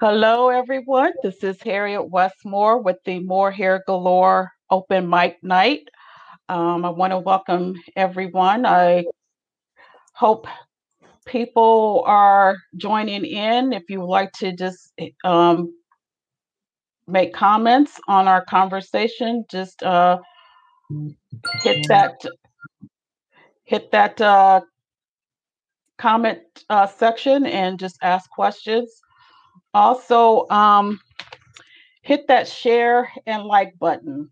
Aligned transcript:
Hello, 0.00 0.48
everyone. 0.48 1.12
This 1.22 1.44
is 1.44 1.60
Harriet 1.60 2.08
Westmore 2.08 2.80
with 2.80 2.96
the 3.04 3.18
More 3.18 3.50
Hair 3.50 3.84
Galore 3.86 4.50
Open 4.70 5.10
Mic 5.10 5.36
Night. 5.42 5.82
Um, 6.48 6.86
I 6.86 6.88
want 6.88 7.10
to 7.10 7.18
welcome 7.18 7.74
everyone. 7.94 8.64
I 8.64 9.04
hope 10.14 10.46
people 11.26 12.02
are 12.06 12.56
joining 12.78 13.26
in. 13.26 13.74
If 13.74 13.90
you 13.90 14.00
would 14.00 14.06
like 14.06 14.32
to 14.38 14.56
just 14.56 14.90
um, 15.22 15.70
make 17.06 17.34
comments 17.34 18.00
on 18.08 18.26
our 18.26 18.42
conversation, 18.46 19.44
just 19.50 19.82
uh, 19.82 20.16
hit 21.62 21.86
that 21.88 22.14
hit 23.64 23.92
that 23.92 24.18
uh, 24.18 24.62
comment 25.98 26.40
uh, 26.70 26.86
section 26.86 27.44
and 27.44 27.78
just 27.78 27.98
ask 28.00 28.30
questions. 28.30 28.90
Also, 29.72 30.48
um, 30.50 31.00
hit 32.02 32.26
that 32.28 32.48
share 32.48 33.10
and 33.26 33.44
like 33.44 33.78
button. 33.78 34.30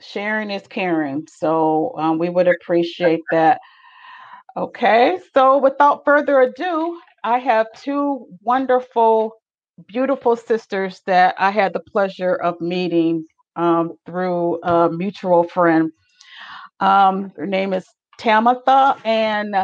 Sharing 0.00 0.50
is 0.50 0.66
caring, 0.66 1.26
so 1.28 1.94
um, 1.96 2.18
we 2.18 2.28
would 2.28 2.48
appreciate 2.48 3.22
that. 3.30 3.60
Okay, 4.56 5.18
so 5.32 5.58
without 5.58 6.04
further 6.04 6.40
ado, 6.40 7.00
I 7.22 7.38
have 7.38 7.66
two 7.76 8.26
wonderful, 8.42 9.36
beautiful 9.86 10.36
sisters 10.36 11.00
that 11.06 11.34
I 11.38 11.50
had 11.50 11.72
the 11.72 11.80
pleasure 11.80 12.34
of 12.34 12.60
meeting 12.60 13.24
um, 13.56 13.94
through 14.04 14.62
a 14.62 14.90
mutual 14.90 15.44
friend. 15.44 15.90
Um, 16.80 17.32
her 17.36 17.46
name 17.46 17.72
is 17.72 17.86
Tamitha 18.20 18.98
and 19.04 19.56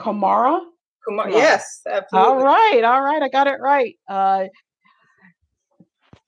Kamara. 0.00 0.60
Kumar, 1.06 1.30
yes, 1.30 1.82
absolutely. 1.86 2.32
All 2.32 2.44
right, 2.44 2.82
all 2.84 3.02
right, 3.02 3.22
I 3.22 3.28
got 3.28 3.46
it 3.46 3.60
right. 3.60 3.96
Uh, 4.08 4.46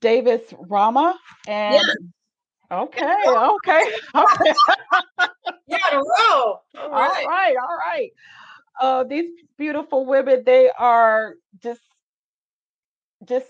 Davis 0.01 0.41
Rama 0.69 1.15
and 1.47 1.73
Yes. 1.73 1.95
okay, 2.71 3.15
okay, 3.27 3.81
okay. 4.15 4.53
Yeah, 5.67 5.77
in 5.91 5.97
a 5.97 5.99
row. 5.99 6.03
All 6.41 6.59
All 6.75 6.89
right. 6.91 7.25
right, 7.27 7.55
all 7.57 7.77
right. 7.77 8.11
Uh, 8.79 9.03
these 9.03 9.31
beautiful 9.57 10.05
women, 10.05 10.43
they 10.45 10.69
are 10.77 11.35
just 11.63 11.81
just 13.27 13.47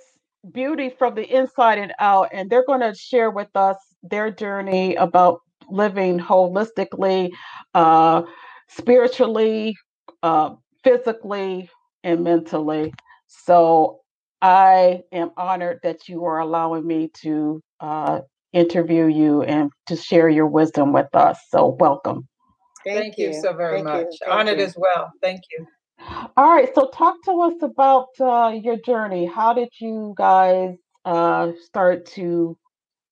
beauty 0.51 0.89
from 0.89 1.15
the 1.15 1.23
inside 1.23 1.77
and 1.77 1.93
out, 1.99 2.29
and 2.31 2.49
they're 2.49 2.65
going 2.65 2.81
to 2.81 2.93
share 2.95 3.31
with 3.31 3.53
us 3.55 3.77
their 4.03 4.31
journey 4.31 4.95
about 4.95 5.41
living 5.69 6.19
holistically, 6.19 7.31
uh, 7.73 8.21
spiritually, 8.69 9.75
uh, 10.23 10.51
physically, 10.85 11.69
and 12.03 12.23
mentally. 12.23 12.93
So 13.27 13.99
I 14.41 15.01
am 15.11 15.31
honored 15.35 15.79
that 15.83 16.07
you 16.07 16.23
are 16.25 16.39
allowing 16.39 16.85
me 16.85 17.09
to 17.23 17.61
uh, 17.79 18.21
interview 18.53 19.07
you 19.07 19.41
and 19.41 19.71
to 19.87 19.95
share 19.95 20.29
your 20.29 20.47
wisdom 20.47 20.93
with 20.93 21.13
us. 21.13 21.39
So 21.49 21.75
welcome. 21.79 22.27
Thank, 22.85 23.17
you. 23.17 23.33
so 23.33 23.53
very 23.53 23.81
Thank 23.81 23.85
much. 23.85 24.05
Thank 24.23 24.31
Honored 24.31 24.59
you. 24.59 24.65
as 24.65 24.75
well. 24.77 25.11
Thank 25.21 25.41
you. 25.51 25.65
All 26.37 26.49
right, 26.49 26.69
so 26.75 26.89
talk 26.93 27.15
to 27.23 27.31
us 27.41 27.55
about 27.61 28.09
uh, 28.19 28.53
your 28.61 28.77
journey. 28.77 29.25
How 29.25 29.53
did 29.53 29.69
you 29.79 30.13
guys 30.15 30.75
uh, 31.03 31.53
start 31.63 32.05
to 32.07 32.55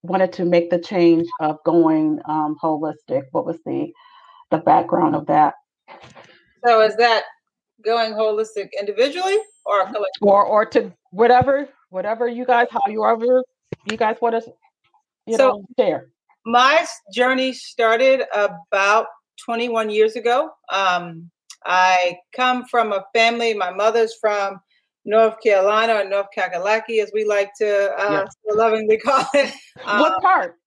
wanted 0.03 0.33
to 0.33 0.45
make 0.45 0.69
the 0.69 0.79
change 0.79 1.27
of 1.39 1.57
going 1.65 2.19
um, 2.25 2.55
holistic? 2.61 3.23
What 3.31 3.45
was 3.47 3.57
the 3.65 3.91
the 4.51 4.59
background 4.59 5.15
of 5.15 5.25
that, 5.25 5.55
So 6.63 6.81
is 6.81 6.95
that 6.97 7.23
going 7.83 8.13
holistic 8.13 8.69
individually 8.79 9.37
or 9.65 9.83
collectively? 9.85 10.09
or 10.21 10.43
or 10.45 10.65
to 10.65 10.91
whatever 11.11 11.67
whatever 11.89 12.27
you 12.27 12.45
guys 12.45 12.67
how 12.71 12.81
you 12.87 13.05
ever 13.05 13.43
you 13.89 13.97
guys 13.97 14.17
want 14.21 14.35
to 14.43 14.53
you 15.25 15.37
So- 15.37 15.49
know 15.49 15.65
share? 15.79 16.09
My 16.45 16.85
journey 17.13 17.53
started 17.53 18.23
about 18.33 19.07
21 19.45 19.89
years 19.89 20.17
ago. 20.17 20.49
Um, 20.69 21.29
I 21.65 22.17
come 22.35 22.65
from 22.65 22.91
a 22.91 23.05
family, 23.15 23.53
my 23.53 23.71
mother's 23.71 24.13
from 24.19 24.59
North 25.05 25.39
Carolina 25.41 25.93
or 25.95 26.03
North 26.09 26.27
Kakalaki, 26.37 27.01
as 27.01 27.11
we 27.13 27.23
like 27.23 27.51
to 27.59 27.91
uh, 27.97 28.25
lovingly 28.53 28.97
call 29.05 29.25
it. 29.33 29.53
what 29.83 30.13
Um, 30.15 30.21
part? 30.21 30.57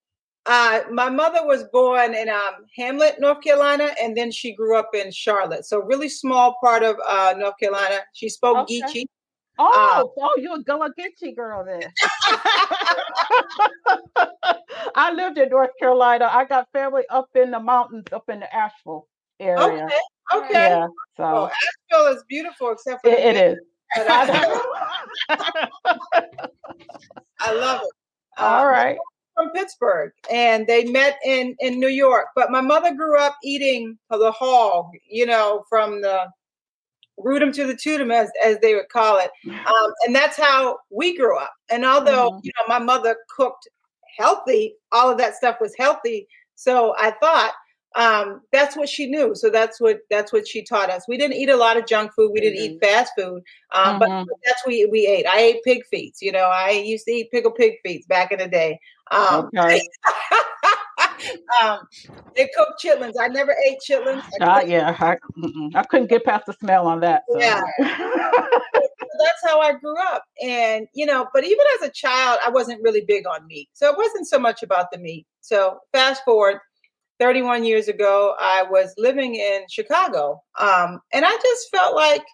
Uh, 0.47 0.81
my 0.93 1.09
mother 1.11 1.45
was 1.45 1.65
born 1.73 2.15
in 2.15 2.29
um, 2.29 2.67
Hamlet, 2.77 3.19
North 3.21 3.43
Carolina, 3.43 3.91
and 4.01 4.17
then 4.17 4.31
she 4.31 4.55
grew 4.55 4.77
up 4.79 4.91
in 4.95 5.11
Charlotte. 5.11 5.65
So 5.65 5.81
really 5.81 6.09
small 6.09 6.57
part 6.63 6.83
of 6.85 6.97
uh, 7.07 7.35
North 7.37 7.59
Carolina. 7.59 8.01
She 8.13 8.29
spoke 8.29 8.59
Okay. 8.59 8.81
Geechee. 8.81 9.07
Oh, 9.59 10.13
oh, 10.19 10.35
you're 10.37 10.57
a 10.57 10.63
Gullah 10.63 10.91
Geechee 10.99 11.35
girl 11.35 11.65
then. 11.65 11.83
I 14.95 15.13
lived 15.13 15.39
in 15.39 15.49
North 15.49 15.71
Carolina. 15.79 16.29
I 16.31 16.45
got 16.45 16.69
family 16.73 17.03
up 17.11 17.29
in 17.35 17.51
the 17.51 17.61
mountains, 17.61 18.07
up 18.13 18.29
in 18.29 18.41
the 18.41 18.55
Asheville 18.55 19.09
area. 19.41 19.85
okay, 19.87 19.99
okay. 20.35 20.69
Yeah, 20.69 20.87
so 21.17 21.25
Oh, 21.25 21.51
Asheville 21.93 22.17
is 22.17 22.25
beautiful, 22.29 22.71
except 22.71 23.03
for 23.03 23.11
it, 23.11 23.37
it 23.37 23.37
is. 23.37 23.59
I, 23.97 24.49
I 27.41 27.55
love 27.55 27.81
it. 27.83 27.93
All 28.39 28.67
Um, 28.67 28.73
right. 28.73 28.99
From 29.37 29.51
Pittsburgh, 29.53 30.13
and 30.31 30.67
they 30.67 30.85
met 30.87 31.19
in 31.25 31.57
in 31.61 31.81
New 31.81 31.89
York. 31.89 32.29
But 32.37 32.51
my 32.51 32.63
mother 32.63 32.95
grew 32.95 33.19
up 33.19 33.37
eating 33.45 33.99
the 34.11 34.33
hog, 34.33 34.91
you 35.09 35.27
know, 35.27 35.65
from 35.69 36.03
the 36.03 36.21
root 37.19 37.43
'em 37.43 37.53
to 37.53 37.67
the 37.67 37.77
toot 37.77 38.01
'em, 38.01 38.13
as 38.13 38.31
as 38.45 38.59
they 38.61 38.75
would 38.75 38.89
call 38.91 39.19
it, 39.19 39.31
um, 39.69 39.93
and 40.07 40.17
that's 40.17 40.37
how 40.39 40.79
we 40.91 41.17
grew 41.17 41.39
up. 41.39 41.53
And 41.71 41.85
although 41.87 42.31
Mhm. 42.31 42.41
you 42.43 42.53
know 42.59 42.67
my 42.69 42.79
mother 42.81 43.17
cooked 43.37 43.69
healthy, 44.19 44.77
all 44.93 45.11
of 45.11 45.19
that 45.19 45.37
stuff 45.37 45.59
was 45.61 45.75
healthy. 45.79 46.29
So 46.57 46.95
I 46.99 47.13
thought 47.13 47.55
um, 47.97 48.43
that's 48.53 48.77
what 48.77 48.89
she 48.91 49.07
knew. 49.09 49.35
So 49.35 49.51
that's 49.51 49.81
what 49.81 50.01
that's 50.11 50.33
what 50.33 50.47
she 50.49 50.63
taught 50.65 50.91
us. 50.91 51.07
We 51.09 51.17
didn't 51.19 51.37
eat 51.39 51.49
a 51.51 51.57
lot 51.57 51.77
of 51.79 51.87
junk 51.87 52.13
food. 52.17 52.33
We 52.33 52.41
didn't 52.41 52.59
eat 52.59 52.79
fast 52.83 53.13
food, 53.19 53.43
um, 53.73 53.97
but 53.99 54.09
Mhm. 54.09 54.27
that's 54.47 54.65
what 54.67 54.73
we, 54.75 54.87
we 54.87 55.07
ate. 55.07 55.27
I 55.27 55.41
ate 55.41 55.65
pig 55.65 55.87
feet. 55.87 56.17
You 56.23 56.33
know, 56.33 56.45
I 56.47 56.71
used 56.73 57.07
to 57.07 57.13
eat 57.13 57.31
pickled 57.33 57.57
pig 57.57 57.75
feet 57.85 58.07
back 58.09 58.33
in 58.33 58.39
the 58.41 58.49
day. 58.49 58.79
Um, 59.11 59.51
Okay. 59.57 59.81
um, 61.63 61.81
they 62.35 62.49
cooked 62.57 62.83
chitlins. 62.85 63.15
I 63.21 63.29
never 63.29 63.55
ate 63.67 63.79
chitlins. 63.89 64.23
I 64.41 64.45
Uh, 64.45 64.65
yeah, 64.67 64.97
I. 64.99 65.17
I 65.75 65.83
couldn't 65.85 66.09
get 66.09 66.25
past 66.25 66.47
the 66.47 66.53
smell 66.55 66.87
on 66.87 67.01
that. 67.01 67.23
So. 67.31 67.39
Yeah. 67.41 67.61
that's 67.79 69.43
how 69.45 69.61
I 69.61 69.73
grew 69.73 69.97
up. 69.99 70.25
And, 70.43 70.87
you 70.95 71.07
know, 71.07 71.27
but 71.33 71.45
even 71.45 71.65
as 71.81 71.89
a 71.89 71.93
child, 71.93 72.39
I 72.45 72.51
wasn't 72.51 72.83
really 72.83 73.03
big 73.07 73.27
on 73.27 73.47
meat. 73.47 73.69
So 73.73 73.91
it 73.91 73.97
wasn't 73.97 74.27
so 74.29 74.39
much 74.39 74.63
about 74.63 74.91
the 74.93 74.99
meat. 74.99 75.27
So 75.41 75.79
fast 75.93 76.23
forward 76.25 76.59
31 77.19 77.65
years 77.65 77.89
ago, 77.89 78.35
I 78.39 78.65
was 78.69 78.93
living 78.99 79.37
in 79.37 79.63
Chicago. 79.71 80.43
Um, 80.59 81.01
and 81.13 81.25
I 81.25 81.31
just 81.31 81.71
felt 81.71 81.95
like 81.95 82.25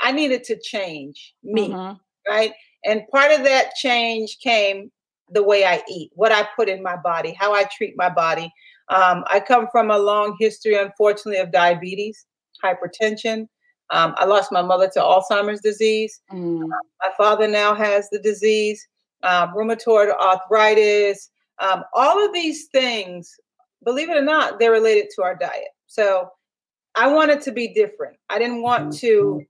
I 0.00 0.12
needed 0.12 0.44
to 0.44 0.58
change 0.62 1.34
me, 1.42 1.70
Mhm. 1.70 1.98
right? 2.28 2.52
And 2.84 3.02
part 3.12 3.32
of 3.32 3.44
that 3.44 3.74
change 3.74 4.38
came 4.40 4.92
the 5.30 5.42
way 5.42 5.64
I 5.64 5.82
eat, 5.88 6.10
what 6.14 6.32
I 6.32 6.48
put 6.56 6.68
in 6.68 6.82
my 6.82 6.96
body, 6.96 7.32
how 7.38 7.52
I 7.54 7.64
treat 7.64 7.94
my 7.96 8.08
body. 8.08 8.52
Um, 8.88 9.24
I 9.26 9.40
come 9.40 9.68
from 9.70 9.90
a 9.90 9.98
long 9.98 10.36
history, 10.40 10.74
unfortunately, 10.74 11.40
of 11.40 11.52
diabetes, 11.52 12.26
hypertension. 12.64 13.48
Um, 13.90 14.14
I 14.16 14.24
lost 14.24 14.52
my 14.52 14.62
mother 14.62 14.88
to 14.94 15.00
Alzheimer's 15.00 15.60
disease. 15.60 16.20
Mm. 16.32 16.68
My 16.68 17.10
father 17.16 17.48
now 17.48 17.74
has 17.74 18.08
the 18.10 18.18
disease, 18.18 18.86
um, 19.22 19.54
rheumatoid 19.54 20.14
arthritis. 20.18 21.30
Um, 21.58 21.84
all 21.94 22.24
of 22.24 22.32
these 22.32 22.66
things, 22.66 23.34
believe 23.84 24.10
it 24.10 24.16
or 24.16 24.22
not, 24.22 24.58
they're 24.58 24.72
related 24.72 25.08
to 25.16 25.22
our 25.22 25.34
diet. 25.34 25.68
So 25.86 26.30
I 26.94 27.06
wanted 27.12 27.40
to 27.42 27.52
be 27.52 27.68
different. 27.68 28.16
I 28.28 28.38
didn't 28.38 28.62
want 28.62 28.92
to. 28.98 29.44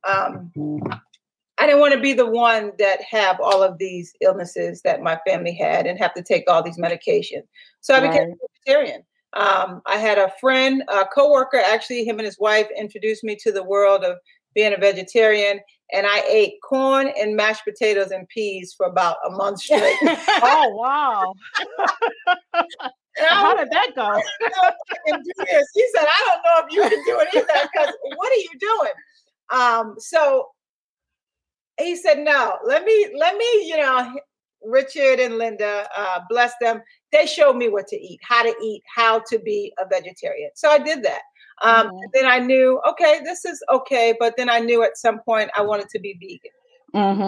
I 1.58 1.66
didn't 1.66 1.80
want 1.80 1.94
to 1.94 2.00
be 2.00 2.12
the 2.12 2.26
one 2.26 2.72
that 2.78 3.02
have 3.02 3.40
all 3.40 3.62
of 3.62 3.78
these 3.78 4.12
illnesses 4.20 4.82
that 4.82 5.02
my 5.02 5.18
family 5.26 5.52
had 5.52 5.86
and 5.86 5.98
have 5.98 6.14
to 6.14 6.22
take 6.22 6.44
all 6.48 6.62
these 6.62 6.78
medications. 6.78 7.44
So 7.80 7.94
I 7.94 8.00
became 8.00 8.28
Right. 8.28 8.32
a 8.32 8.48
vegetarian. 8.64 9.04
Um, 9.34 9.82
I 9.86 9.98
had 9.98 10.18
a 10.18 10.32
friend, 10.40 10.82
a 10.88 11.04
coworker, 11.04 11.58
actually, 11.58 12.04
him 12.04 12.18
and 12.18 12.26
his 12.26 12.38
wife 12.38 12.68
introduced 12.76 13.24
me 13.24 13.36
to 13.36 13.52
the 13.52 13.62
world 13.62 14.04
of 14.04 14.16
being 14.54 14.72
a 14.72 14.76
vegetarian, 14.76 15.60
and 15.92 16.06
I 16.06 16.22
ate 16.28 16.54
corn 16.66 17.12
and 17.18 17.36
mashed 17.36 17.64
potatoes 17.64 18.10
and 18.10 18.26
peas 18.28 18.72
for 18.74 18.86
about 18.86 19.16
a 19.26 19.30
month 19.30 19.60
straight. 19.60 19.96
Oh 20.40 20.68
wow! 20.76 21.34
How 23.18 23.54
was 23.54 23.64
did 23.64 23.70
that 23.72 23.90
go? 23.94 24.02
I 24.06 24.06
don't 24.06 24.50
know 24.50 24.68
if 24.68 24.74
I 24.90 25.10
can 25.10 25.22
do 25.22 25.32
this. 25.50 25.68
He 25.74 25.86
said, 25.94 26.06
I 26.06 26.30
don't 26.30 26.42
know 26.44 26.66
if 26.66 26.72
you 26.72 26.82
can 26.82 27.04
do 27.04 27.20
it 27.20 27.28
either 27.34 27.68
because 27.72 27.94
what 28.16 28.32
are 28.32 28.36
you 28.36 28.50
doing? 28.60 28.92
Um, 29.50 29.94
so 29.98 30.48
he 31.78 31.96
said, 31.96 32.18
No, 32.18 32.56
let 32.64 32.84
me, 32.84 33.08
let 33.16 33.36
me, 33.36 33.66
you 33.66 33.76
know, 33.76 34.18
Richard 34.64 35.20
and 35.20 35.38
Linda, 35.38 35.88
uh, 35.96 36.20
bless 36.28 36.52
them. 36.60 36.82
They 37.12 37.26
showed 37.26 37.56
me 37.56 37.68
what 37.68 37.86
to 37.88 37.96
eat, 37.96 38.20
how 38.22 38.42
to 38.42 38.54
eat, 38.62 38.82
how 38.94 39.22
to 39.30 39.38
be 39.38 39.72
a 39.78 39.86
vegetarian. 39.86 40.50
So 40.54 40.68
I 40.68 40.78
did 40.78 41.02
that. 41.04 41.22
Um, 41.62 41.90
Mhm. 41.90 42.00
Then 42.12 42.26
I 42.26 42.38
knew, 42.38 42.80
okay, 42.88 43.20
this 43.24 43.44
is 43.44 43.62
okay. 43.70 44.14
But 44.18 44.34
then 44.36 44.50
I 44.50 44.58
knew 44.60 44.82
at 44.82 44.96
some 44.96 45.20
point 45.20 45.50
I 45.56 45.62
wanted 45.62 45.88
to 45.90 45.98
be 45.98 46.14
vegan. 46.14 46.52
Mm-hmm. 46.94 47.22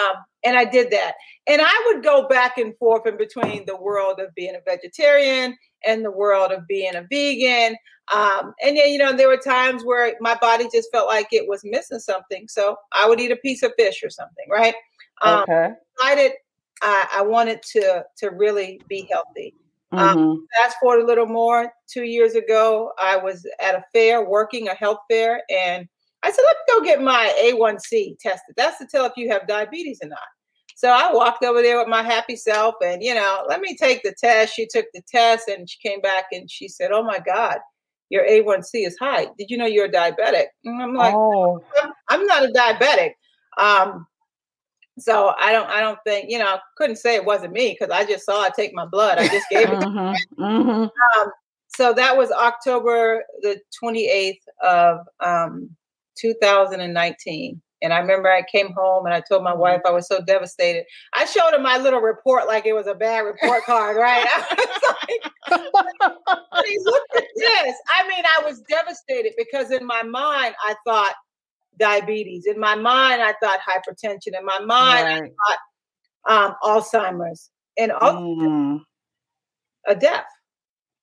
Um, 0.00 0.24
and 0.44 0.56
I 0.56 0.64
did 0.64 0.90
that. 0.90 1.14
And 1.46 1.60
I 1.62 1.82
would 1.86 2.04
go 2.04 2.28
back 2.28 2.58
and 2.58 2.76
forth 2.78 3.06
in 3.06 3.16
between 3.16 3.66
the 3.66 3.76
world 3.76 4.20
of 4.20 4.34
being 4.34 4.54
a 4.54 4.70
vegetarian 4.70 5.56
and 5.84 6.04
the 6.04 6.10
world 6.10 6.52
of 6.52 6.66
being 6.66 6.94
a 6.94 7.06
vegan. 7.10 7.76
Um, 8.14 8.54
and 8.62 8.76
yeah, 8.76 8.86
you 8.86 8.98
know, 8.98 9.12
there 9.12 9.28
were 9.28 9.36
times 9.36 9.84
where 9.84 10.14
my 10.20 10.36
body 10.40 10.68
just 10.72 10.90
felt 10.92 11.08
like 11.08 11.28
it 11.32 11.48
was 11.48 11.62
missing 11.64 11.98
something. 11.98 12.46
So 12.48 12.76
I 12.92 13.08
would 13.08 13.20
eat 13.20 13.32
a 13.32 13.36
piece 13.36 13.62
of 13.62 13.72
fish 13.78 14.02
or 14.02 14.10
something, 14.10 14.46
right? 14.50 14.74
Um, 15.22 15.42
okay. 15.42 15.70
Decided 15.98 16.32
I, 16.82 17.06
I 17.16 17.22
wanted 17.22 17.62
to 17.72 18.04
to 18.18 18.30
really 18.30 18.80
be 18.88 19.06
healthy. 19.10 19.54
Um, 19.92 19.98
mm-hmm. 19.98 20.18
Um, 20.18 20.46
fast 20.56 20.76
forward 20.80 21.02
a 21.02 21.06
little 21.06 21.26
more, 21.26 21.72
two 21.88 22.04
years 22.04 22.34
ago, 22.34 22.92
I 22.98 23.16
was 23.16 23.46
at 23.60 23.74
a 23.74 23.84
fair 23.92 24.24
working 24.24 24.68
a 24.68 24.74
health 24.74 25.00
fair, 25.10 25.42
and 25.50 25.88
I 26.22 26.30
said, 26.30 26.42
"Let 26.42 26.56
me 26.56 26.74
go 26.74 26.84
get 26.84 27.02
my 27.02 27.32
A1C 27.40 28.18
tested. 28.20 28.54
That's 28.56 28.78
to 28.78 28.86
tell 28.86 29.06
if 29.06 29.12
you 29.16 29.30
have 29.30 29.46
diabetes 29.46 30.00
or 30.02 30.08
not." 30.08 30.18
So 30.76 30.88
I 30.90 31.12
walked 31.12 31.44
over 31.44 31.62
there 31.62 31.78
with 31.78 31.88
my 31.88 32.02
happy 32.02 32.36
self, 32.36 32.74
and 32.82 33.02
you 33.02 33.14
know, 33.14 33.44
let 33.48 33.60
me 33.60 33.76
take 33.76 34.02
the 34.02 34.14
test. 34.18 34.54
She 34.54 34.66
took 34.66 34.86
the 34.94 35.02
test, 35.10 35.48
and 35.48 35.68
she 35.68 35.78
came 35.86 36.00
back 36.00 36.26
and 36.32 36.50
she 36.50 36.68
said, 36.68 36.90
"Oh 36.92 37.02
my 37.02 37.18
God, 37.18 37.58
your 38.08 38.24
A1C 38.26 38.86
is 38.86 38.96
high. 38.98 39.26
Did 39.38 39.50
you 39.50 39.56
know 39.56 39.66
you're 39.66 39.86
a 39.86 39.92
diabetic?" 39.92 40.46
And 40.64 40.82
I'm 40.82 40.94
like, 40.94 41.14
"Oh, 41.14 41.62
I'm, 41.82 41.92
I'm 42.08 42.26
not 42.26 42.44
a 42.44 42.48
diabetic." 42.48 43.12
Um, 43.58 44.06
so 45.00 45.32
I 45.38 45.52
don't, 45.52 45.68
I 45.68 45.80
don't 45.80 45.98
think, 46.04 46.30
you 46.30 46.38
know, 46.38 46.58
couldn't 46.76 46.96
say 46.96 47.14
it 47.14 47.24
wasn't 47.24 47.52
me 47.52 47.76
because 47.78 47.94
I 47.94 48.04
just 48.04 48.24
saw 48.24 48.42
I 48.42 48.50
take 48.50 48.74
my 48.74 48.86
blood. 48.86 49.18
I 49.18 49.28
just 49.28 49.48
gave 49.50 49.68
it. 49.68 49.78
mm-hmm, 49.78 50.42
mm-hmm. 50.42 51.20
Um, 51.20 51.32
so 51.68 51.92
that 51.94 52.16
was 52.16 52.30
October 52.30 53.24
the 53.42 53.60
28th 53.82 54.34
of 54.62 54.98
um, 55.20 55.70
2019. 56.20 57.60
And 57.82 57.94
I 57.94 57.98
remember 57.98 58.30
I 58.30 58.42
came 58.42 58.72
home 58.72 59.06
and 59.06 59.14
I 59.14 59.22
told 59.26 59.42
my 59.42 59.54
wife 59.54 59.80
I 59.86 59.90
was 59.90 60.06
so 60.06 60.20
devastated. 60.20 60.84
I 61.14 61.24
showed 61.24 61.52
her 61.52 61.58
my 61.58 61.78
little 61.78 62.00
report 62.00 62.46
like 62.46 62.66
it 62.66 62.74
was 62.74 62.86
a 62.86 62.94
bad 62.94 63.20
report 63.20 63.64
card, 63.64 63.96
right? 63.96 64.26
I 64.26 64.56
was 65.50 65.62
like, 65.74 66.76
look 66.84 67.02
at 67.16 67.24
this. 67.36 67.74
I 67.96 68.06
mean, 68.06 68.24
I 68.38 68.44
was 68.44 68.60
devastated 68.68 69.32
because 69.38 69.70
in 69.70 69.86
my 69.86 70.02
mind, 70.02 70.54
I 70.62 70.74
thought 70.86 71.14
diabetes. 71.78 72.46
In 72.46 72.60
my 72.60 72.74
mind, 72.74 73.22
I 73.22 73.34
thought 73.42 73.60
hypertension. 73.66 74.38
In 74.38 74.44
my 74.44 74.58
mind, 74.58 75.06
right. 75.06 75.22
I 75.22 75.54
thought 75.54 75.58
um, 76.28 76.54
Alzheimer's 76.62 77.50
and 77.78 77.92
mm. 77.92 78.80
a 79.86 79.94
death. 79.94 80.26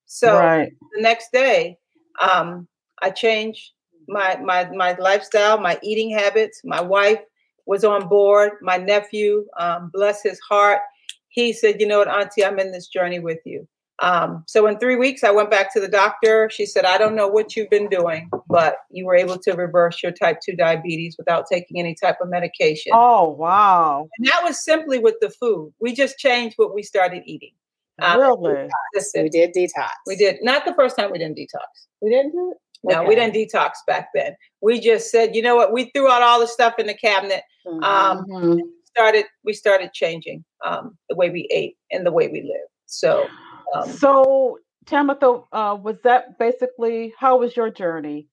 So 0.06 0.38
right. 0.38 0.72
the 0.94 1.02
next 1.02 1.32
day, 1.32 1.76
um, 2.20 2.68
I 3.02 3.10
changed 3.10 3.72
my 4.08 4.36
my 4.42 4.68
my 4.70 4.96
lifestyle, 4.98 5.60
my 5.60 5.78
eating 5.82 6.10
habits. 6.10 6.62
My 6.64 6.80
wife 6.80 7.20
was 7.66 7.84
on 7.84 8.08
board. 8.08 8.52
My 8.62 8.78
nephew, 8.78 9.44
um, 9.58 9.90
bless 9.92 10.22
his 10.22 10.40
heart, 10.40 10.80
he 11.28 11.52
said, 11.52 11.80
"You 11.80 11.86
know 11.86 11.98
what, 11.98 12.08
Auntie, 12.08 12.44
I'm 12.44 12.58
in 12.58 12.72
this 12.72 12.88
journey 12.88 13.20
with 13.20 13.38
you." 13.44 13.68
Um, 14.00 14.44
so 14.46 14.66
in 14.68 14.78
three 14.78 14.94
weeks, 14.96 15.24
I 15.24 15.30
went 15.32 15.50
back 15.50 15.72
to 15.74 15.80
the 15.80 15.88
doctor. 15.88 16.48
She 16.50 16.66
said, 16.66 16.84
"I 16.84 16.98
don't 16.98 17.16
know 17.16 17.28
what 17.28 17.56
you've 17.56 17.70
been 17.70 17.88
doing, 17.88 18.30
but 18.48 18.76
you 18.90 19.04
were 19.04 19.16
able 19.16 19.38
to 19.38 19.52
reverse 19.52 20.02
your 20.02 20.12
type 20.12 20.38
two 20.44 20.54
diabetes 20.54 21.16
without 21.18 21.46
taking 21.50 21.78
any 21.78 21.94
type 21.94 22.16
of 22.20 22.28
medication." 22.28 22.92
Oh, 22.94 23.30
wow! 23.30 24.08
And 24.18 24.28
that 24.28 24.42
was 24.44 24.64
simply 24.64 24.98
with 24.98 25.16
the 25.20 25.30
food. 25.30 25.72
We 25.80 25.92
just 25.92 26.18
changed 26.18 26.54
what 26.56 26.74
we 26.74 26.82
started 26.82 27.22
eating. 27.26 27.52
Um, 28.00 28.20
really? 28.20 28.68
So 28.98 29.22
we 29.22 29.28
did 29.28 29.52
detox. 29.52 29.90
We 30.06 30.16
did. 30.16 30.38
Not 30.42 30.64
the 30.64 30.74
first 30.74 30.96
time 30.96 31.10
we 31.10 31.18
didn't 31.18 31.36
detox. 31.36 31.86
We 32.00 32.10
didn't 32.10 32.32
do 32.32 32.52
it. 32.52 32.58
No, 32.84 33.00
okay. 33.00 33.08
we 33.08 33.14
didn't 33.14 33.34
detox 33.34 33.70
back 33.86 34.08
then. 34.14 34.34
We 34.60 34.80
just 34.80 35.10
said, 35.10 35.34
you 35.34 35.42
know 35.42 35.56
what? 35.56 35.72
We 35.72 35.90
threw 35.94 36.10
out 36.10 36.22
all 36.22 36.40
the 36.40 36.46
stuff 36.46 36.74
in 36.78 36.86
the 36.86 36.94
cabinet. 36.94 37.42
Mm-hmm. 37.66 37.82
Um, 37.82 38.24
mm-hmm. 38.26 38.58
started. 38.84 39.24
We 39.44 39.52
started 39.52 39.92
changing 39.92 40.44
um, 40.64 40.96
the 41.08 41.16
way 41.16 41.30
we 41.30 41.48
ate 41.50 41.76
and 41.90 42.06
the 42.06 42.12
way 42.12 42.28
we 42.28 42.42
lived. 42.42 42.70
So. 42.86 43.26
Um, 43.74 43.90
so, 43.90 44.58
Tamitha, 44.86 45.44
uh, 45.52 45.76
was 45.82 45.96
that 46.04 46.38
basically 46.38 47.12
how 47.18 47.38
was 47.38 47.56
your 47.56 47.70
journey? 47.70 48.26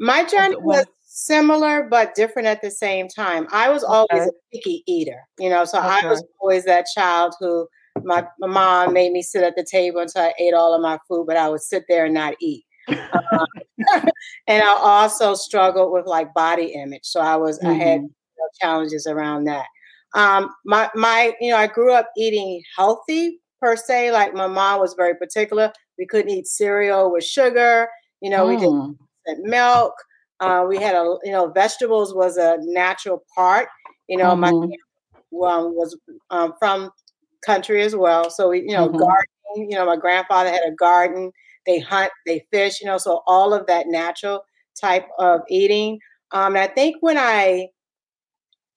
My 0.00 0.24
journey 0.24 0.56
was 0.56 0.86
similar 1.12 1.86
but 1.90 2.14
different 2.14 2.48
at 2.48 2.62
the 2.62 2.70
same 2.70 3.08
time. 3.08 3.46
I 3.52 3.68
was 3.68 3.84
okay. 3.84 3.92
always 3.92 4.28
a 4.28 4.32
picky 4.52 4.82
eater, 4.86 5.20
you 5.38 5.50
know, 5.50 5.64
so 5.64 5.78
okay. 5.78 6.00
I 6.02 6.08
was 6.08 6.24
always 6.40 6.64
that 6.64 6.86
child 6.94 7.34
who 7.38 7.68
my, 8.02 8.26
my 8.38 8.46
mom 8.46 8.92
made 8.92 9.12
me 9.12 9.22
sit 9.22 9.42
at 9.42 9.56
the 9.56 9.66
table 9.68 10.00
until 10.00 10.22
I 10.22 10.32
ate 10.38 10.54
all 10.54 10.74
of 10.74 10.80
my 10.80 10.98
food, 11.08 11.26
but 11.26 11.36
I 11.36 11.48
would 11.48 11.60
sit 11.60 11.84
there 11.88 12.06
and 12.06 12.14
not 12.14 12.34
eat. 12.40 12.64
uh, 12.88 13.46
and 14.46 14.62
I 14.62 14.68
also 14.68 15.34
struggled 15.34 15.92
with 15.92 16.06
like 16.06 16.32
body 16.34 16.74
image. 16.74 17.04
So 17.04 17.20
I 17.20 17.36
was, 17.36 17.58
mm-hmm. 17.58 17.68
I 17.68 17.74
had 17.74 17.98
mm-hmm. 17.98 18.04
you 18.04 18.38
know, 18.38 18.48
challenges 18.60 19.06
around 19.06 19.44
that. 19.44 19.66
Um, 20.14 20.50
my, 20.64 20.90
my, 20.94 21.34
you 21.40 21.50
know, 21.50 21.56
I 21.56 21.66
grew 21.66 21.92
up 21.92 22.10
eating 22.16 22.62
healthy 22.76 23.40
per 23.60 23.76
se. 23.76 24.12
Like 24.12 24.34
my 24.34 24.46
mom 24.46 24.80
was 24.80 24.94
very 24.94 25.14
particular. 25.14 25.72
We 25.98 26.06
couldn't 26.06 26.30
eat 26.30 26.46
cereal 26.46 27.12
with 27.12 27.24
sugar. 27.24 27.88
You 28.20 28.30
know, 28.30 28.46
mm. 28.46 28.48
we 28.48 28.56
didn't 28.56 28.98
mm. 29.44 29.50
milk. 29.50 29.94
Uh, 30.40 30.64
we 30.66 30.78
had 30.78 30.94
a, 30.94 31.16
you 31.22 31.32
know, 31.32 31.50
vegetables 31.50 32.14
was 32.14 32.36
a 32.38 32.56
natural 32.60 33.22
part. 33.34 33.68
You 34.08 34.16
know, 34.16 34.34
mm-hmm. 34.34 34.70
my 34.70 34.76
um, 35.48 35.74
was 35.74 35.96
um, 36.30 36.54
from 36.58 36.90
country 37.44 37.82
as 37.82 37.94
well. 37.94 38.30
So 38.30 38.48
we, 38.48 38.60
you 38.60 38.72
know, 38.72 38.88
mm-hmm. 38.88 38.98
gardening. 38.98 39.70
You 39.70 39.76
know, 39.76 39.86
my 39.86 39.96
grandfather 39.96 40.50
had 40.50 40.62
a 40.66 40.72
garden. 40.72 41.32
They 41.66 41.78
hunt, 41.78 42.12
they 42.26 42.46
fish. 42.52 42.80
You 42.80 42.86
know, 42.86 42.98
so 42.98 43.22
all 43.26 43.52
of 43.52 43.66
that 43.66 43.86
natural 43.88 44.42
type 44.80 45.06
of 45.18 45.40
eating. 45.48 45.98
Um, 46.32 46.56
and 46.56 46.64
I 46.64 46.68
think 46.68 46.96
when 47.00 47.18
I 47.18 47.68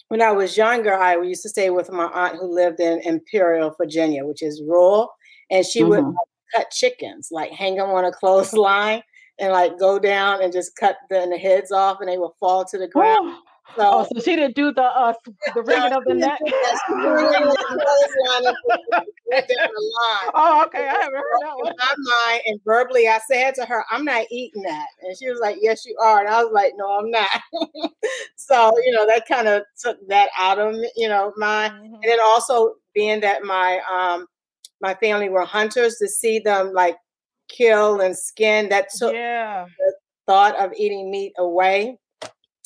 when 0.09 0.21
I 0.21 0.31
was 0.31 0.57
younger, 0.57 0.93
I 0.93 1.19
used 1.21 1.41
to 1.43 1.49
stay 1.49 1.69
with 1.69 1.91
my 1.91 2.05
aunt 2.05 2.37
who 2.37 2.53
lived 2.53 2.79
in 2.79 3.01
Emporia, 3.05 3.71
Virginia, 3.77 4.25
which 4.25 4.43
is 4.43 4.61
rural, 4.61 5.09
and 5.49 5.65
she 5.65 5.81
mm-hmm. 5.81 5.89
would 5.89 6.15
cut 6.55 6.69
chickens, 6.71 7.29
like 7.31 7.51
hang 7.51 7.77
them 7.77 7.89
on 7.89 8.05
a 8.05 8.11
clothesline 8.11 9.01
and 9.39 9.51
like 9.51 9.79
go 9.79 9.97
down 9.97 10.43
and 10.43 10.53
just 10.53 10.75
cut 10.75 10.97
the, 11.09 11.27
the 11.29 11.37
heads 11.37 11.71
off, 11.71 11.97
and 11.99 12.09
they 12.09 12.17
would 12.17 12.31
fall 12.39 12.65
to 12.65 12.77
the 12.77 12.87
ground. 12.87 13.37
So, 13.75 13.81
oh, 13.81 14.03
so 14.03 14.21
she 14.21 14.35
didn't 14.35 14.55
do 14.55 14.71
the 14.71 14.83
uh 14.83 15.13
the 15.55 15.63
ringing 15.63 15.93
of 15.93 16.03
the 16.05 16.13
neck. 16.13 16.37
oh, 20.33 20.63
okay. 20.65 20.87
I 20.87 20.91
haven't 20.91 21.15
heard 21.15 21.39
that 21.41 21.55
one. 21.55 21.73
My 21.79 21.95
mind, 21.97 22.41
and 22.45 22.59
verbally, 22.65 23.07
I 23.07 23.19
said 23.27 23.55
to 23.55 23.65
her, 23.65 23.83
"I'm 23.89 24.05
not 24.05 24.25
eating 24.29 24.61
that," 24.63 24.85
and 25.01 25.17
she 25.17 25.27
was 25.29 25.39
like, 25.39 25.57
"Yes, 25.59 25.85
you 25.85 25.97
are," 25.99 26.19
and 26.19 26.29
I 26.29 26.43
was 26.43 26.53
like, 26.53 26.73
"No, 26.75 26.99
I'm 26.99 27.09
not." 27.09 27.29
so 28.35 28.73
you 28.83 28.91
know, 28.91 29.07
that 29.07 29.27
kind 29.27 29.47
of 29.47 29.63
took 29.81 29.97
that 30.07 30.29
out 30.37 30.59
of 30.59 30.75
you 30.95 31.07
know, 31.07 31.33
my, 31.37 31.69
mm-hmm. 31.69 31.95
and 31.95 32.03
then 32.03 32.19
also 32.21 32.75
being 32.93 33.21
that 33.21 33.43
my 33.43 33.79
um 33.91 34.27
my 34.81 34.93
family 34.95 35.29
were 35.29 35.45
hunters 35.45 35.95
to 35.95 36.07
see 36.07 36.37
them 36.37 36.73
like 36.73 36.97
kill 37.47 38.01
and 38.01 38.17
skin 38.17 38.69
that 38.69 38.89
took 38.95 39.13
yeah. 39.13 39.65
the 39.79 39.95
thought 40.27 40.55
of 40.59 40.73
eating 40.77 41.09
meat 41.09 41.33
away 41.37 41.97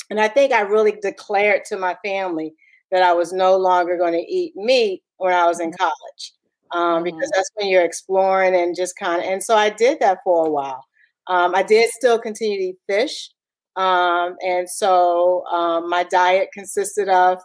and 0.10 0.20
I 0.20 0.28
think 0.28 0.54
I 0.54 0.62
really 0.62 0.94
declared 1.02 1.66
to 1.66 1.78
my 1.78 1.96
family 2.04 2.54
that 2.92 3.04
I 3.04 3.14
was 3.14 3.34
no 3.34 3.58
longer 3.58 3.98
going 3.98 4.14
to 4.14 4.34
eat 4.34 4.56
meat 4.56 5.04
when 5.18 5.34
I 5.34 5.46
was 5.46 5.60
in 5.60 5.72
mm-hmm. 5.72 5.84
college, 5.84 6.34
um, 6.72 7.04
because 7.04 7.18
mm-hmm. 7.20 7.30
that's 7.36 7.52
when 7.56 7.68
you're 7.68 7.84
exploring 7.84 8.56
and 8.56 8.76
just 8.76 8.96
kind 8.98 9.22
of. 9.22 9.30
And 9.30 9.44
so 9.44 9.56
I 9.56 9.70
did 9.70 10.00
that 10.00 10.20
for 10.24 10.48
a 10.48 10.50
while. 10.50 10.84
Um, 11.28 11.54
I 11.56 11.64
did 11.64 11.90
still 11.92 12.20
continue 12.20 12.58
to 12.58 12.64
eat 12.64 12.78
fish, 12.88 13.30
um, 13.76 14.38
and 14.46 14.70
so 14.70 15.46
um, 15.48 15.90
my 15.90 16.04
diet 16.04 16.50
consisted 16.54 17.10
of 17.10 17.40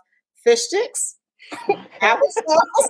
fish 0.44 0.60
sticks, 0.60 1.16
applesauce, 2.00 2.88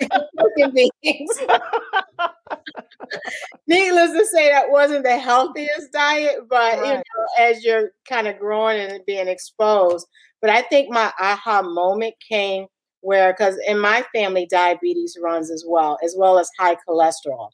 and 0.56 0.72
beans. 0.72 1.40
Needless 3.66 4.12
to 4.12 4.26
say, 4.26 4.50
that 4.50 4.70
wasn't 4.70 5.04
the 5.04 5.18
healthiest 5.18 5.92
diet, 5.92 6.48
but 6.48 6.78
right. 6.78 6.86
you 6.86 6.94
know, 6.94 7.26
as 7.38 7.64
you're 7.64 7.90
kind 8.08 8.28
of 8.28 8.38
growing 8.38 8.80
and 8.80 9.04
being 9.06 9.28
exposed. 9.28 10.06
But 10.40 10.50
I 10.50 10.62
think 10.62 10.90
my 10.90 11.12
aha 11.18 11.62
moment 11.62 12.14
came 12.28 12.66
where, 13.00 13.32
because 13.32 13.56
in 13.66 13.78
my 13.78 14.04
family, 14.14 14.46
diabetes 14.50 15.16
runs 15.22 15.50
as 15.50 15.64
well, 15.66 15.98
as 16.02 16.14
well 16.18 16.38
as 16.38 16.50
high 16.58 16.76
cholesterol. 16.88 17.50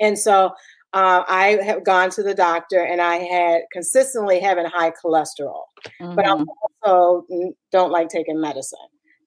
And 0.00 0.18
so 0.18 0.50
uh, 0.92 1.24
I 1.26 1.58
have 1.64 1.84
gone 1.84 2.10
to 2.10 2.22
the 2.22 2.34
doctor 2.34 2.80
and 2.80 3.00
I 3.00 3.16
had 3.16 3.62
consistently 3.72 4.40
having 4.40 4.66
high 4.66 4.90
cholesterol, 4.90 5.62
mm-hmm. 6.00 6.14
but 6.14 6.26
I 6.26 6.44
also 6.72 7.26
don't 7.70 7.92
like 7.92 8.08
taking 8.08 8.40
medicine. 8.40 8.78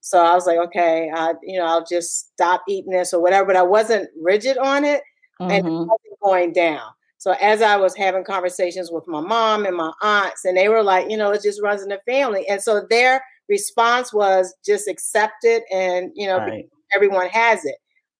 So 0.03 0.19
I 0.19 0.33
was 0.33 0.45
like, 0.45 0.57
okay, 0.57 1.10
uh, 1.15 1.33
you 1.41 1.57
know, 1.57 1.65
I'll 1.65 1.86
just 1.86 2.33
stop 2.33 2.63
eating 2.67 2.91
this 2.91 3.13
or 3.13 3.22
whatever. 3.22 3.45
But 3.45 3.55
I 3.55 3.63
wasn't 3.63 4.10
rigid 4.22 4.57
on 4.57 4.83
it, 4.83 5.01
mm-hmm. 5.41 5.50
and 5.50 5.65
it 5.65 5.69
mm-hmm. 5.69 5.89
wasn't 5.89 6.19
going 6.22 6.51
down. 6.51 6.91
So 7.19 7.31
as 7.41 7.62
I 7.62 7.77
was 7.77 7.95
having 7.95 8.25
conversations 8.25 8.91
with 8.91 9.07
my 9.07 9.22
mom 9.22 9.65
and 9.65 9.77
my 9.77 9.93
aunts, 10.01 10.43
and 10.43 10.57
they 10.57 10.67
were 10.67 10.83
like, 10.83 11.10
you 11.10 11.15
know, 11.15 11.31
it 11.31 11.41
just 11.41 11.62
runs 11.62 11.83
in 11.83 11.88
the 11.88 12.01
family, 12.05 12.45
and 12.50 12.62
so 12.62 12.86
their 12.89 13.24
response 13.48 14.13
was 14.13 14.53
just 14.65 14.89
accept 14.89 15.45
it, 15.45 15.63
and 15.72 16.12
you 16.15 16.27
know, 16.27 16.39
right. 16.39 16.67
everyone 16.93 17.29
has 17.29 17.63
it. 17.63 17.75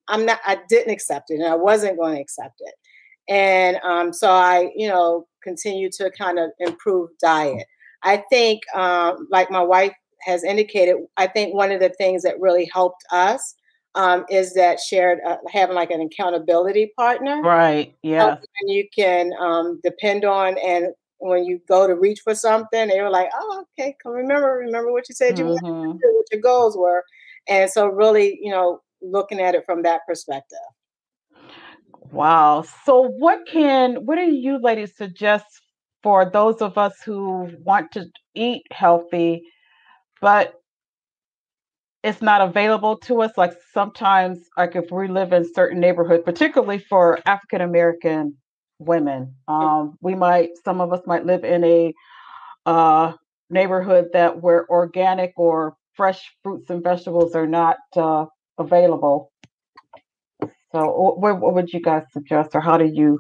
I'm 0.08 0.26
not. 0.26 0.40
I 0.46 0.60
didn't 0.70 0.94
accept 0.94 1.32
it, 1.32 1.42
and 1.42 1.48
I 1.48 1.56
wasn't 1.56 2.00
going 2.00 2.16
to 2.16 2.22
accept 2.22 2.62
it, 2.62 2.76
and 3.28 3.76
um, 3.84 4.14
so 4.14 4.30
I, 4.30 4.72
you 4.74 4.88
know, 4.88 5.28
continued 5.44 5.92
to 5.94 6.10
kind 6.18 6.40
of 6.40 6.52
improve 6.60 7.10
diet. 7.22 7.68
I 8.04 8.24
think, 8.30 8.62
um, 8.74 9.28
like 9.30 9.52
my 9.52 9.62
wife 9.62 9.94
has 10.26 10.44
indicated, 10.44 10.98
I 11.18 11.28
think 11.28 11.54
one 11.54 11.72
of 11.72 11.80
the 11.80 11.90
things 11.90 12.24
that 12.24 12.40
really 12.40 12.70
helped 12.74 13.04
us 13.12 13.56
um, 13.96 14.26
is 14.30 14.54
that 14.56 14.80
shared 14.80 15.20
uh, 15.26 15.38
having 15.52 15.76
like 15.76 15.92
an 15.92 16.02
accountability 16.02 16.92
partner. 16.98 17.42
Right. 17.42 17.94
Yeah. 18.02 18.38
And 18.62 18.72
you 18.72 18.88
can 18.96 19.32
um, 19.40 19.80
depend 19.84 20.26
on 20.26 20.58
and 20.58 20.94
when 21.24 21.46
you 21.46 21.60
go 21.68 21.88
to 21.88 21.96
reach 21.96 22.20
for 22.24 22.36
something, 22.36 22.90
they 22.90 23.02
were 23.02 23.10
like, 23.10 23.30
"Oh, 23.34 23.66
okay, 23.80 23.96
come 24.04 24.12
remember, 24.12 24.58
remember 24.66 24.92
what 24.92 25.08
you 25.08 25.16
said 25.16 25.40
you 25.40 25.46
mm-hmm. 25.46 25.92
what 25.92 26.26
your 26.32 26.42
goals 26.42 26.78
were," 26.78 27.04
and 27.48 27.72
so 27.72 27.88
really, 27.88 28.38
you 28.42 28.52
know, 28.52 28.82
looking 29.02 29.40
at 29.40 29.56
it 29.56 29.66
from 29.66 29.84
that 29.84 30.02
perspective. 30.08 30.58
Wow. 32.12 32.66
So, 32.86 33.10
what 33.18 33.40
can 33.48 34.06
what 34.06 34.16
do 34.16 34.24
you 34.24 34.60
ladies 34.62 34.96
suggest 34.98 35.46
for 36.04 36.30
those 36.30 36.62
of 36.62 36.78
us 36.78 37.02
who 37.06 37.50
want 37.64 37.92
to 37.94 38.06
eat 38.36 38.64
healthy, 38.72 39.44
but 40.24 40.54
it's 42.02 42.22
not 42.22 42.40
available 42.40 42.96
to 42.98 43.22
us? 43.22 43.32
Like 43.36 43.54
sometimes, 43.74 44.40
like 44.58 44.76
if 44.78 44.90
we 44.90 45.10
live 45.10 45.34
in 45.34 45.54
certain 45.54 45.82
neighborhoods, 45.82 46.24
particularly 46.24 46.80
for 46.80 47.20
African 47.26 47.60
American 47.60 48.38
women, 48.80 49.36
um, 49.50 49.98
we 50.02 50.16
might 50.16 50.52
some 50.64 50.80
of 50.80 50.94
us 50.94 51.02
might 51.06 51.26
live 51.26 51.44
in 51.44 51.64
a 51.66 51.94
uh, 52.66 53.12
neighborhood 53.50 54.08
that 54.14 54.42
where 54.42 54.66
organic 54.70 55.34
or 55.36 55.76
fresh 55.94 56.32
fruits 56.42 56.70
and 56.70 56.82
vegetables 56.82 57.36
are 57.36 57.48
not 57.48 57.78
uh, 57.98 58.26
available. 58.58 59.30
So, 60.72 61.14
what, 61.20 61.40
what 61.40 61.54
would 61.54 61.72
you 61.74 61.82
guys 61.82 62.04
suggest, 62.14 62.52
or 62.54 62.62
how 62.62 62.78
do 62.78 62.86
you, 62.86 63.20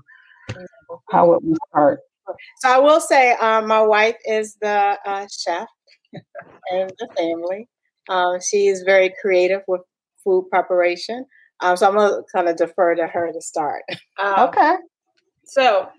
how 1.12 1.28
would 1.28 1.44
we 1.44 1.56
start? 1.70 2.00
So, 2.62 2.70
I 2.70 2.80
will 2.80 3.02
say, 3.02 3.34
um, 3.34 3.68
my 3.68 3.82
wife 3.82 4.16
is 4.26 4.56
the 4.62 4.98
uh, 5.06 5.28
chef 5.28 5.68
in 6.72 6.88
the 7.00 7.08
family. 7.18 7.68
Um, 8.10 8.40
she 8.42 8.68
is 8.68 8.84
very 8.84 9.14
creative 9.22 9.62
with 9.68 9.82
food 10.24 10.50
preparation. 10.50 11.26
Um, 11.62 11.78
so, 11.78 11.88
I'm 11.88 11.96
going 11.96 12.12
to 12.12 12.24
kind 12.34 12.50
of 12.50 12.58
defer 12.58 12.96
to 12.96 13.08
her 13.08 13.32
to 13.32 13.42
start. 13.42 13.84
Um, 14.22 14.50
okay. 14.50 14.76
So, 15.46 15.90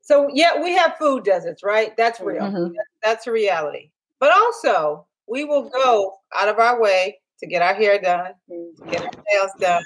so 0.00 0.28
yeah, 0.32 0.62
we 0.62 0.74
have 0.76 0.96
food 0.98 1.24
deserts, 1.24 1.62
right? 1.62 1.96
That's 1.96 2.20
real. 2.20 2.42
Mm-hmm. 2.42 2.74
That's 3.02 3.26
a 3.26 3.32
reality. 3.32 3.90
But 4.20 4.32
also, 4.32 5.06
we 5.26 5.44
will 5.44 5.68
go 5.68 6.14
out 6.36 6.48
of 6.48 6.58
our 6.58 6.80
way 6.80 7.18
to 7.40 7.46
get 7.46 7.62
our 7.62 7.74
hair 7.74 8.00
done, 8.00 8.32
to 8.48 8.72
get 8.90 9.02
our 9.02 9.22
nails 9.32 9.50
done, 9.58 9.82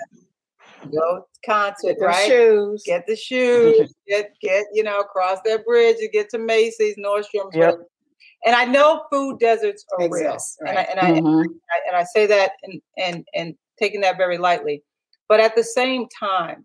go 0.93 1.27
to 1.33 1.41
concert, 1.47 1.97
get 1.99 2.05
right? 2.05 2.29
Shoes. 2.29 2.83
Get 2.85 3.07
the 3.07 3.17
shoes. 3.17 3.95
get 4.07 4.33
get 4.41 4.67
you 4.73 4.83
know 4.83 5.03
cross 5.03 5.39
that 5.45 5.65
bridge 5.65 5.97
and 6.01 6.11
get 6.13 6.31
to 6.31 6.39
Macy's, 6.39 6.97
Nordstrom's. 6.97 7.55
Yep. 7.55 7.81
And 8.47 8.55
I 8.55 8.65
know 8.65 9.05
food 9.11 9.39
deserts 9.41 9.85
are 9.93 10.05
Exists, 10.05 10.59
real, 10.61 10.75
right. 10.75 10.87
and, 10.89 11.01
I, 11.01 11.09
and, 11.09 11.27
mm-hmm. 11.27 11.39
I, 11.39 11.41
and, 11.41 11.51
I, 11.71 11.89
and 11.89 11.97
I 11.97 12.05
say 12.05 12.27
that 12.27 12.53
and 12.63 12.81
and 12.97 13.25
and 13.35 13.55
taking 13.79 14.01
that 14.03 14.17
very 14.17 14.39
lightly, 14.39 14.83
but 15.29 15.41
at 15.41 15.57
the 15.57 15.65
same 15.65 16.07
time, 16.09 16.65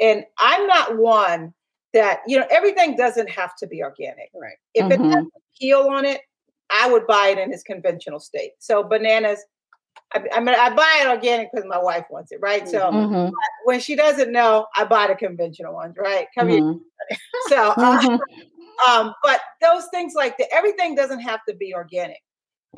and 0.00 0.24
I'm 0.38 0.66
not 0.66 0.96
one 0.98 1.52
that 1.92 2.20
you 2.26 2.38
know 2.38 2.46
everything 2.50 2.96
doesn't 2.96 3.28
have 3.28 3.56
to 3.56 3.66
be 3.66 3.82
organic, 3.82 4.30
right? 4.34 4.56
If 4.74 4.86
mm-hmm. 4.86 5.04
it 5.04 5.14
has 5.14 5.24
a 5.24 5.58
peel 5.58 5.88
on 5.90 6.04
it, 6.04 6.20
I 6.70 6.90
would 6.90 7.06
buy 7.06 7.28
it 7.28 7.38
in 7.38 7.52
its 7.52 7.62
conventional 7.62 8.20
state. 8.20 8.52
So 8.58 8.82
bananas, 8.82 9.44
I, 10.12 10.22
I 10.32 10.40
mean, 10.40 10.54
I 10.58 10.74
buy 10.74 11.00
it 11.02 11.08
organic 11.08 11.50
because 11.52 11.66
my 11.68 11.78
wife 11.78 12.04
wants 12.10 12.32
it, 12.32 12.38
right? 12.40 12.68
So 12.68 12.90
mm-hmm. 12.90 13.34
when 13.64 13.80
she 13.80 13.96
doesn't 13.96 14.32
know, 14.32 14.66
I 14.76 14.84
buy 14.84 15.08
the 15.08 15.14
conventional 15.14 15.74
ones, 15.74 15.96
right? 15.98 16.26
Come 16.36 16.48
mm-hmm. 16.48 16.78
here. 17.10 17.18
so, 17.48 17.70
uh, 17.76 18.00
mm-hmm. 18.00 18.16
Um, 18.88 19.14
but 19.22 19.40
those 19.60 19.86
things 19.92 20.14
like 20.14 20.36
that, 20.38 20.48
everything 20.52 20.94
doesn't 20.94 21.20
have 21.20 21.40
to 21.48 21.54
be 21.54 21.74
organic. 21.74 22.18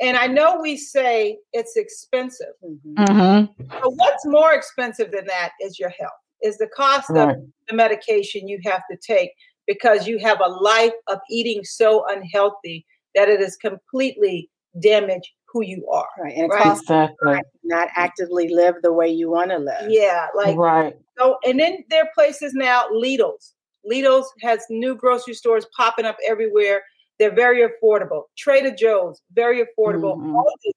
And 0.01 0.17
I 0.17 0.27
know 0.27 0.59
we 0.59 0.77
say 0.77 1.37
it's 1.53 1.75
expensive. 1.75 2.53
Mm-hmm. 2.63 3.03
Mm-hmm. 3.03 3.67
But 3.67 3.93
what's 3.95 4.25
more 4.25 4.53
expensive 4.53 5.11
than 5.11 5.25
that 5.27 5.51
is 5.61 5.79
your 5.79 5.89
health, 5.89 6.11
is 6.41 6.57
the 6.57 6.67
cost 6.75 7.09
right. 7.09 7.29
of 7.29 7.43
the 7.69 7.75
medication 7.75 8.47
you 8.47 8.59
have 8.63 8.81
to 8.89 8.97
take 8.97 9.31
because 9.67 10.07
you 10.07 10.17
have 10.19 10.39
a 10.41 10.49
life 10.49 10.93
of 11.07 11.19
eating 11.29 11.63
so 11.63 12.05
unhealthy 12.09 12.85
that 13.15 13.29
it 13.29 13.39
has 13.39 13.55
completely 13.55 14.49
damaged 14.81 15.29
who 15.53 15.63
you 15.63 15.87
are. 15.89 16.07
Right. 16.19 16.33
And 16.33 16.45
it 16.45 16.47
right? 16.47 16.63
costs 16.63 16.83
exactly. 16.83 17.41
not 17.63 17.89
actively 17.95 18.49
live 18.49 18.75
the 18.81 18.91
way 18.91 19.07
you 19.07 19.29
want 19.29 19.51
to 19.51 19.57
live. 19.59 19.89
Yeah. 19.89 20.27
Like 20.35 20.57
right. 20.57 20.95
So 21.17 21.37
and 21.45 21.59
then 21.59 21.83
there 21.89 22.03
are 22.03 22.09
places 22.15 22.53
now, 22.55 22.85
Lidl's. 22.91 23.53
Lidl's 23.89 24.31
has 24.41 24.61
new 24.69 24.95
grocery 24.95 25.33
stores 25.33 25.65
popping 25.75 26.05
up 26.05 26.17
everywhere. 26.27 26.83
They're 27.19 27.33
very 27.33 27.67
affordable. 27.67 28.23
Trader 28.37 28.75
Joe's, 28.75 29.21
very 29.33 29.61
affordable. 29.61 30.17
Mm-hmm. 30.17 30.71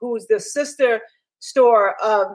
who's 0.00 0.26
the 0.26 0.40
sister 0.40 1.00
store 1.38 1.94
of 2.02 2.28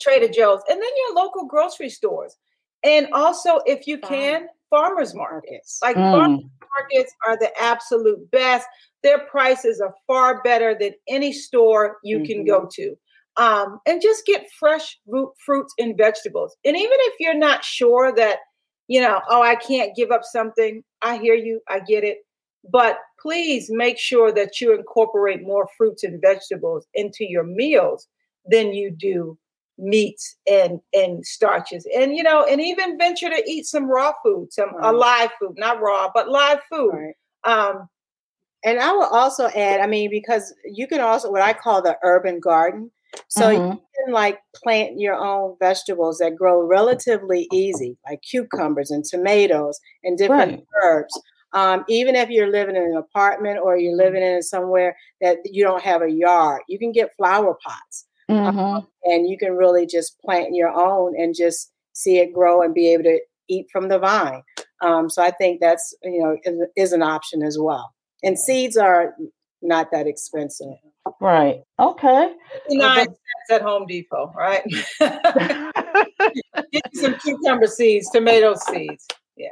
Trader 0.00 0.28
Joe's, 0.28 0.60
and 0.68 0.80
then 0.80 0.90
your 1.06 1.14
local 1.14 1.46
grocery 1.46 1.88
stores. 1.88 2.36
And 2.84 3.08
also, 3.12 3.60
if 3.66 3.86
you 3.86 3.98
can, 3.98 4.46
farmers 4.70 5.14
markets. 5.14 5.78
Like 5.82 5.96
mm. 5.96 6.10
farmers 6.12 6.44
markets 6.76 7.14
are 7.26 7.38
the 7.38 7.50
absolute 7.60 8.30
best. 8.30 8.66
Their 9.02 9.20
prices 9.20 9.80
are 9.80 9.94
far 10.06 10.42
better 10.42 10.76
than 10.78 10.92
any 11.08 11.32
store 11.32 11.98
you 12.02 12.18
mm-hmm. 12.18 12.26
can 12.26 12.44
go 12.44 12.60
mm-hmm. 12.60 12.68
to. 12.82 12.96
Um, 13.36 13.80
and 13.86 14.00
just 14.00 14.26
get 14.26 14.46
fresh 14.58 14.98
root, 15.06 15.30
fruits 15.44 15.74
and 15.78 15.96
vegetables. 15.96 16.56
And 16.64 16.76
even 16.76 16.96
if 17.00 17.14
you're 17.18 17.34
not 17.34 17.64
sure 17.64 18.14
that, 18.14 18.38
you 18.88 19.00
know, 19.00 19.20
oh, 19.28 19.42
I 19.42 19.54
can't 19.56 19.96
give 19.96 20.10
up 20.10 20.22
something, 20.24 20.82
I 21.02 21.18
hear 21.18 21.34
you, 21.34 21.60
I 21.68 21.80
get 21.80 22.04
it. 22.04 22.18
But 22.70 22.98
please 23.20 23.70
make 23.70 23.98
sure 23.98 24.32
that 24.32 24.60
you 24.60 24.74
incorporate 24.74 25.42
more 25.42 25.68
fruits 25.76 26.02
and 26.02 26.20
vegetables 26.20 26.86
into 26.94 27.24
your 27.24 27.44
meals 27.44 28.08
than 28.46 28.72
you 28.72 28.90
do 28.90 29.38
meats 29.78 30.36
and 30.48 30.78
and 30.92 31.26
starches 31.26 31.84
and 31.96 32.14
you 32.14 32.22
know 32.22 32.44
and 32.44 32.60
even 32.60 32.96
venture 32.96 33.28
to 33.28 33.42
eat 33.44 33.66
some 33.66 33.86
raw 33.86 34.12
food 34.22 34.52
some 34.52 34.72
right. 34.76 34.94
live 34.94 35.30
food 35.40 35.54
not 35.56 35.80
raw 35.80 36.08
but 36.14 36.28
live 36.28 36.60
food 36.70 36.92
right. 36.92 37.14
um 37.42 37.88
and 38.64 38.78
i 38.78 38.92
will 38.92 39.06
also 39.06 39.48
add 39.48 39.80
i 39.80 39.86
mean 39.86 40.08
because 40.10 40.54
you 40.64 40.86
can 40.86 41.00
also 41.00 41.28
what 41.28 41.42
i 41.42 41.52
call 41.52 41.82
the 41.82 41.98
urban 42.04 42.38
garden 42.38 42.88
so 43.28 43.48
mm-hmm. 43.48 43.72
you 43.72 43.82
can 44.04 44.12
like 44.12 44.38
plant 44.62 44.98
your 44.98 45.14
own 45.14 45.56
vegetables 45.58 46.18
that 46.18 46.36
grow 46.36 46.62
relatively 46.62 47.48
easy 47.52 47.96
like 48.08 48.20
cucumbers 48.22 48.90
and 48.90 49.04
tomatoes 49.04 49.78
and 50.02 50.18
different 50.18 50.52
right. 50.52 50.64
herbs 50.82 51.20
um, 51.52 51.84
even 51.88 52.16
if 52.16 52.30
you're 52.30 52.50
living 52.50 52.74
in 52.74 52.82
an 52.82 52.96
apartment 52.96 53.60
or 53.62 53.76
you're 53.76 53.96
living 53.96 54.22
in 54.22 54.42
somewhere 54.42 54.96
that 55.20 55.38
you 55.44 55.62
don't 55.62 55.82
have 55.82 56.02
a 56.02 56.10
yard 56.10 56.62
you 56.68 56.78
can 56.78 56.92
get 56.92 57.14
flower 57.16 57.56
pots 57.64 58.06
Mm-hmm. 58.30 58.58
Um, 58.58 58.86
and 59.04 59.28
you 59.28 59.36
can 59.36 59.52
really 59.52 59.86
just 59.86 60.18
plant 60.20 60.54
your 60.54 60.70
own 60.70 61.14
and 61.20 61.34
just 61.34 61.70
see 61.92 62.18
it 62.18 62.32
grow 62.32 62.62
and 62.62 62.74
be 62.74 62.92
able 62.92 63.04
to 63.04 63.20
eat 63.48 63.66
from 63.70 63.88
the 63.88 63.98
vine. 63.98 64.42
Um, 64.80 65.10
so 65.10 65.22
I 65.22 65.30
think 65.30 65.60
that's 65.60 65.94
you 66.02 66.22
know 66.22 66.36
is, 66.44 66.68
is, 66.76 66.92
an 66.92 67.02
option 67.02 67.42
as 67.42 67.58
well. 67.58 67.94
And 68.22 68.38
seeds 68.38 68.76
are 68.76 69.14
not 69.62 69.90
that 69.92 70.06
expensive. 70.06 70.76
Right. 71.20 71.62
Okay. 71.78 72.34
Nine 72.70 73.06
cents 73.06 73.18
at 73.50 73.62
Home 73.62 73.86
Depot, 73.86 74.32
right? 74.36 74.62
Get 74.98 76.94
some 76.94 77.14
cucumber 77.18 77.66
seeds, 77.66 78.10
tomato 78.10 78.54
seeds. 78.54 79.06
Yeah. 79.36 79.48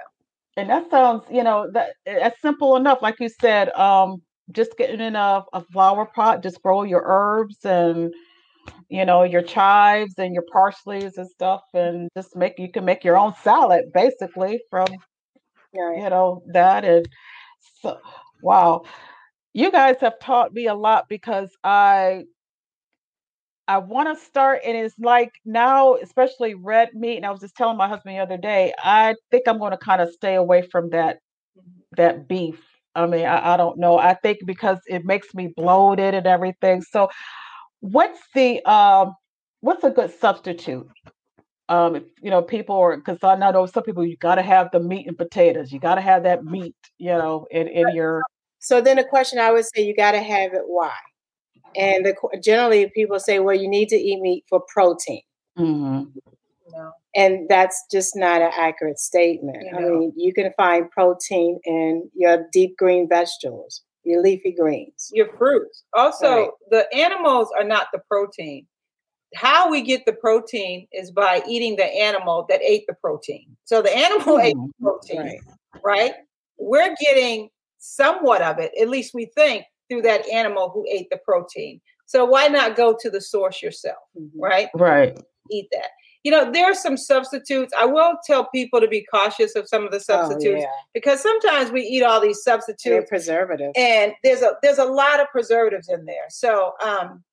And 0.57 0.69
that 0.69 0.91
sounds, 0.91 1.25
you 1.31 1.43
know, 1.43 1.71
that 1.73 1.95
that's 2.05 2.41
simple 2.43 2.77
enough. 2.77 3.01
Like 3.01 3.17
you 3.21 3.31
said, 3.41 3.71
um, 3.71 4.23
just 4.51 4.77
getting 4.77 5.01
in 5.01 5.17
a, 5.17 5.45
a 5.53 5.65
flower 5.73 6.07
pot, 6.07 6.43
just 6.43 6.61
grow 6.63 6.83
your 6.83 7.03
herbs 7.07 7.65
and 7.65 8.13
you 8.89 9.05
know 9.05 9.23
your 9.25 9.43
chives 9.43 10.15
and 10.19 10.35
your 10.35 10.45
parsleys 10.55 11.17
and 11.17 11.29
stuff 11.29 11.63
and 11.75 12.09
just 12.15 12.37
make 12.37 12.59
you 12.59 12.71
can 12.71 12.85
make 12.85 13.03
your 13.03 13.17
own 13.17 13.33
salad 13.43 13.87
basically 13.93 14.61
from 14.71 14.87
yeah. 15.73 15.95
you 15.97 16.11
know 16.11 16.43
that 16.53 16.85
and 16.85 17.09
so 17.81 17.99
wow 18.43 18.83
you 19.55 19.71
guys 19.71 19.97
have 20.01 20.19
taught 20.21 20.53
me 20.53 20.67
a 20.67 20.75
lot 20.75 21.09
because 21.09 21.51
i 21.65 22.25
i 23.69 23.79
want 23.79 24.17
to 24.17 24.25
start 24.25 24.61
and 24.65 24.77
it's 24.77 24.95
like 24.99 25.33
now 25.45 25.95
especially 25.95 26.55
red 26.55 26.91
meat 26.95 27.17
and 27.17 27.27
i 27.27 27.31
was 27.31 27.41
just 27.41 27.57
telling 27.57 27.77
my 27.77 27.89
husband 27.89 28.17
the 28.17 28.21
other 28.21 28.37
day 28.37 28.73
i 28.83 29.15
think 29.31 29.45
i'm 29.47 29.59
going 29.59 29.71
to 29.71 29.79
kind 29.79 30.01
of 30.01 30.11
stay 30.13 30.35
away 30.35 30.63
from 30.63 30.91
that 30.91 31.19
that 31.97 32.29
beef 32.29 32.61
i 32.95 33.07
mean 33.07 33.27
I, 33.27 33.55
I 33.55 33.57
don't 33.57 33.79
know 33.79 33.99
i 33.99 34.15
think 34.15 34.39
because 34.47 34.79
it 34.87 35.05
makes 35.05 35.35
me 35.35 35.53
bloated 35.57 36.15
and 36.15 36.27
everything 36.27 36.83
so 36.83 37.09
what's 37.81 38.21
the 38.35 38.65
um 38.65 39.15
what's 39.63 39.85
a 39.85 39.91
good 39.91 40.13
substitute? 40.21 40.87
Um, 41.69 41.97
if, 41.97 42.03
you 42.21 42.31
know, 42.31 42.43
people 42.43 42.77
are 42.77 42.97
because 42.97 43.19
I 43.23 43.37
know 43.37 43.65
some 43.67 43.83
people 43.85 44.05
you 44.05 44.17
got 44.19 44.35
to 44.35 44.43
have 44.43 44.69
the 44.73 44.81
meat 44.81 45.07
and 45.07 45.17
potatoes. 45.17 45.73
You 45.73 45.81
got 45.81 45.95
to 45.95 46.01
have 46.03 46.25
that 46.25 46.45
meat, 46.45 46.77
you 46.99 47.09
know, 47.09 47.47
in 47.51 47.69
in 47.69 47.95
your. 47.95 48.23
So 48.63 48.81
then 48.81 48.97
the 48.97 49.05
question 49.05 49.39
I 49.39 49.51
would 49.51 49.65
say 49.65 49.83
you 49.83 49.95
got 49.95 50.13
to 50.13 50.21
have 50.21 50.55
it. 50.55 50.63
Why? 50.67 50.95
And 51.75 52.07
the, 52.07 52.15
generally 52.43 52.91
people 52.95 53.19
say, 53.19 53.39
well, 53.39 53.57
you 53.57 53.69
need 53.69 53.89
to 53.89 53.97
eat 53.97 54.21
meat 54.21 54.45
for 54.49 54.63
protein. 54.69 55.23
Mm-hmm. 55.59 56.05
No. 56.73 56.93
And 57.15 57.49
that's 57.49 57.85
just 57.91 58.17
not 58.17 58.41
an 58.41 58.51
accurate 58.57 58.99
statement. 58.99 59.59
You 59.63 59.73
know. 59.73 59.79
I 59.79 59.99
mean, 59.99 60.13
you 60.17 60.33
can 60.33 60.53
find 60.57 60.91
protein 60.91 61.61
in 61.65 62.09
your 62.15 62.47
deep 62.53 62.77
green 62.79 63.09
vegetables 63.09 63.83
your 64.05 64.23
leafy 64.23 64.53
greens, 64.53 65.11
your 65.13 65.29
fruits. 65.37 65.85
Also, 65.93 66.27
right. 66.29 66.51
the 66.71 66.95
animals 66.95 67.49
are 67.59 67.65
not 67.65 67.89
the 67.93 68.01
protein. 68.09 68.67
How 69.35 69.71
we 69.71 69.81
get 69.83 70.05
the 70.05 70.13
protein 70.13 70.87
is 70.93 71.11
by 71.11 71.43
eating 71.49 71.77
the 71.77 71.85
animal 71.85 72.47
that 72.49 72.61
ate 72.63 72.87
the 72.87 72.95
protein. 72.95 73.57
So 73.65 73.81
the 73.81 73.97
animal 73.97 74.39
mm. 74.39 74.45
ate 74.45 74.57
the 74.57 74.73
protein, 74.83 75.19
right. 75.21 75.41
right? 75.85 76.13
We're 76.59 76.95
getting 77.01 77.49
somewhat 77.83 78.43
of 78.43 78.59
it, 78.59 78.73
at 78.81 78.89
least 78.89 79.15
we 79.15 79.27
think, 79.27 79.65
through 79.89 80.03
that 80.03 80.29
animal 80.29 80.71
who 80.71 80.87
ate 80.91 81.09
the 81.11 81.19
protein. 81.25 81.81
So 82.07 82.25
why 82.25 82.49
not 82.49 82.77
go 82.77 82.97
to 83.01 83.11
the 83.11 83.21
source 83.21 83.63
yourself, 83.63 83.99
mm-hmm. 84.19 84.41
right? 84.41 84.69
Right. 84.75 85.19
Eat 85.51 85.69
that 85.73 85.91
you 86.25 86.31
know, 86.31 86.51
there 86.51 86.71
are 86.71 86.75
some 86.75 86.97
substitutes. 86.97 87.73
I 87.79 87.85
will 87.85 88.15
tell 88.25 88.49
people 88.51 88.81
to 88.81 88.87
be 88.87 89.05
cautious 89.13 89.57
of 89.57 89.67
some 89.67 89.85
of 89.85 89.91
the 89.91 89.99
substitutes 89.99 90.59
oh, 90.59 90.61
yeah. 90.61 90.83
because 90.95 91.21
sometimes 91.21 91.73
we 91.73 91.83
eat 91.83 92.03
all 92.03 92.21
these 92.21 92.43
substitutes, 92.43 92.85
They're 92.85 93.07
preservatives, 93.07 93.73
and 93.77 94.13
there's 94.23 94.43
a 94.43 94.53
there's 94.63 94.79
a 94.79 94.85
lot 94.85 95.21
of 95.21 95.29
preservatives 95.31 95.89
in 95.89 96.05
there. 96.05 96.27
So, 96.29 96.75
um, 96.85 97.25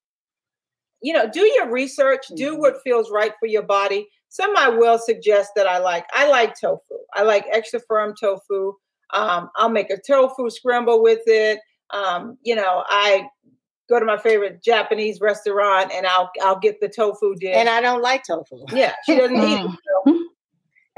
you 1.01 1.13
know, 1.13 1.29
do 1.29 1.41
your 1.41 1.71
research, 1.71 2.25
mm-hmm. 2.25 2.35
do 2.35 2.59
what 2.59 2.81
feels 2.83 3.11
right 3.11 3.33
for 3.39 3.45
your 3.45 3.63
body. 3.63 4.07
Some 4.29 4.55
I 4.57 4.69
will 4.69 4.97
suggest 4.97 5.51
that 5.55 5.67
I 5.67 5.77
like. 5.77 6.05
I 6.13 6.27
like 6.27 6.59
tofu. 6.59 6.95
I 7.13 7.23
like 7.23 7.45
extra 7.51 7.79
firm 7.87 8.15
tofu. 8.19 8.73
Um, 9.11 9.49
I'll 9.55 9.69
make 9.69 9.89
a 9.89 9.97
tofu 9.97 10.49
scramble 10.49 11.01
with 11.01 11.21
it. 11.25 11.59
Um, 11.91 12.37
you 12.43 12.55
know, 12.55 12.83
I 12.87 13.27
go 13.89 13.99
to 13.99 14.05
my 14.05 14.17
favorite 14.17 14.63
Japanese 14.63 15.19
restaurant 15.19 15.91
and 15.93 16.05
I'll 16.05 16.29
I'll 16.41 16.59
get 16.59 16.79
the 16.79 16.89
tofu 16.89 17.35
dish. 17.35 17.55
And 17.55 17.67
I 17.67 17.81
don't 17.81 18.01
like 18.01 18.23
tofu. 18.25 18.65
Yeah, 18.71 18.93
she 19.05 19.15
doesn't 19.17 19.35
eat 19.35 19.59
it. 19.59 19.71
So 20.05 20.19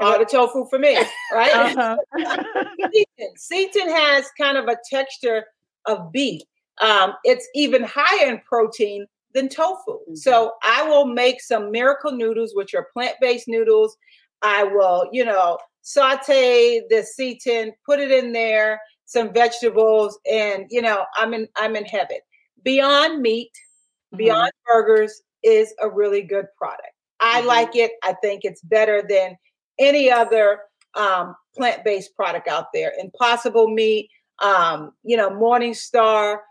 all 0.00 0.18
the 0.18 0.24
tofu 0.24 0.66
for 0.68 0.78
me, 0.78 0.98
right? 1.32 1.54
Uh-huh. 1.54 1.96
Seitan 3.38 3.88
has 3.88 4.28
kind 4.38 4.58
of 4.58 4.68
a 4.68 4.76
texture 4.90 5.46
of 5.86 6.12
beef. 6.12 6.42
Um, 6.80 7.14
it's 7.24 7.48
even 7.54 7.82
higher 7.84 8.28
in 8.28 8.40
protein 8.40 9.06
than 9.34 9.48
tofu. 9.48 9.92
Mm-hmm. 9.92 10.14
So 10.16 10.52
I 10.62 10.82
will 10.88 11.06
make 11.06 11.40
some 11.40 11.70
miracle 11.70 12.12
noodles, 12.12 12.52
which 12.54 12.74
are 12.74 12.88
plant-based 12.92 13.48
noodles. 13.48 13.96
I 14.42 14.64
will, 14.64 15.08
you 15.12 15.24
know, 15.24 15.58
saute 15.82 16.82
the 16.88 17.06
seitan, 17.18 17.72
put 17.84 18.00
it 18.00 18.10
in 18.10 18.32
there, 18.32 18.80
some 19.04 19.32
vegetables, 19.32 20.18
and 20.30 20.66
you 20.70 20.80
know, 20.80 21.04
I'm 21.16 21.34
in 21.34 21.48
I'm 21.56 21.76
in 21.76 21.84
heaven. 21.84 22.18
Beyond 22.62 23.20
Meat, 23.20 23.50
mm-hmm. 23.52 24.18
Beyond 24.18 24.52
Burgers 24.66 25.22
is 25.42 25.74
a 25.82 25.88
really 25.88 26.22
good 26.22 26.46
product. 26.56 26.92
I 27.20 27.40
mm-hmm. 27.40 27.48
like 27.48 27.76
it. 27.76 27.92
I 28.02 28.14
think 28.22 28.44
it's 28.44 28.62
better 28.62 29.02
than 29.06 29.36
any 29.78 30.10
other 30.10 30.60
um, 30.94 31.34
plant 31.56 31.84
based 31.84 32.14
product 32.16 32.48
out 32.48 32.66
there. 32.72 32.92
Impossible 32.98 33.68
Meat, 33.68 34.08
um, 34.42 34.92
you 35.02 35.16
know, 35.16 35.30
Morning 35.30 35.74
Star. 35.74 36.42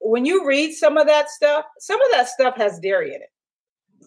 When 0.00 0.24
you 0.24 0.46
read 0.46 0.72
some 0.74 0.96
of 0.96 1.08
that 1.08 1.28
stuff, 1.28 1.64
some 1.80 2.00
of 2.00 2.08
that 2.12 2.28
stuff 2.28 2.56
has 2.56 2.78
dairy 2.78 3.14
in 3.14 3.20
it. 3.20 3.30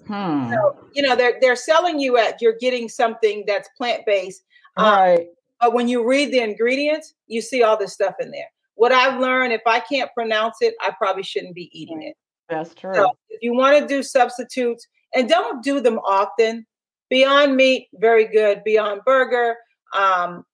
Hmm. 0.08 0.52
So, 0.52 0.78
you 0.94 1.02
know, 1.02 1.16
they're 1.16 1.38
they're 1.40 1.56
selling 1.56 2.00
you 2.00 2.18
at 2.18 2.42
you're 2.42 2.58
getting 2.60 2.90
something 2.90 3.44
that's 3.48 3.70
plant 3.78 4.04
based. 4.06 4.44
Um, 4.78 4.86
right. 4.86 5.28
But 5.60 5.74
when 5.74 5.88
you 5.88 6.08
read 6.08 6.32
the 6.32 6.40
ingredients, 6.40 7.14
you 7.28 7.42
see 7.42 7.62
all 7.62 7.78
this 7.78 7.94
stuff 7.94 8.16
in 8.20 8.32
there 8.32 8.50
what 8.82 8.92
I've 8.92 9.20
learned, 9.20 9.54
if 9.54 9.62
I 9.68 9.80
can't 9.80 10.10
pronounce 10.16 10.58
it, 10.62 10.74
I 10.82 10.90
probably 10.90 11.22
shouldn't 11.22 11.54
be 11.54 11.70
eating 11.72 12.02
it. 12.02 12.16
That's 12.50 12.74
true. 12.74 12.96
So 12.96 13.12
if 13.30 13.44
you 13.44 13.54
want 13.54 13.78
to 13.78 13.88
do 13.88 14.02
substitutes, 14.02 14.88
and 15.14 15.30
don't 15.30 15.64
do 15.64 15.82
them 15.82 16.00
often. 16.00 16.66
Beyond 17.12 17.56
Meat, 17.56 17.90
very 17.94 18.26
good. 18.26 18.64
Beyond 18.64 19.02
Burger, 19.06 19.56
um, 19.94 20.46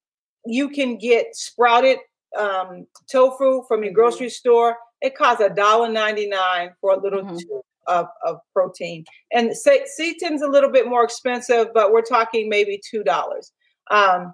you 0.45 0.67
can 0.67 0.97
get 0.97 1.37
sprouted 1.37 1.99
um, 2.37 2.85
tofu 3.09 3.63
from 3.65 3.83
your 3.83 3.93
mm-hmm. 3.93 3.95
grocery 3.95 4.29
store. 4.29 4.75
It 4.99 5.15
costs 5.15 5.41
a 5.41 5.49
dollar 5.49 5.89
ninety 5.89 6.27
nine 6.27 6.71
for 6.81 6.95
a 6.95 6.99
little 6.99 7.21
mm-hmm. 7.21 7.37
tube 7.37 7.61
of, 7.87 8.07
of 8.25 8.39
protein. 8.53 9.05
And 9.31 9.55
seitan's 9.55 10.41
a 10.41 10.47
little 10.47 10.71
bit 10.71 10.87
more 10.87 11.03
expensive, 11.03 11.67
but 11.73 11.91
we're 11.91 12.01
talking 12.01 12.49
maybe 12.49 12.81
two 12.89 13.03
dollars. 13.03 13.51
Um, 13.91 14.33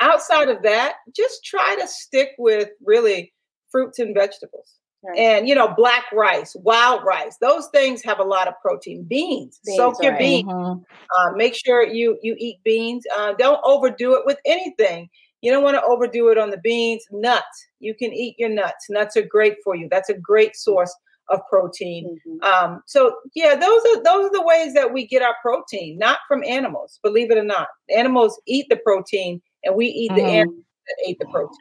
outside 0.00 0.48
of 0.48 0.62
that, 0.62 0.96
just 1.14 1.44
try 1.44 1.76
to 1.76 1.86
stick 1.86 2.30
with 2.38 2.70
really 2.84 3.32
fruits 3.70 3.98
and 3.98 4.14
vegetables. 4.14 4.78
Right. 5.02 5.18
And 5.18 5.48
you 5.48 5.54
know, 5.54 5.74
black 5.76 6.04
rice, 6.12 6.56
wild 6.60 7.04
rice, 7.04 7.36
those 7.38 7.68
things 7.68 8.02
have 8.04 8.20
a 8.20 8.24
lot 8.24 8.48
of 8.48 8.54
protein. 8.62 9.04
Beans, 9.04 9.60
beans 9.64 9.76
soak 9.76 10.02
your 10.02 10.12
right. 10.12 10.18
beans. 10.18 10.48
Mm-hmm. 10.48 10.82
Uh, 11.18 11.32
make 11.36 11.54
sure 11.54 11.86
you 11.86 12.18
you 12.22 12.34
eat 12.38 12.56
beans. 12.64 13.04
Uh, 13.14 13.34
don't 13.38 13.60
overdo 13.64 14.14
it 14.14 14.22
with 14.24 14.38
anything. 14.46 15.10
You 15.42 15.52
don't 15.52 15.62
want 15.62 15.76
to 15.76 15.84
overdo 15.84 16.28
it 16.28 16.38
on 16.38 16.48
the 16.48 16.56
beans. 16.56 17.04
Nuts, 17.10 17.66
you 17.78 17.94
can 17.94 18.14
eat 18.14 18.36
your 18.38 18.48
nuts. 18.48 18.86
Nuts 18.88 19.14
are 19.18 19.26
great 19.26 19.56
for 19.62 19.76
you. 19.76 19.88
That's 19.90 20.08
a 20.08 20.14
great 20.14 20.56
source 20.56 20.94
of 21.28 21.40
protein. 21.48 22.18
Mm-hmm. 22.26 22.44
Um, 22.44 22.82
so 22.86 23.16
yeah, 23.34 23.54
those 23.54 23.80
are 23.86 24.02
those 24.02 24.26
are 24.26 24.32
the 24.32 24.42
ways 24.42 24.74
that 24.74 24.92
we 24.92 25.06
get 25.06 25.22
our 25.22 25.36
protein, 25.42 25.98
not 25.98 26.18
from 26.28 26.44
animals. 26.44 26.98
Believe 27.02 27.30
it 27.30 27.38
or 27.38 27.44
not, 27.44 27.68
animals 27.94 28.40
eat 28.46 28.66
the 28.68 28.76
protein 28.76 29.40
and 29.64 29.74
we 29.74 29.86
eat 29.86 30.12
the 30.14 30.20
mm-hmm. 30.20 30.28
animal 30.28 30.62
that 30.86 31.08
ate 31.08 31.18
the 31.18 31.26
protein. 31.26 31.58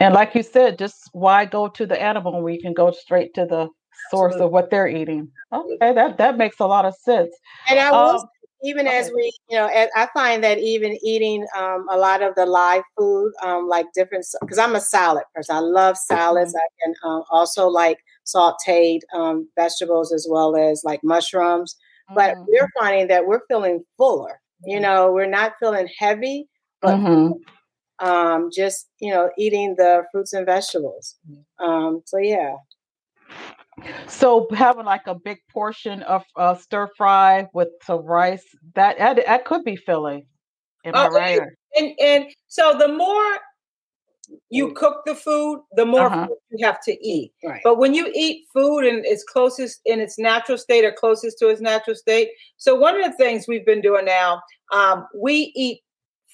And 0.00 0.14
like 0.14 0.34
you 0.34 0.42
said, 0.42 0.78
just 0.78 1.08
why 1.12 1.44
go 1.44 1.68
to 1.68 1.86
the 1.86 2.00
animal 2.00 2.32
when 2.32 2.42
we 2.42 2.60
can 2.60 2.72
go 2.72 2.90
straight 2.90 3.34
to 3.34 3.46
the 3.46 3.68
source 4.10 4.32
Absolutely. 4.32 4.46
of 4.46 4.52
what 4.52 4.70
they're 4.70 4.88
eating? 4.88 5.30
Okay, 5.52 5.94
that 5.94 6.18
that 6.18 6.36
makes 6.36 6.60
a 6.60 6.66
lot 6.66 6.84
of 6.84 6.94
sense. 6.94 7.34
And 7.68 7.78
I 7.78 7.90
will, 7.90 8.20
um, 8.20 8.28
even 8.62 8.86
okay. 8.86 8.98
as 8.98 9.10
we, 9.14 9.32
you 9.48 9.56
know, 9.56 9.66
I 9.66 10.08
find 10.14 10.42
that 10.44 10.58
even 10.58 10.96
eating 11.02 11.46
um, 11.56 11.86
a 11.90 11.96
lot 11.96 12.22
of 12.22 12.34
the 12.36 12.46
live 12.46 12.82
food, 12.96 13.32
um, 13.42 13.68
like 13.68 13.86
different, 13.94 14.24
because 14.40 14.58
I'm 14.58 14.74
a 14.74 14.80
salad 14.80 15.24
person. 15.34 15.56
I 15.56 15.60
love 15.60 15.96
salads. 15.96 16.54
Mm-hmm. 16.54 16.58
I 16.58 16.84
can 16.84 16.94
um, 17.04 17.24
also 17.30 17.68
like 17.68 17.98
sautéed 18.26 19.00
um, 19.14 19.48
vegetables 19.56 20.12
as 20.12 20.26
well 20.28 20.56
as 20.56 20.82
like 20.84 21.00
mushrooms. 21.02 21.76
But 22.14 22.34
mm-hmm. 22.34 22.44
we're 22.48 22.68
finding 22.78 23.08
that 23.08 23.26
we're 23.26 23.46
feeling 23.48 23.84
fuller. 23.96 24.40
You 24.64 24.78
know, 24.78 25.12
we're 25.12 25.26
not 25.26 25.54
feeling 25.58 25.88
heavy 25.98 26.48
but 26.82 26.96
mm-hmm. 26.96 28.06
um, 28.06 28.50
just 28.54 28.88
you 29.00 29.10
know 29.10 29.30
eating 29.38 29.76
the 29.78 30.02
fruits 30.12 30.34
and 30.34 30.44
vegetables. 30.44 31.16
Um, 31.58 32.02
so 32.04 32.18
yeah. 32.18 32.56
So 34.06 34.46
having 34.52 34.84
like 34.84 35.06
a 35.06 35.14
big 35.14 35.38
portion 35.50 36.02
of 36.02 36.24
uh, 36.36 36.54
stir 36.56 36.88
fry 36.96 37.48
with 37.54 37.68
some 37.82 38.04
rice 38.04 38.44
that, 38.74 38.98
that 38.98 39.24
that 39.24 39.44
could 39.46 39.64
be 39.64 39.76
filling. 39.76 40.26
Am 40.84 40.92
oh, 40.94 41.04
I 41.04 41.08
right? 41.08 41.40
And 41.76 41.92
and 41.98 42.26
so 42.48 42.76
the 42.76 42.88
more 42.88 43.38
you 44.50 44.72
cook 44.72 45.02
the 45.06 45.14
food, 45.14 45.62
the 45.76 45.84
more 45.84 46.06
uh-huh. 46.06 46.26
food 46.26 46.36
you 46.50 46.66
have 46.66 46.80
to 46.82 47.06
eat. 47.06 47.32
Right. 47.44 47.60
But 47.64 47.78
when 47.78 47.94
you 47.94 48.10
eat 48.14 48.46
food 48.52 48.80
in 48.80 49.02
its 49.04 49.24
closest 49.24 49.80
in 49.84 50.00
its 50.00 50.18
natural 50.18 50.58
state 50.58 50.84
or 50.84 50.92
closest 50.92 51.38
to 51.38 51.48
its 51.48 51.60
natural 51.60 51.96
state, 51.96 52.28
so 52.56 52.74
one 52.74 53.00
of 53.00 53.10
the 53.10 53.16
things 53.16 53.46
we've 53.48 53.66
been 53.66 53.80
doing 53.80 54.04
now, 54.04 54.42
um, 54.72 55.06
we 55.14 55.52
eat 55.54 55.80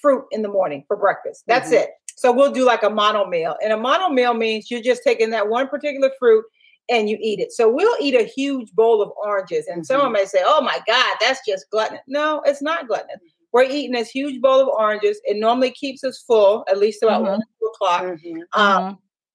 fruit 0.01 0.25
in 0.31 0.41
the 0.41 0.49
morning 0.49 0.83
for 0.87 0.97
breakfast. 0.97 1.43
That's 1.47 1.67
mm-hmm. 1.67 1.83
it. 1.83 1.89
So 2.15 2.31
we'll 2.33 2.51
do 2.51 2.65
like 2.65 2.83
a 2.83 2.89
mono 2.89 3.25
meal. 3.25 3.55
And 3.63 3.71
a 3.71 3.77
mono 3.77 4.09
meal 4.09 4.33
means 4.33 4.69
you're 4.69 4.81
just 4.81 5.03
taking 5.03 5.29
that 5.29 5.47
one 5.47 5.67
particular 5.67 6.11
fruit 6.19 6.43
and 6.89 7.09
you 7.09 7.17
eat 7.21 7.39
it. 7.39 7.51
So 7.51 7.69
we'll 7.71 7.95
eat 8.01 8.15
a 8.15 8.23
huge 8.23 8.71
bowl 8.73 9.01
of 9.01 9.11
oranges. 9.23 9.67
And 9.67 9.77
mm-hmm. 9.77 9.83
someone 9.85 10.11
may 10.11 10.25
say, 10.25 10.41
oh 10.43 10.61
my 10.61 10.79
God, 10.85 11.15
that's 11.21 11.39
just 11.47 11.69
gluttonous. 11.69 12.01
No, 12.07 12.41
it's 12.45 12.61
not 12.61 12.87
gluttonous. 12.87 13.19
Mm-hmm. 13.53 13.67
We're 13.67 13.75
eating 13.75 13.91
this 13.93 14.09
huge 14.09 14.41
bowl 14.41 14.61
of 14.61 14.67
oranges. 14.67 15.19
It 15.23 15.37
normally 15.37 15.71
keeps 15.71 16.03
us 16.03 16.23
full, 16.25 16.63
at 16.69 16.79
least 16.79 17.03
about 17.03 17.23
mm-hmm. 17.23 17.31
one 17.31 17.41
o'clock. 17.73 18.03
Mm-hmm. 18.03 18.59
Um, 18.59 18.83
mm-hmm. 18.83 18.93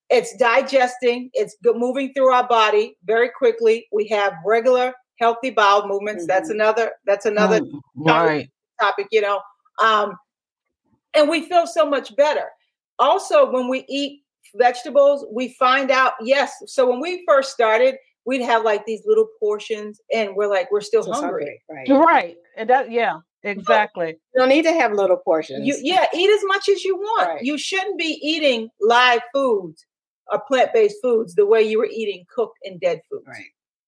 it's 0.09 0.35
digesting, 0.37 1.29
it's 1.33 1.55
moving 1.63 2.13
through 2.13 2.31
our 2.31 2.47
body 2.47 2.97
very 3.05 3.29
quickly. 3.29 3.87
We 3.91 4.07
have 4.07 4.33
regular 4.45 4.93
healthy 5.19 5.49
bowel 5.49 5.87
movements. 5.87 6.25
That's 6.27 6.49
another, 6.49 6.91
that's 7.05 7.25
another 7.25 7.61
mm, 7.61 7.79
right. 7.97 8.49
topic, 8.81 9.07
you 9.11 9.21
know. 9.21 9.39
Um, 9.83 10.17
and 11.13 11.29
we 11.29 11.47
feel 11.47 11.67
so 11.67 11.89
much 11.89 12.15
better. 12.15 12.47
Also, 12.99 13.49
when 13.51 13.69
we 13.69 13.85
eat 13.87 14.21
vegetables, 14.55 15.25
we 15.31 15.49
find 15.59 15.91
out, 15.91 16.13
yes. 16.21 16.53
So 16.67 16.89
when 16.89 16.99
we 16.99 17.23
first 17.27 17.51
started, 17.51 17.95
we'd 18.25 18.41
have 18.41 18.63
like 18.63 18.85
these 18.85 19.01
little 19.05 19.27
portions 19.39 20.01
and 20.13 20.35
we're 20.35 20.47
like, 20.49 20.71
we're 20.71 20.81
still 20.81 21.03
hungry. 21.03 21.61
hungry. 21.69 21.93
Right. 21.93 22.05
Right. 22.05 22.37
And 22.57 22.69
that, 22.69 22.91
yeah, 22.91 23.19
exactly. 23.45 24.17
You 24.33 24.39
don't 24.39 24.49
need 24.49 24.63
to 24.63 24.73
have 24.73 24.93
little 24.93 25.17
portions. 25.17 25.65
You, 25.65 25.75
yeah, 25.81 26.05
eat 26.13 26.29
as 26.29 26.41
much 26.45 26.69
as 26.69 26.83
you 26.83 26.97
want. 26.97 27.29
Right. 27.29 27.41
You 27.41 27.57
shouldn't 27.57 27.97
be 27.97 28.19
eating 28.21 28.69
live 28.81 29.21
foods 29.33 29.85
or 30.31 30.41
plant 30.47 30.71
based 30.73 30.97
foods 31.01 31.35
the 31.35 31.45
way 31.45 31.61
you 31.61 31.77
were 31.77 31.89
eating 31.91 32.25
cooked 32.33 32.57
and 32.63 32.79
dead 32.79 33.01
foods. 33.09 33.27
Right. 33.27 33.45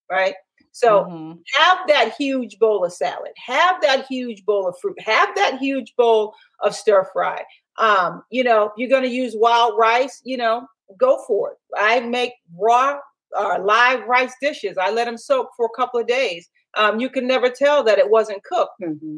Right. 0.09 0.35
So 0.71 1.05
mm-hmm. 1.05 1.39
have 1.55 1.79
that 1.87 2.13
huge 2.17 2.59
bowl 2.59 2.85
of 2.85 2.93
salad, 2.93 3.31
have 3.43 3.81
that 3.81 4.05
huge 4.07 4.45
bowl 4.45 4.67
of 4.67 4.75
fruit, 4.79 4.99
have 5.01 5.29
that 5.35 5.57
huge 5.57 5.95
bowl 5.97 6.35
of 6.61 6.75
stir 6.75 7.07
fry. 7.11 7.43
Um, 7.79 8.21
you 8.29 8.43
know, 8.43 8.71
you're 8.77 8.89
going 8.89 9.03
to 9.03 9.09
use 9.09 9.33
wild 9.35 9.77
rice, 9.77 10.21
you 10.23 10.37
know, 10.37 10.67
go 10.99 11.23
for 11.25 11.51
it. 11.51 11.57
I 11.75 11.99
make 12.01 12.33
raw 12.55 12.99
or 13.37 13.53
uh, 13.53 13.59
live 13.59 14.05
rice 14.07 14.33
dishes. 14.41 14.77
I 14.77 14.91
let 14.91 15.05
them 15.05 15.17
soak 15.17 15.49
for 15.57 15.65
a 15.65 15.75
couple 15.75 15.99
of 15.99 16.07
days. 16.07 16.47
Um, 16.75 16.99
you 16.99 17.09
can 17.09 17.27
never 17.27 17.49
tell 17.49 17.83
that 17.83 17.97
it 17.97 18.09
wasn't 18.09 18.43
cooked. 18.43 18.79
Mm-hmm. 18.81 19.17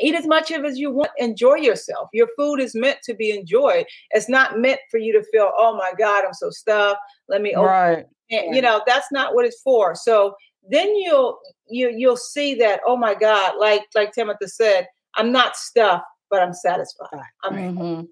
Eat 0.00 0.14
as 0.14 0.26
much 0.26 0.50
of 0.50 0.64
as 0.64 0.78
you 0.78 0.90
want. 0.90 1.10
Enjoy 1.18 1.54
yourself. 1.54 2.08
Your 2.12 2.28
food 2.36 2.60
is 2.60 2.74
meant 2.74 2.98
to 3.04 3.14
be 3.14 3.30
enjoyed. 3.30 3.86
It's 4.10 4.28
not 4.28 4.58
meant 4.58 4.80
for 4.90 4.98
you 4.98 5.12
to 5.12 5.22
feel 5.30 5.50
oh 5.56 5.76
my 5.76 5.92
god 5.98 6.24
i'm 6.24 6.34
so 6.34 6.50
stuffed. 6.50 7.00
Let 7.28 7.42
me 7.42 7.54
open 7.54 7.70
right. 7.70 8.06
and, 8.30 8.54
you 8.54 8.62
know 8.62 8.82
that's 8.86 9.10
not 9.12 9.34
what 9.34 9.44
it's 9.44 9.60
for. 9.62 9.94
So 9.94 10.34
then 10.68 10.94
you'll 10.96 11.38
you 11.68 11.90
you'll 11.90 12.16
see 12.16 12.54
that 12.54 12.80
oh 12.86 12.96
my 12.96 13.14
god 13.14 13.54
like 13.58 13.82
like 13.94 14.12
Tamitha 14.14 14.48
said 14.48 14.86
i'm 15.16 15.32
not 15.32 15.56
stuffed 15.56 16.06
but 16.30 16.42
i'm 16.42 16.54
satisfied. 16.54 17.08
I'm 17.42 17.54
mm-hmm. 17.54 18.04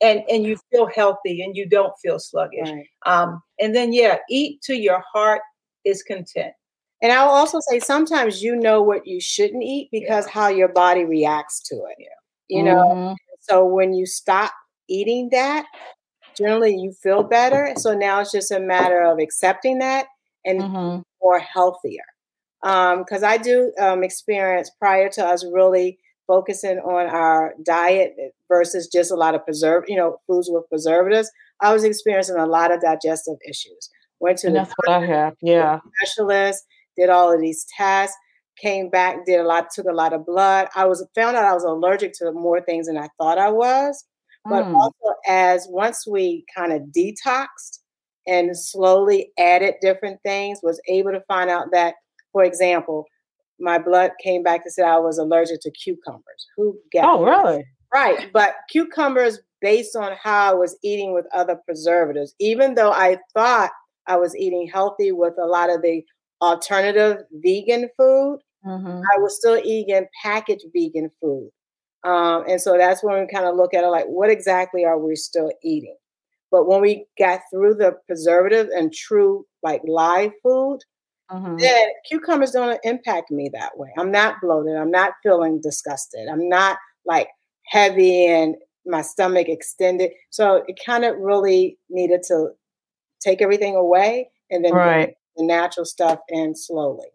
and 0.00 0.24
and 0.30 0.44
you 0.44 0.58
feel 0.72 0.88
healthy 0.94 1.42
and 1.42 1.56
you 1.56 1.66
don't 1.68 1.92
feel 2.00 2.18
sluggish. 2.18 2.70
Right. 2.70 2.86
um 3.04 3.42
and 3.60 3.74
then 3.74 3.92
yeah 3.92 4.18
eat 4.30 4.62
to 4.62 4.76
your 4.76 5.02
heart 5.12 5.42
is 5.84 6.02
content 6.02 6.52
And 7.06 7.12
I'll 7.12 7.28
also 7.28 7.60
say 7.70 7.78
sometimes 7.78 8.42
you 8.42 8.56
know 8.56 8.82
what 8.82 9.06
you 9.06 9.20
shouldn't 9.20 9.62
eat 9.62 9.90
because 9.92 10.26
how 10.26 10.48
your 10.48 10.66
body 10.66 11.04
reacts 11.04 11.60
to 11.68 11.76
it. 11.76 12.08
You 12.48 12.64
know, 12.64 12.74
Mhm. 12.74 13.14
so 13.42 13.64
when 13.64 13.94
you 13.94 14.06
stop 14.06 14.52
eating 14.88 15.28
that, 15.30 15.66
generally 16.36 16.74
you 16.76 16.92
feel 16.92 17.22
better. 17.22 17.72
So 17.76 17.94
now 17.94 18.18
it's 18.22 18.32
just 18.32 18.50
a 18.50 18.58
matter 18.58 19.02
of 19.04 19.20
accepting 19.20 19.78
that 19.78 20.08
and 20.44 20.62
Mhm. 20.64 21.04
more 21.22 21.38
healthier. 21.38 22.02
Because 22.60 23.22
I 23.22 23.36
do 23.36 23.72
um, 23.78 24.02
experience 24.02 24.70
prior 24.70 25.08
to 25.10 25.24
us 25.24 25.44
really 25.44 26.00
focusing 26.26 26.80
on 26.80 27.06
our 27.06 27.54
diet 27.62 28.16
versus 28.48 28.88
just 28.88 29.12
a 29.12 29.16
lot 29.16 29.36
of 29.36 29.44
preserve, 29.44 29.84
you 29.86 29.96
know, 29.96 30.18
foods 30.26 30.50
with 30.50 30.68
preservatives. 30.68 31.30
I 31.60 31.72
was 31.72 31.84
experiencing 31.84 32.36
a 32.36 32.46
lot 32.46 32.72
of 32.72 32.80
digestive 32.80 33.36
issues. 33.48 33.90
Went 34.18 34.38
to 34.38 34.48
And 34.48 34.56
the 34.56 34.60
that's 34.60 34.74
what 34.78 34.90
I 35.02 35.06
have. 35.06 35.36
Yeah. 35.40 35.78
specialist, 36.02 36.64
did 36.96 37.10
all 37.10 37.32
of 37.32 37.40
these 37.40 37.66
tests, 37.76 38.16
came 38.60 38.88
back, 38.88 39.26
did 39.26 39.40
a 39.40 39.44
lot, 39.44 39.68
took 39.74 39.86
a 39.86 39.92
lot 39.92 40.12
of 40.12 40.24
blood. 40.26 40.68
I 40.74 40.86
was 40.86 41.06
found 41.14 41.36
out 41.36 41.44
I 41.44 41.52
was 41.54 41.64
allergic 41.64 42.12
to 42.14 42.32
more 42.32 42.60
things 42.60 42.86
than 42.86 42.96
I 42.96 43.08
thought 43.18 43.38
I 43.38 43.50
was. 43.50 44.04
But 44.48 44.64
Mm. 44.64 44.74
also 44.76 45.14
as 45.26 45.66
once 45.68 46.06
we 46.06 46.44
kind 46.56 46.72
of 46.72 46.82
detoxed 46.96 47.80
and 48.26 48.56
slowly 48.56 49.32
added 49.38 49.74
different 49.82 50.20
things, 50.22 50.60
was 50.62 50.80
able 50.88 51.10
to 51.12 51.20
find 51.28 51.50
out 51.50 51.70
that, 51.72 51.94
for 52.32 52.44
example, 52.44 53.06
my 53.58 53.78
blood 53.78 54.12
came 54.22 54.42
back 54.42 54.62
and 54.64 54.72
said 54.72 54.84
I 54.84 54.98
was 54.98 55.18
allergic 55.18 55.60
to 55.62 55.70
cucumbers. 55.70 56.46
Who 56.56 56.78
got 56.92 57.04
Oh, 57.18 57.24
really? 57.24 57.64
Right. 57.92 58.30
But 58.32 58.56
cucumbers, 58.70 59.40
based 59.60 59.96
on 59.96 60.16
how 60.22 60.52
I 60.52 60.54
was 60.54 60.76
eating 60.82 61.12
with 61.14 61.26
other 61.32 61.56
preservatives, 61.64 62.34
even 62.38 62.74
though 62.74 62.92
I 62.92 63.18
thought 63.34 63.70
I 64.06 64.16
was 64.16 64.36
eating 64.36 64.68
healthy 64.72 65.12
with 65.12 65.34
a 65.38 65.46
lot 65.46 65.70
of 65.70 65.82
the 65.82 66.04
alternative 66.42 67.24
vegan 67.32 67.88
food, 67.96 68.40
Mhm. 68.64 69.02
I 69.14 69.18
was 69.18 69.36
still 69.36 69.58
eating 69.64 70.06
packaged 70.22 70.66
vegan 70.74 71.10
food. 71.20 71.50
Um, 72.04 72.44
and 72.48 72.60
so 72.60 72.78
that's 72.78 73.02
when 73.02 73.20
we 73.20 73.26
kind 73.32 73.46
of 73.46 73.56
look 73.56 73.74
at 73.74 73.84
it 73.84 73.88
like, 73.88 74.06
what 74.06 74.30
exactly 74.30 74.84
are 74.84 74.98
we 74.98 75.16
still 75.16 75.52
eating? 75.62 75.96
But 76.50 76.66
when 76.68 76.80
we 76.80 77.06
got 77.18 77.40
through 77.50 77.74
the 77.74 77.92
preservative 78.06 78.68
and 78.74 78.92
true, 78.92 79.46
like 79.62 79.82
live 79.86 80.32
food, 80.42 80.80
Mhm. 81.32 81.58
then 81.58 81.88
cucumbers 82.08 82.52
don't 82.52 82.78
impact 82.84 83.30
me 83.30 83.48
that 83.54 83.76
way. 83.78 83.92
I'm 83.98 84.10
not 84.12 84.40
bloated. 84.40 84.76
I'm 84.76 84.90
not 84.90 85.14
feeling 85.22 85.60
disgusted. 85.60 86.28
I'm 86.28 86.48
not 86.48 86.78
like 87.06 87.28
heavy 87.66 88.26
and 88.26 88.56
my 88.86 89.02
stomach 89.02 89.48
extended. 89.48 90.12
So 90.30 90.64
it 90.68 90.78
kind 90.84 91.04
of 91.04 91.16
really 91.18 91.78
needed 91.90 92.22
to 92.28 92.50
take 93.20 93.42
everything 93.42 93.74
away 93.76 94.30
and 94.50 94.64
then 94.64 94.72
Right. 94.74 95.16
The 95.36 95.44
natural 95.44 95.86
stuff 95.86 96.18
in 96.28 96.54
slowly. 96.54 97.08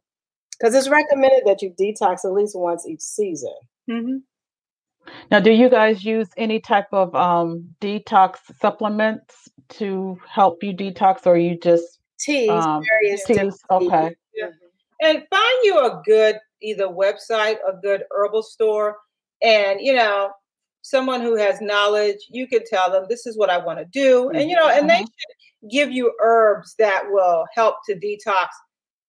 Because 0.51 0.75
it's 0.75 0.89
recommended 0.89 1.43
that 1.45 1.61
you 1.61 1.73
detox 1.79 2.23
at 2.23 2.33
least 2.33 2.55
once 2.55 2.87
each 2.87 3.01
season. 3.01 3.55
mm-hmm. 3.89 4.17
Now, 5.31 5.39
do 5.39 5.51
you 5.51 5.69
guys 5.69 6.05
use 6.05 6.29
any 6.37 6.59
type 6.59 6.87
of 6.91 7.15
um, 7.15 7.69
detox 7.81 8.37
supplements 8.59 9.49
to 9.69 10.19
help 10.29 10.63
you 10.63 10.73
detox, 10.73 11.25
or 11.25 11.37
you 11.37 11.57
just 11.57 11.99
Teas, 12.19 12.49
um, 12.49 12.83
various 12.99 13.25
teas? 13.25 13.37
different 13.37 13.55
Okay. 13.71 14.15
Yeah. 14.35 14.49
And 15.01 15.23
find 15.31 15.57
you 15.63 15.79
a 15.79 16.01
good 16.05 16.37
either 16.61 16.87
website 16.87 17.57
a 17.67 17.73
good 17.81 18.03
herbal 18.11 18.43
store 18.43 18.97
and 19.41 19.81
you 19.81 19.93
know 19.93 20.31
someone 20.81 21.21
who 21.21 21.35
has 21.35 21.61
knowledge 21.61 22.17
you 22.29 22.47
can 22.47 22.61
tell 22.65 22.91
them 22.91 23.05
this 23.09 23.25
is 23.27 23.37
what 23.37 23.49
i 23.49 23.57
want 23.57 23.77
to 23.79 23.85
do 23.85 24.29
and 24.29 24.49
you 24.49 24.55
know 24.55 24.67
and 24.69 24.89
they 24.89 24.95
Mhm. 24.95 24.99
should 24.99 25.69
give 25.71 25.91
you 25.91 26.11
herbs 26.21 26.73
that 26.79 27.03
will 27.09 27.45
help 27.53 27.75
to 27.87 27.95
detox 27.95 28.47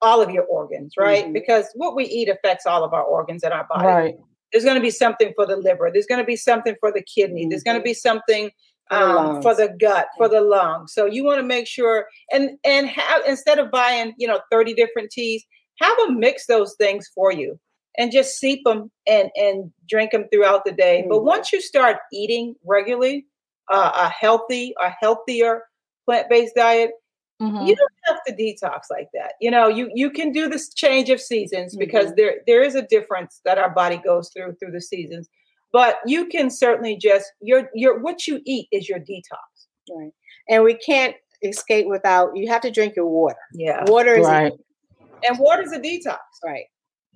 all 0.02 0.20
of 0.20 0.30
your 0.30 0.44
organs 0.44 0.94
right? 0.98 1.26
Mhm. 1.26 1.32
because 1.32 1.66
what 1.74 1.94
we 1.94 2.04
eat 2.04 2.28
affects 2.28 2.66
all 2.66 2.85
of 2.85 2.92
our 2.92 3.04
organs 3.04 3.42
in 3.42 3.52
our 3.52 3.64
body. 3.64 3.87
Right. 3.87 4.16
there's 4.52 4.64
going 4.64 4.76
to 4.76 4.82
be 4.82 4.90
something 4.90 5.32
for 5.35 5.46
the 5.46 5.56
liver. 5.56 5.90
There's 5.90 6.04
going 6.04 6.20
to 6.20 6.26
be 6.26 6.37
something 6.37 6.76
for 6.78 6.92
the 6.92 7.02
kidney. 7.02 7.46
There's 7.48 7.62
going 7.62 7.78
to 7.78 7.82
be 7.82 7.94
something 7.94 8.50
For 8.90 8.98
the 8.98 9.18
um, 9.18 9.42
for 9.42 9.54
the 9.54 9.68
gut 9.80 10.08
for 10.18 10.28
the 10.28 10.42
lungs. 10.42 10.92
So 10.92 11.06
you 11.06 11.24
want 11.24 11.38
to 11.40 11.42
make 11.46 11.66
sure 11.66 12.06
and 12.32 12.58
and 12.62 12.87
have 12.87 13.22
instead 13.26 13.58
of 13.58 13.70
buying 13.70 14.12
you 14.18 14.28
know 14.28 14.40
30 14.50 14.74
different 14.74 15.11
teas 15.11 15.42
have 15.80 15.96
them 15.98 16.18
mix 16.20 16.44
those 16.46 16.74
things 16.74 17.08
for 17.14 17.32
you 17.32 17.58
and 17.98 18.11
just 18.12 18.38
seep 18.38 18.61
them 18.64 18.90
and 19.07 19.31
and 19.37 19.70
drink 19.88 20.11
them 20.12 20.26
throughout 20.33 20.64
the 20.64 20.72
day 20.72 21.05
but 21.09 21.20
Mhm. 21.20 21.24
once 21.24 21.52
you 21.52 21.61
start 21.61 21.98
eating 22.12 22.55
regularly 22.64 23.26
uh, 23.70 23.92
a 23.94 24.09
healthy 24.09 24.74
a 24.81 24.90
healthier 25.00 25.64
plant-based 26.07 26.55
diet 26.55 26.90
Mhm. 27.40 27.66
you 27.66 27.74
don't 27.76 27.90
have 28.07 28.18
to 28.26 28.33
detox 28.35 28.83
like 28.90 29.09
that 29.14 29.33
you 29.40 29.50
know 29.50 29.68
you 29.68 29.90
you 29.94 30.11
can 30.11 30.33
do 30.33 30.48
this 30.48 30.72
change 30.74 31.11
of 31.11 31.20
seasons 31.20 31.76
because 31.76 32.12
Mhm. 32.12 32.16
there 32.16 32.35
there 32.46 32.62
is 32.62 32.74
a 32.74 32.83
difference 32.83 33.40
that 33.44 33.59
our 33.59 33.70
body 33.70 33.98
goes 33.98 34.31
through 34.33 34.55
through 34.57 34.72
the 34.72 34.81
seasons 34.81 35.28
but 35.72 35.98
you 36.07 36.26
can 36.26 36.50
certainly 36.50 36.96
just 36.96 37.33
your 37.40 37.70
your 37.74 37.98
what 38.00 38.26
you 38.26 38.40
eat 38.44 38.68
is 38.72 38.88
your 38.88 38.98
detox 39.00 39.66
Right. 39.90 40.12
And 40.48 40.62
we 40.64 40.74
can't 40.74 41.16
escape 41.42 41.87
without, 41.87 42.37
you 42.37 42.48
have 42.48 42.61
to 42.62 42.70
drink 42.70 42.94
your 42.94 43.07
water. 43.07 43.38
yeah 43.52 43.83
Water 43.88 44.14
is 44.14 44.26
Right. 44.26 44.52
and 45.28 45.38
water 45.40 45.62
is 45.62 45.72
a 45.72 45.81
detox 45.81 46.20
right. 46.44 46.66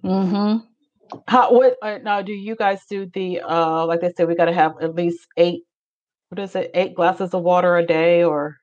Mm-hmm. 0.07 0.59
How? 1.29 1.53
What? 1.53 1.77
Uh, 1.83 1.99
now, 2.03 2.23
do 2.23 2.33
you 2.33 2.57
guys 2.57 2.85
do 2.89 3.07
the? 3.07 3.41
Uh, 3.41 3.87
like 3.87 4.01
they 4.01 4.13
said, 4.17 4.29
we 4.29 4.35
got 4.35 4.47
to 4.47 4.53
have 4.53 4.75
at 4.81 4.95
least 4.95 5.27
eight. 5.37 5.63
What 6.31 6.39
is 6.41 6.55
it? 6.57 6.71
Eight 6.75 6.95
glasses 6.95 7.33
of 7.35 7.43
water 7.43 7.77
a 7.77 7.87
day, 7.87 8.25
or 8.25 8.57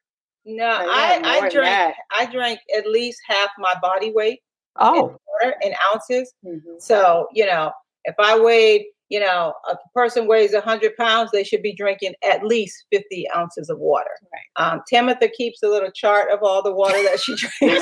no 0.45 0.65
i 0.65 1.19
more 1.19 1.29
i 1.29 1.39
than 1.41 1.49
drank 1.51 1.55
that. 1.77 1.93
i 2.11 2.25
drank 2.25 2.59
at 2.77 2.85
least 2.85 3.17
half 3.29 3.49
my 3.57 3.73
body 3.81 4.11
weight 4.13 4.39
oh, 4.75 5.15
water 5.41 5.55
in 5.61 5.73
ounces 5.93 6.33
Mhm. 6.45 6.81
so 6.81 7.27
you 7.33 7.45
know 7.45 7.71
if 8.03 8.13
i 8.19 8.37
weighed 8.37 8.83
you 9.07 9.21
know 9.21 9.53
a 9.71 9.77
person 9.95 10.27
weighs 10.27 10.51
100 10.53 10.97
pounds 10.97 11.31
they 11.31 11.45
should 11.45 11.61
be 11.61 11.73
drinking 11.73 12.13
at 12.29 12.43
least 12.43 12.83
50 12.91 13.25
ounces 13.33 13.69
of 13.69 13.79
water 13.79 14.09
Right. 14.33 14.65
um 14.71 14.81
tamitha 14.91 15.31
keeps 15.31 15.63
a 15.63 15.69
little 15.69 15.91
chart 15.91 16.29
of 16.29 16.39
all 16.43 16.61
the 16.61 16.73
water 16.73 17.01
that 17.03 17.21
she 17.21 17.35
drinks 17.59 17.81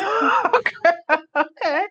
okay, 0.56 1.24
okay, 1.36 1.86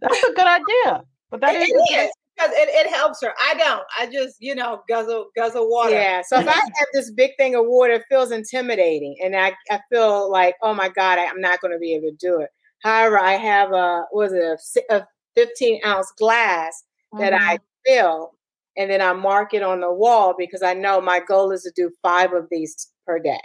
that's 0.00 0.22
a 0.24 0.32
good 0.32 0.46
idea. 0.46 1.02
But 1.30 1.40
that 1.42 1.54
It- 1.56 1.62
is, 1.62 1.70
it 1.90 1.94
a 2.08 2.10
because 2.36 2.52
it, 2.52 2.68
it 2.68 2.94
helps 2.94 3.20
her. 3.22 3.32
I 3.44 3.54
don't. 3.54 3.82
I 3.98 4.06
just 4.06 4.36
you 4.40 4.54
know 4.54 4.82
guzzle 4.88 5.26
guzzle 5.36 5.68
water. 5.68 5.90
Yeah. 5.94 6.22
So 6.26 6.38
if 6.38 6.46
I 6.48 6.52
have 6.52 6.88
this 6.92 7.10
big 7.10 7.32
thing 7.36 7.54
of 7.56 7.66
water, 7.66 7.94
it 7.94 8.04
feels 8.08 8.30
intimidating. 8.30 9.16
And 9.24 9.34
I, 9.36 9.54
I 9.70 9.80
feel 9.90 10.30
like, 10.30 10.54
oh 10.62 10.72
my 10.72 10.88
God, 10.88 11.18
I, 11.18 11.26
I'm 11.26 11.40
not 11.40 11.60
going 11.60 11.72
to 11.72 11.78
be 11.80 11.94
able 11.94 12.10
to 12.10 12.16
do 12.16 12.40
it. 12.40 12.50
However, 12.84 13.18
I 13.18 13.32
have 13.32 13.72
a, 13.72 14.04
was 14.12 14.32
it, 14.32 14.44
a, 14.90 14.94
a 14.98 15.06
15 15.34 15.80
ounce 15.84 16.12
glass 16.16 16.84
that 17.18 17.32
Mhm. 17.32 17.40
I 17.40 17.58
fill 17.84 18.32
and 18.76 18.88
then 18.88 19.02
I 19.02 19.12
mark 19.14 19.52
it 19.52 19.62
on 19.64 19.80
the 19.80 19.92
wall 19.92 20.34
because 20.38 20.62
I 20.62 20.74
know 20.74 21.00
my 21.00 21.18
goal 21.18 21.50
is 21.50 21.62
to 21.62 21.72
do 21.74 21.90
five 22.02 22.32
of 22.32 22.46
these 22.52 22.88
per 23.04 23.18
day. 23.18 23.40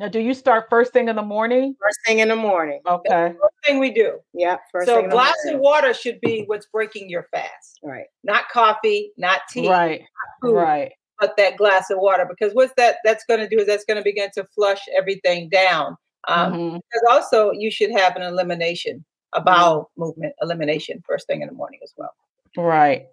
Now, 0.00 0.08
do 0.08 0.18
you 0.20 0.34
start 0.34 0.66
first 0.70 0.92
thing 0.92 1.08
in 1.08 1.16
the 1.16 1.22
morning? 1.22 1.76
First 1.80 1.98
thing 2.06 2.18
in 2.20 2.28
the 2.28 2.36
morning. 2.36 2.80
Okay. 2.86 3.32
First 3.40 3.54
thing 3.64 3.78
we 3.78 3.90
do. 3.90 4.18
Yeah. 4.32 4.56
First 4.72 4.86
so 4.86 5.06
glass 5.08 5.34
of 5.48 5.60
water 5.60 5.94
should 5.94 6.20
be 6.20 6.44
what's 6.46 6.66
breaking 6.66 7.08
your 7.08 7.24
fast, 7.32 7.80
Right. 7.82 8.06
not 8.22 8.48
coffee, 8.48 9.12
not 9.16 9.40
tea, 9.50 9.68
Right. 9.68 10.02
food, 10.42 10.54
Right. 10.54 10.92
but 11.20 11.36
that 11.36 11.56
glass 11.56 11.90
of 11.90 11.98
water. 11.98 12.26
Because 12.28 12.54
what's 12.54 12.74
that? 12.76 12.96
That's 13.04 13.24
going 13.24 13.40
to 13.40 13.48
do 13.48 13.58
is 13.60 13.66
that's 13.66 13.84
going 13.84 13.98
to 13.98 14.04
begin 14.04 14.30
to 14.34 14.44
flush 14.44 14.80
everything 14.96 15.48
down. 15.48 15.96
Um, 16.28 16.52
Mhm. 16.52 16.74
Because 16.76 17.02
also 17.10 17.50
you 17.52 17.70
should 17.70 17.90
have 17.92 18.16
an 18.16 18.22
elimination, 18.22 19.04
a 19.34 19.40
bowel 19.40 19.90
movement 19.96 20.34
elimination 20.40 21.02
first 21.06 21.26
thing 21.26 21.42
in 21.42 21.48
the 21.48 21.54
morning 21.54 21.80
as 21.82 21.92
well. 21.96 22.14
Right. 22.56 23.08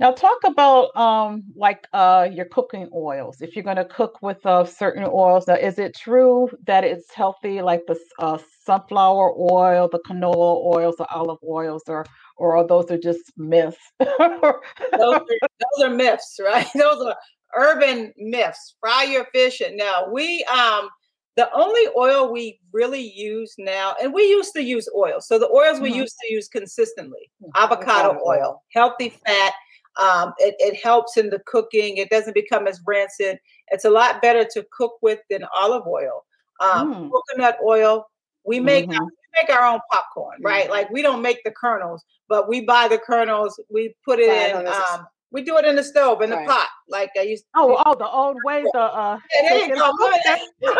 Now 0.00 0.12
talk 0.12 0.38
about 0.44 0.94
um 0.96 1.42
like 1.56 1.86
uh 1.92 2.28
your 2.32 2.46
cooking 2.46 2.88
oils. 2.94 3.40
If 3.40 3.54
you're 3.54 3.64
going 3.64 3.76
to 3.76 3.84
cook 3.84 4.18
with 4.22 4.44
uh 4.44 4.64
certain 4.64 5.04
oils, 5.04 5.46
now 5.46 5.54
is 5.54 5.78
it 5.78 5.94
true 5.94 6.48
that 6.66 6.84
it's 6.84 7.12
healthy 7.14 7.62
like 7.62 7.82
the 7.86 7.98
uh 8.18 8.38
sunflower 8.64 9.32
oil, 9.38 9.88
the 9.90 10.00
canola 10.06 10.64
oils, 10.74 10.96
the 10.96 11.06
olive 11.10 11.38
oils 11.48 11.82
or 11.88 12.04
or 12.36 12.56
are 12.56 12.66
those 12.66 12.90
are 12.90 12.98
just 12.98 13.32
myths? 13.36 13.78
those, 14.00 14.08
are, 14.20 14.60
those 14.92 15.84
are 15.84 15.90
myths, 15.90 16.38
right? 16.42 16.66
Those 16.74 17.06
are 17.06 17.16
urban 17.56 18.12
myths. 18.16 18.74
Fry 18.80 19.04
your 19.04 19.26
fish 19.26 19.60
and 19.60 19.76
no, 19.76 20.08
we 20.12 20.44
um 20.44 20.88
the 21.36 21.50
only 21.52 21.82
oil 21.96 22.32
we 22.32 22.60
really 22.72 23.00
use 23.00 23.54
now, 23.58 23.94
and 24.00 24.12
we 24.12 24.22
used 24.22 24.52
to 24.54 24.62
use 24.62 24.88
oil. 24.94 25.20
So 25.20 25.38
the 25.38 25.50
oils 25.50 25.80
we 25.80 25.90
Mhm. 25.90 25.96
used 25.96 26.16
to 26.22 26.32
use 26.32 26.48
consistently, 26.48 27.30
Mhm. 27.42 27.50
avocado 27.56 28.10
Avocado 28.10 28.24
oil, 28.24 28.40
oil. 28.40 28.62
healthy 28.72 29.10
fat. 29.10 29.52
Um, 29.96 30.34
it, 30.38 30.56
it 30.58 30.76
helps 30.76 31.16
in 31.16 31.30
the 31.30 31.38
cooking. 31.40 31.96
It 31.98 32.10
doesn't 32.10 32.34
become 32.34 32.66
as 32.66 32.80
rancid. 32.86 33.38
It's 33.68 33.84
a 33.84 33.90
lot 33.90 34.20
better 34.22 34.44
to 34.44 34.66
cook 34.72 34.98
with 35.02 35.20
than 35.30 35.44
olive 35.56 35.86
oil. 35.86 36.24
Um, 36.60 36.94
mm. 36.94 37.10
Coconut 37.10 37.58
oil. 37.64 38.08
We 38.44 38.60
make 38.60 38.88
mm-hmm. 38.88 39.00
our, 39.00 39.04
we 39.06 39.42
make 39.42 39.50
our 39.50 39.64
own 39.64 39.80
popcorn, 39.90 40.38
right? 40.42 40.68
Like 40.68 40.90
we 40.90 41.02
don't 41.02 41.22
make 41.22 41.42
the 41.44 41.50
kernels, 41.50 42.04
but 42.28 42.48
we 42.48 42.60
buy 42.60 42.88
the 42.88 42.98
kernels. 42.98 43.58
We 43.70 43.94
put 44.04 44.18
it 44.18 44.28
in. 44.28 44.66
Um, 44.66 45.06
we 45.34 45.42
do 45.42 45.56
it 45.58 45.64
in 45.64 45.74
the 45.74 45.82
stove 45.82 46.22
in 46.22 46.30
right. 46.30 46.46
the 46.46 46.52
pot, 46.52 46.68
like 46.88 47.10
I 47.18 47.22
used. 47.22 47.44
oh, 47.56 47.82
oh, 47.84 47.94
the 47.96 48.08
old 48.08 48.36
way. 48.44 48.62
The 48.72 48.78
uh. 48.78 49.18
Yeah, 49.34 49.48
there 49.48 49.66
you 49.66 49.74
go. 49.74 49.90
okay. 50.08 50.42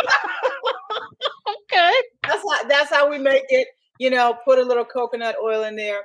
That's 2.74 2.90
how 2.90 3.08
we 3.08 3.18
make 3.18 3.44
it. 3.48 3.68
You 3.98 4.10
know, 4.10 4.36
put 4.44 4.58
a 4.58 4.62
little 4.62 4.84
coconut 4.84 5.36
oil 5.42 5.64
in 5.64 5.76
there, 5.76 6.00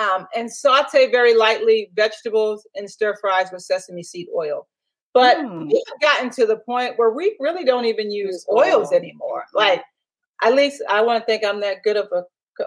um, 0.00 0.26
and 0.36 0.52
saute 0.52 1.10
very 1.10 1.34
lightly 1.34 1.90
vegetables 1.94 2.66
and 2.74 2.90
stir 2.90 3.16
fries 3.20 3.48
with 3.50 3.62
sesame 3.62 4.02
seed 4.02 4.26
oil. 4.36 4.68
But 5.14 5.38
mm. 5.38 5.68
we've 5.68 6.00
gotten 6.00 6.30
to 6.30 6.46
the 6.46 6.58
point 6.58 6.98
where 6.98 7.10
we 7.10 7.36
really 7.40 7.64
don't 7.64 7.86
even 7.86 8.10
use 8.10 8.46
oils 8.50 8.92
anymore. 8.92 9.44
Like, 9.54 9.82
at 10.42 10.54
least 10.54 10.82
I 10.88 11.00
want 11.02 11.22
to 11.22 11.26
think 11.26 11.44
I'm 11.44 11.60
that 11.60 11.82
good 11.82 11.96
of 11.96 12.08
a 12.12 12.24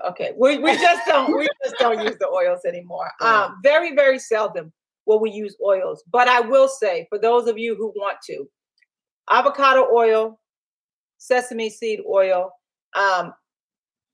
okay 0.07 0.33
we, 0.37 0.57
we 0.57 0.75
just 0.77 1.05
don't 1.05 1.37
we 1.37 1.47
just 1.63 1.75
don't 1.77 2.03
use 2.03 2.17
the 2.19 2.27
oils 2.27 2.61
anymore 2.65 3.11
um 3.21 3.59
very 3.61 3.93
very 3.95 4.19
seldom 4.19 4.71
will 5.05 5.19
we 5.19 5.29
use 5.29 5.55
oils 5.63 6.03
but 6.11 6.27
i 6.27 6.39
will 6.39 6.67
say 6.67 7.05
for 7.09 7.19
those 7.19 7.47
of 7.47 7.57
you 7.57 7.75
who 7.75 7.93
want 7.95 8.17
to 8.25 8.47
avocado 9.29 9.87
oil 9.93 10.39
sesame 11.17 11.69
seed 11.69 11.99
oil 12.09 12.51
um 12.95 13.33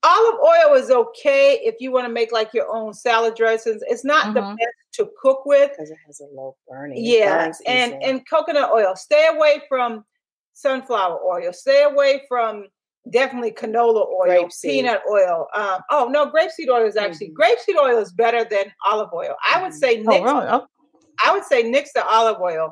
olive 0.04 0.40
oil 0.40 0.74
is 0.74 0.90
okay 0.90 1.60
if 1.62 1.76
you 1.78 1.92
want 1.92 2.06
to 2.06 2.12
make 2.12 2.32
like 2.32 2.52
your 2.52 2.68
own 2.74 2.92
salad 2.92 3.34
dressings 3.34 3.82
it's 3.88 4.04
not 4.04 4.26
mm-hmm. 4.26 4.34
the 4.34 4.40
best 4.40 4.76
to 4.92 5.08
cook 5.20 5.46
with 5.46 5.70
because 5.70 5.90
it 5.90 5.98
has 6.06 6.20
a 6.20 6.26
low 6.34 6.56
burning 6.68 6.98
yeah 6.98 7.52
and 7.66 7.94
and 8.02 8.28
coconut 8.28 8.70
oil 8.70 8.96
stay 8.96 9.28
away 9.32 9.62
from 9.68 10.04
sunflower 10.54 11.20
oil 11.24 11.52
stay 11.52 11.84
away 11.84 12.22
from 12.28 12.66
definitely 13.10 13.50
canola 13.50 14.06
oil, 14.06 14.44
grapeseed. 14.44 14.62
peanut 14.62 15.00
oil. 15.10 15.46
Um, 15.54 15.80
oh 15.90 16.08
no, 16.08 16.30
grapeseed 16.30 16.68
oil 16.70 16.86
is 16.86 16.96
actually 16.96 17.30
mm-hmm. 17.30 17.42
grapeseed 17.42 17.80
oil 17.80 17.98
is 17.98 18.12
better 18.12 18.44
than 18.44 18.72
olive 18.86 19.10
oil. 19.12 19.34
I 19.46 19.60
would 19.60 19.72
mm-hmm. 19.72 19.78
say 19.78 20.04
oh, 20.06 20.22
really? 20.22 20.46
oh. 20.48 20.66
I 21.24 21.32
would 21.32 21.44
say 21.44 21.62
nix 21.62 21.92
the 21.92 22.06
olive 22.06 22.40
oil 22.40 22.70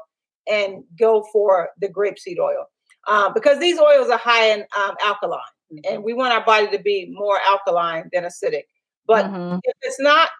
and 0.49 0.85
go 0.99 1.25
for 1.33 1.71
the 1.81 1.89
grapeseed 1.89 2.39
oil 2.39 2.65
uh, 3.07 3.31
because 3.31 3.59
these 3.59 3.79
oils 3.79 4.09
are 4.09 4.19
high 4.19 4.51
in 4.53 4.61
um, 4.79 4.95
alkaline, 5.05 5.41
mm-hmm. 5.73 5.79
and 5.89 6.03
we 6.03 6.15
want 6.15 6.33
our 6.33 6.45
body 6.45 6.69
to 6.69 6.83
be 6.83 7.11
more 7.13 7.39
alkaline 7.49 8.09
than 8.13 8.25
acidic. 8.25 8.65
But 9.07 9.27
mm-hmm. 9.27 9.59
if 9.65 9.75
it's 9.83 10.01
not 10.01 10.31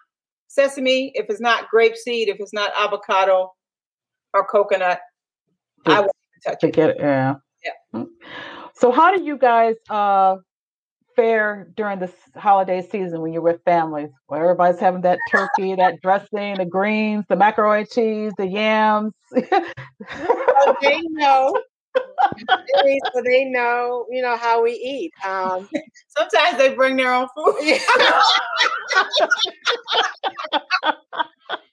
sesame, 0.47 1.11
if 1.15 1.29
it's 1.29 1.41
not 1.41 1.67
grapeseed, 1.73 2.27
if 2.27 2.37
it's 2.39 2.53
not 2.53 2.71
avocado 2.77 3.51
or 4.33 4.45
coconut, 4.45 4.99
I 5.85 6.01
won't 6.01 6.11
touch 6.45 6.63
it. 6.63 6.77
it. 6.77 6.97
Yeah. 6.99 7.35
Yeah. 7.63 7.71
Mm. 7.99 8.07
So, 8.73 8.91
how 8.91 9.15
do 9.15 9.23
you 9.23 9.37
guys 9.37 9.75
uh, 9.89 10.37
fare 11.15 11.67
during 11.75 11.99
this 11.99 12.13
holiday 12.35 12.81
season 12.81 13.21
when 13.21 13.33
you're 13.33 13.41
with 13.41 13.61
families? 13.63 14.09
Where 14.27 14.41
everybody's 14.41 14.79
having 14.79 15.01
that 15.01 15.19
turkey, 15.29 15.75
that 15.75 16.01
dressing, 16.01 16.55
the 16.55 16.65
greens, 16.65 17.25
the 17.29 17.35
macaroni 17.35 17.85
cheese, 17.85 18.33
the 18.37 18.47
yams. 18.47 19.13
well, 19.31 20.77
they 20.81 21.01
know. 21.11 21.55
So 23.13 23.21
they 23.23 23.45
know, 23.45 24.05
you 24.09 24.21
know, 24.21 24.35
how 24.37 24.63
we 24.63 24.71
eat. 24.73 25.13
Um, 25.25 25.67
Sometimes 26.07 26.57
they 26.57 26.73
bring 26.73 26.97
their 26.97 27.13
own 27.13 27.27
food. 27.35 27.55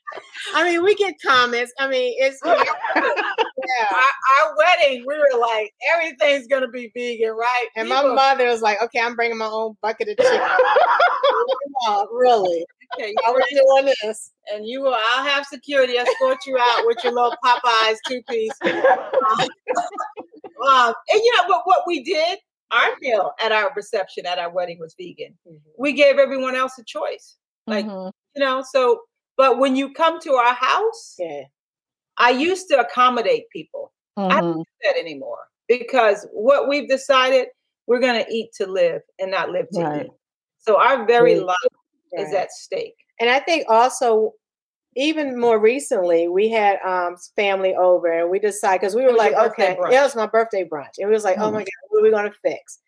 I 0.54 0.64
mean, 0.64 0.82
we 0.82 0.94
get 0.94 1.14
comments. 1.24 1.72
I 1.78 1.88
mean, 1.88 2.14
it's 2.18 2.40
yeah. 2.46 2.52
Our, 2.54 4.48
our, 4.48 4.56
wedding, 4.56 5.04
we 5.06 5.16
were 5.16 5.40
like, 5.40 5.72
everything's 5.92 6.46
gonna 6.46 6.68
be 6.68 6.90
vegan, 6.94 7.32
right? 7.32 7.66
And 7.76 7.88
People, 7.88 8.08
my 8.08 8.14
mother 8.14 8.46
was 8.46 8.62
like, 8.62 8.82
okay, 8.82 9.00
I'm 9.00 9.16
bringing 9.16 9.38
my 9.38 9.46
own 9.46 9.76
bucket 9.82 10.08
of 10.08 10.16
chicken. 10.16 10.40
really? 12.12 12.64
Okay, 12.94 13.10
you 13.10 13.32
are 13.32 13.42
doing 13.50 13.94
this, 14.02 14.32
and 14.52 14.66
you 14.66 14.80
will. 14.80 14.94
I'll 14.94 15.24
have 15.24 15.44
security 15.44 15.94
escort 15.94 16.38
you 16.46 16.56
out 16.58 16.86
with 16.86 16.98
your 17.04 17.12
little 17.12 17.34
Popeyes 17.44 17.96
two 18.06 18.22
piece. 18.28 18.52
um, 18.64 18.70
and 20.62 21.20
you 21.22 21.36
know, 21.36 21.44
but 21.48 21.60
what 21.64 21.82
we 21.86 22.02
did, 22.02 22.38
our 22.70 22.90
meal 23.00 23.32
at 23.42 23.52
our 23.52 23.70
reception 23.76 24.24
at 24.26 24.38
our 24.38 24.50
wedding 24.50 24.78
was 24.80 24.94
vegan. 24.98 25.36
Mm-hmm. 25.46 25.56
We 25.78 25.92
gave 25.92 26.18
everyone 26.18 26.54
else 26.54 26.78
a 26.78 26.84
choice, 26.84 27.36
like 27.66 27.84
mm-hmm. 27.84 28.08
you 28.34 28.44
know, 28.44 28.64
so 28.66 29.00
but 29.38 29.58
when 29.58 29.76
you 29.76 29.94
come 29.94 30.20
to 30.20 30.34
our 30.34 30.52
house, 30.52 31.14
yeah. 31.18 31.44
I 32.18 32.30
used 32.30 32.68
to 32.68 32.80
accommodate 32.80 33.48
people. 33.50 33.92
Mm-hmm. 34.18 34.32
I 34.32 34.40
don't 34.40 34.50
mm-hmm. 34.50 34.60
do 34.60 34.64
that 34.82 34.98
anymore 34.98 35.38
because 35.68 36.26
what 36.32 36.68
we've 36.68 36.88
decided, 36.88 37.46
we're 37.86 38.00
going 38.00 38.22
to 38.22 38.30
eat 38.30 38.50
to 38.56 38.66
live 38.66 39.00
and 39.18 39.30
not 39.30 39.50
live 39.50 39.68
to 39.72 39.80
right. 39.80 40.06
eat. 40.06 40.10
So 40.58 40.78
our 40.78 41.06
very 41.06 41.38
right. 41.38 41.46
life 41.46 41.56
right. 42.14 42.26
is 42.26 42.34
at 42.34 42.50
stake. 42.50 42.96
And 43.20 43.30
I 43.30 43.38
think 43.38 43.64
also, 43.68 44.32
even 44.96 45.38
more 45.38 45.60
recently, 45.60 46.26
we 46.26 46.48
had 46.48 46.78
um, 46.84 47.16
family 47.36 47.74
over 47.76 48.08
and 48.08 48.30
we 48.30 48.40
decided 48.40 48.80
because 48.80 48.96
we 48.96 49.04
were 49.04 49.12
like, 49.12 49.34
okay, 49.34 49.76
brunch. 49.76 49.92
yeah, 49.92 50.00
it 50.00 50.04
was 50.04 50.16
my 50.16 50.26
birthday 50.26 50.64
brunch. 50.64 50.98
And 50.98 51.08
we 51.08 51.14
was 51.14 51.24
like, 51.24 51.36
mm-hmm. 51.36 51.44
oh 51.44 51.52
my 51.52 51.58
mm-hmm. 51.58 51.64
God, 51.64 51.88
what 51.90 52.00
are 52.00 52.02
we 52.02 52.10
going 52.10 52.30
to 52.30 52.38
fix? 52.42 52.80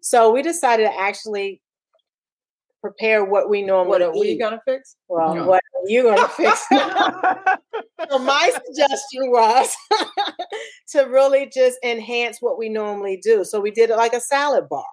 So 0.00 0.32
we 0.32 0.40
decided 0.40 0.84
to 0.84 0.98
actually 0.98 1.60
prepare 2.80 3.24
what 3.24 3.48
we 3.48 3.62
normally 3.62 3.88
what 3.88 4.02
are 4.02 4.14
eat. 4.14 4.20
we 4.20 4.38
gonna 4.38 4.60
fix? 4.64 4.96
Well, 5.08 5.34
no. 5.34 5.46
what 5.46 5.62
are 5.74 5.88
you 5.88 6.02
gonna 6.02 6.28
fix? 6.28 6.64
so 8.10 8.18
my 8.18 8.50
suggestion 8.66 9.30
was 9.30 9.74
to 10.92 11.02
really 11.04 11.50
just 11.52 11.78
enhance 11.84 12.38
what 12.40 12.58
we 12.58 12.68
normally 12.68 13.20
do. 13.22 13.44
So 13.44 13.60
we 13.60 13.70
did 13.70 13.90
it 13.90 13.96
like 13.96 14.12
a 14.12 14.20
salad 14.20 14.68
bar. 14.68 14.84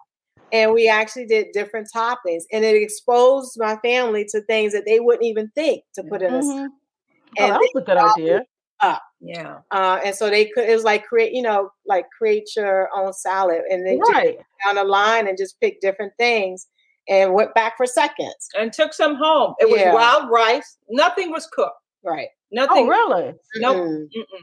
And 0.51 0.73
we 0.73 0.87
actually 0.87 1.25
did 1.25 1.47
different 1.53 1.89
toppings, 1.93 2.43
and 2.51 2.63
it 2.63 2.75
exposed 2.75 3.55
my 3.57 3.77
family 3.77 4.25
to 4.29 4.41
things 4.41 4.73
that 4.73 4.83
they 4.85 4.99
wouldn't 4.99 5.25
even 5.25 5.49
think 5.55 5.83
to 5.95 6.03
put 6.03 6.21
in 6.21 6.31
mm-hmm. 6.31 6.59
a. 6.59 7.43
And 7.43 7.51
oh, 7.53 7.59
that's 7.59 7.75
a 7.75 7.81
good 7.81 7.97
idea. 7.97 8.45
Up. 8.79 9.01
Yeah. 9.19 9.59
Uh, 9.71 9.99
and 10.05 10.13
so 10.15 10.29
they 10.29 10.45
could, 10.45 10.69
it 10.69 10.73
was 10.73 10.83
like 10.83 11.05
create, 11.05 11.33
you 11.33 11.41
know, 11.41 11.71
like 11.87 12.05
create 12.15 12.47
your 12.55 12.89
own 12.95 13.11
salad 13.11 13.61
and 13.69 13.85
then 13.85 13.99
right. 14.13 14.37
down 14.63 14.75
the 14.75 14.83
line 14.83 15.27
and 15.27 15.37
just 15.37 15.59
pick 15.59 15.81
different 15.81 16.13
things 16.19 16.67
and 17.07 17.33
went 17.33 17.53
back 17.53 17.77
for 17.77 17.85
seconds 17.85 18.49
and 18.57 18.73
took 18.73 18.93
some 18.93 19.15
home. 19.15 19.53
It 19.59 19.69
was 19.69 19.81
wild 19.93 20.29
rice. 20.29 20.77
Nothing 20.89 21.31
was 21.31 21.47
cooked. 21.47 21.75
Right. 22.03 22.29
Nothing. 22.51 22.85
Oh, 22.85 22.87
really? 22.87 23.33
Nope. 23.57 23.77
Mm-hmm. 23.77 24.35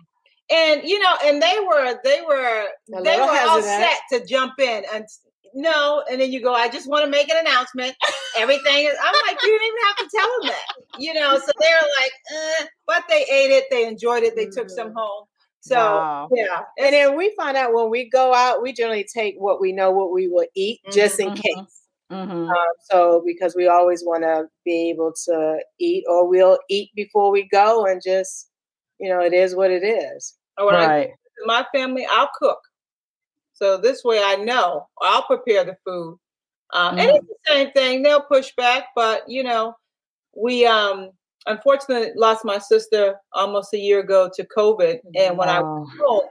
And 0.51 0.83
you 0.85 0.99
know, 0.99 1.15
and 1.25 1.41
they 1.41 1.57
were 1.67 1.99
they 2.05 2.21
were 2.27 2.67
A 2.99 3.03
they 3.03 3.19
were 3.19 3.27
hesitant. 3.27 3.49
all 3.49 3.63
set 3.63 3.99
to 4.11 4.27
jump 4.27 4.55
in 4.59 4.85
and 4.93 5.07
no, 5.55 6.03
and 6.11 6.21
then 6.21 6.33
you 6.33 6.43
go, 6.43 6.55
I 6.55 6.69
just 6.69 6.89
want 6.89 7.05
to 7.05 7.11
make 7.11 7.31
an 7.31 7.37
announcement. 7.39 7.95
Everything 8.39 8.87
is 8.87 8.95
I'm 9.03 9.15
like, 9.27 9.39
you 9.43 9.49
didn't 9.49 9.67
even 9.67 9.79
have 9.87 9.97
to 9.97 10.17
tell 10.17 10.29
them 10.41 10.51
that. 10.51 11.01
You 11.01 11.15
know, 11.15 11.39
so 11.39 11.53
they're 11.59 11.77
like, 12.01 12.13
eh. 12.33 12.67
but 12.87 13.05
they 13.09 13.23
ate 13.23 13.51
it, 13.51 13.65
they 13.71 13.87
enjoyed 13.87 14.23
it, 14.23 14.35
they 14.37 14.47
mm-hmm. 14.47 14.61
took 14.61 14.71
some 14.71 14.89
mm-hmm. 14.89 14.99
home. 14.99 15.25
So 15.61 15.77
wow. 15.77 16.29
yeah. 16.35 16.63
And 16.79 16.93
then 16.93 17.17
we 17.17 17.35
find 17.37 17.57
out 17.57 17.73
when 17.73 17.89
we 17.89 18.11
go 18.11 18.35
out, 18.35 18.63
we 18.63 18.73
generally 18.73 19.07
take 19.15 19.37
what 19.39 19.61
we 19.61 19.73
know 19.73 19.93
what 19.93 20.13
we 20.13 20.27
will 20.27 20.47
eat 20.55 20.81
just 20.91 21.19
mm-hmm. 21.19 21.31
in 21.31 21.37
case. 21.37 21.82
Mm-hmm. 22.13 22.49
Um, 22.49 22.75
so 22.91 23.23
because 23.25 23.57
we 23.57 23.69
always 23.69 24.05
want 24.05 24.23
to 24.23 24.47
be 24.65 24.91
able 24.91 25.15
to 25.25 25.59
eat, 25.81 26.05
or 26.09 26.29
we'll 26.29 26.59
eat 26.69 26.91
before 26.95 27.31
we 27.31 27.49
go, 27.49 27.87
and 27.87 28.03
just 28.05 28.51
you 28.99 29.09
know, 29.09 29.21
it 29.21 29.33
is 29.33 29.57
what 29.57 29.71
it 29.71 29.83
is. 29.83 30.37
Oh, 30.59 30.71
right. 30.71 31.09
I, 31.09 31.13
my 31.45 31.67
family, 31.75 32.07
I'll 32.09 32.31
cook. 32.39 32.59
So 33.55 33.79
this 33.79 34.05
way, 34.05 34.21
I 34.23 34.37
know 34.37 34.89
I'll 35.01 35.23
prepare 35.23 35.65
the 35.65 35.77
food. 35.87 36.19
Um, 36.75 36.97
mm-hmm. 36.97 36.99
And 36.99 37.11
it's 37.17 37.27
the 37.27 37.53
same 37.53 37.71
thing. 37.73 38.03
They'll 38.03 38.23
push 38.23 38.53
back, 38.57 38.87
but 38.95 39.23
you 39.29 39.43
know, 39.43 39.75
we 40.37 40.67
um 40.67 41.11
unfortunately 41.47 42.13
lost 42.15 42.45
my 42.45 42.59
sister 42.59 43.17
almost 43.33 43.75
a 43.75 43.79
year 43.79 44.01
ago 44.01 44.31
to 44.35 44.47
COVID, 44.57 44.99
and 45.17 45.39
when 45.39 45.49
I 45.49 45.61
was 45.61 45.89
home, 45.99 46.29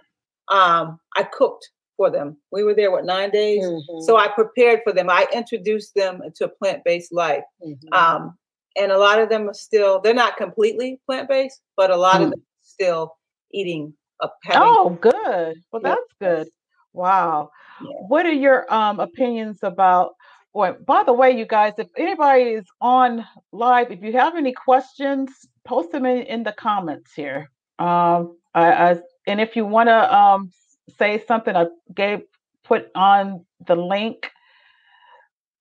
um, 0.48 1.00
I 1.18 1.24
cooked 1.24 1.70
for 2.02 2.10
them. 2.10 2.36
We 2.52 2.64
were 2.64 2.74
there, 2.74 2.90
what, 2.90 3.06
nine 3.06 3.30
days? 3.30 3.64
Mm-hmm. 3.64 4.02
So 4.02 4.18
I 4.18 4.28
prepared 4.28 4.80
for 4.84 4.92
them. 4.92 5.08
I 5.08 5.28
introduced 5.32 5.94
them 5.94 6.24
into 6.24 6.46
a 6.46 6.50
plant 6.50 6.84
based 6.84 7.14
life. 7.14 7.44
Mm-hmm. 7.64 7.94
Um, 7.94 8.36
and 8.76 8.92
a 8.92 8.98
lot 8.98 9.22
of 9.22 9.30
them 9.30 9.48
are 9.48 9.54
still, 9.54 10.02
they're 10.02 10.16
not 10.16 10.36
completely 10.36 11.00
plant 11.06 11.30
based, 11.30 11.62
but 11.78 11.92
a 11.92 11.96
lot 11.96 12.16
mm. 12.16 12.24
of 12.24 12.30
them 12.32 12.40
are 12.40 12.64
still 12.64 13.16
eating 13.52 13.94
a 14.20 14.30
Oh, 14.56 14.98
good. 15.00 15.62
Well, 15.72 15.82
that's 15.84 16.14
good. 16.20 16.48
Wow. 16.92 17.52
Yeah. 17.84 17.98
What 18.08 18.26
are 18.26 18.34
your 18.34 18.72
um, 18.74 19.00
opinions 19.00 19.60
about? 19.62 20.14
Well, 20.54 20.78
by 20.84 21.04
the 21.04 21.14
way, 21.14 21.38
you 21.38 21.46
guys, 21.46 21.74
if 21.78 21.88
anybody 21.96 22.46
is 22.46 22.66
on 22.82 23.28
live, 23.52 23.92
if 23.92 24.02
you 24.02 24.14
have 24.14 24.36
any 24.36 24.54
questions, 24.54 25.30
post 25.66 25.92
them 25.92 26.08
in, 26.08 26.24
in 26.24 26.42
the 26.42 26.52
comments 26.52 27.14
here. 27.14 27.52
Um, 27.78 28.38
I, 28.56 28.72
I, 28.72 28.98
and 29.28 29.40
if 29.40 29.56
you 29.56 29.68
want 29.68 29.90
to 29.90 30.16
um, 30.16 30.52
say 30.98 31.24
something, 31.28 31.56
I 31.56 31.68
gave 31.96 32.22
put 32.64 32.88
on 32.96 33.46
the 33.68 33.76
link. 33.76 34.32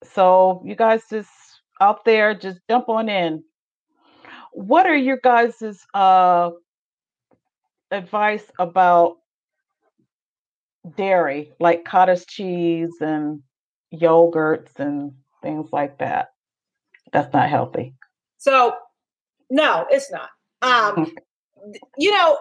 So 0.02 0.62
you 0.64 0.74
guys 0.76 1.02
just 1.10 1.30
out 1.80 2.04
there, 2.04 2.34
just 2.34 2.60
jump 2.68 2.88
on 2.88 3.08
in. 3.08 3.42
what 4.52 4.86
are 4.86 4.96
your 4.96 5.18
guys's 5.22 5.84
uh 5.94 6.50
advice 7.90 8.44
about 8.58 9.16
dairy, 10.96 11.52
like 11.60 11.84
cottage 11.84 12.26
cheese 12.26 12.94
and 13.00 13.42
yogurts 13.92 14.78
and 14.78 15.12
things 15.42 15.68
like 15.72 15.98
that? 15.98 16.28
That's 17.12 17.32
not 17.32 17.48
healthy. 17.48 17.94
So, 18.38 18.74
no, 19.50 19.86
it's 19.90 20.10
not. 20.12 20.30
Um, 20.62 21.12
you 21.98 22.10
know, 22.12 22.38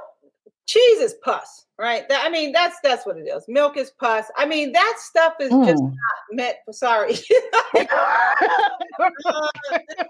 cheese 0.69 0.99
is 0.99 1.15
pus, 1.23 1.65
right? 1.79 2.07
That, 2.09 2.23
I 2.23 2.29
mean, 2.29 2.51
that's 2.51 2.77
that's 2.83 3.03
what 3.05 3.17
it 3.17 3.27
is. 3.27 3.43
Milk 3.47 3.75
is 3.75 3.89
pus. 3.89 4.27
I 4.37 4.45
mean, 4.45 4.71
that 4.73 4.97
stuff 4.99 5.33
is 5.39 5.51
mm. 5.51 5.65
just 5.65 5.81
not 5.81 5.93
meant 6.31 6.57
for. 6.63 6.73
Sorry, 6.73 7.13
uh, 7.13 7.85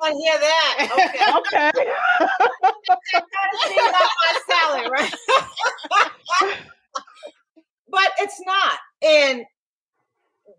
I 0.02 0.12
hear 0.12 0.38
that. 0.39 0.89
Okay, 0.91 1.72
okay. 1.72 1.72
my 3.80 4.39
salad, 4.50 4.91
right? 4.91 5.13
but 7.89 8.12
it's 8.19 8.41
not. 8.45 8.80
And 9.02 9.45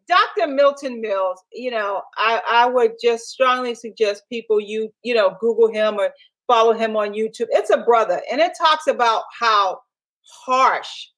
Dr. 0.09 0.51
Milton 0.51 1.03
Mills, 1.03 1.41
you 1.53 1.71
know, 1.71 2.03
I, 2.17 2.41
I 2.51 2.67
would 2.67 2.93
just 3.01 3.29
strongly 3.29 3.75
suggest 3.75 4.23
people 4.31 4.61
you, 4.61 4.93
you 5.03 5.15
know, 5.15 5.37
Google 5.41 5.71
him 5.71 5.97
or 5.97 6.11
follow 6.47 6.73
him 6.73 6.97
on 6.97 7.13
YouTube. 7.13 7.49
It's 7.51 7.71
a 7.71 7.83
brother, 7.83 8.23
and 8.33 8.41
it 8.41 8.53
talks 8.59 8.87
about 8.87 9.25
how 9.39 9.81
harsh 10.29 11.09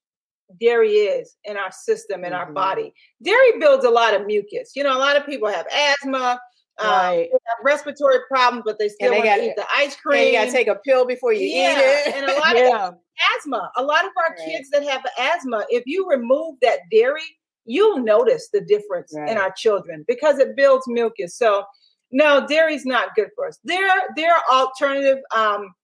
dairy 0.59 0.91
is 0.91 1.35
in 1.45 1.57
our 1.57 1.71
system, 1.71 2.23
in 2.23 2.31
mm-hmm. 2.31 2.39
our 2.39 2.51
body. 2.51 2.93
Dairy 3.21 3.59
builds 3.59 3.85
a 3.85 3.89
lot 3.89 4.13
of 4.13 4.25
mucus. 4.25 4.71
You 4.75 4.83
know, 4.83 4.95
a 4.95 4.99
lot 4.99 5.17
of 5.17 5.25
people 5.25 5.47
have 5.49 5.67
asthma. 5.67 6.39
Um, 6.79 6.89
right. 6.89 7.29
Um, 7.31 7.63
respiratory 7.63 8.17
problems, 8.27 8.63
but 8.65 8.79
they 8.79 8.89
still 8.89 9.11
want 9.11 9.25
to 9.25 9.43
eat 9.43 9.53
the 9.55 9.65
ice 9.75 9.95
cream. 9.95 10.25
you 10.25 10.33
got 10.33 10.45
to 10.45 10.51
take 10.51 10.67
a 10.67 10.79
pill 10.83 11.05
before 11.05 11.31
you 11.31 11.45
yeah. 11.45 11.71
eat 11.71 12.09
it. 12.09 12.15
and 12.15 12.25
a 12.25 12.33
lot 12.39 12.55
yeah. 12.55 12.87
of 12.87 12.95
asthma. 13.37 13.71
A 13.77 13.83
lot 13.83 14.05
of 14.05 14.11
our 14.17 14.35
right. 14.35 14.47
kids 14.47 14.71
that 14.71 14.83
have 14.83 15.05
asthma, 15.19 15.65
if 15.69 15.83
you 15.85 16.09
remove 16.09 16.55
that 16.63 16.79
dairy, 16.91 17.21
you'll 17.65 17.99
notice 17.99 18.49
the 18.51 18.61
difference 18.61 19.13
right. 19.15 19.29
in 19.29 19.37
our 19.37 19.51
children 19.51 20.03
because 20.07 20.39
it 20.39 20.55
builds 20.55 20.87
mucus. 20.87 21.37
So, 21.37 21.63
no, 22.11 22.47
dairy's 22.47 22.85
not 22.85 23.13
good 23.15 23.29
for 23.35 23.47
us. 23.47 23.59
There, 23.63 23.87
there 24.15 24.33
are 24.33 24.43
alternative 24.51 25.19
um, 25.35 25.75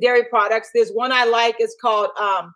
dairy 0.00 0.24
products. 0.30 0.70
There's 0.74 0.90
one 0.90 1.12
I 1.12 1.24
like. 1.24 1.56
It's 1.58 1.76
called 1.80 2.10
um, 2.20 2.54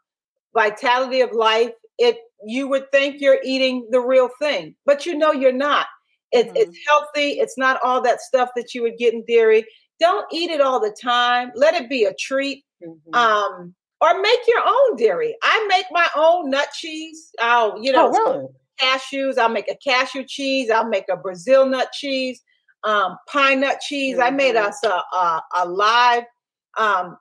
Vitality 0.54 1.20
of 1.20 1.32
Life. 1.32 1.72
It 1.98 2.18
you 2.44 2.68
would 2.68 2.90
think 2.92 3.20
you're 3.20 3.40
eating 3.44 3.88
the 3.90 4.00
real 4.00 4.28
thing, 4.38 4.74
but 4.84 5.06
you 5.06 5.16
know 5.16 5.32
you're 5.32 5.52
not. 5.52 5.86
It, 6.32 6.46
mm-hmm. 6.46 6.56
It's 6.56 6.78
healthy. 6.88 7.38
It's 7.38 7.56
not 7.56 7.80
all 7.82 8.02
that 8.02 8.20
stuff 8.20 8.50
that 8.56 8.74
you 8.74 8.82
would 8.82 8.98
get 8.98 9.14
in 9.14 9.24
dairy. 9.26 9.64
Don't 10.00 10.26
eat 10.32 10.50
it 10.50 10.60
all 10.60 10.80
the 10.80 10.94
time. 11.02 11.50
Let 11.54 11.74
it 11.74 11.88
be 11.88 12.04
a 12.04 12.14
treat. 12.14 12.64
Mm-hmm. 12.86 13.14
Um, 13.14 13.74
or 14.00 14.20
make 14.20 14.40
your 14.46 14.62
own 14.66 14.96
dairy. 14.96 15.34
I 15.42 15.66
make 15.68 15.86
my 15.90 16.06
own 16.16 16.50
nut 16.50 16.68
cheese. 16.74 17.30
I'll, 17.40 17.82
you 17.82 17.92
know, 17.92 18.12
oh, 18.14 18.32
really? 18.32 18.48
cashews. 18.80 19.38
I'll 19.38 19.48
make 19.48 19.70
a 19.70 19.76
cashew 19.76 20.24
cheese. 20.26 20.70
I'll 20.70 20.88
make 20.88 21.06
a 21.10 21.16
Brazil 21.16 21.66
nut 21.66 21.88
cheese, 21.92 22.42
um, 22.84 23.16
pine 23.28 23.60
nut 23.60 23.80
cheese. 23.80 24.16
Mm-hmm. 24.16 24.26
I 24.26 24.30
made 24.30 24.56
us 24.56 24.82
a, 24.84 24.88
a, 25.16 25.42
a 25.56 25.68
live 25.68 26.24
um, 26.78 27.16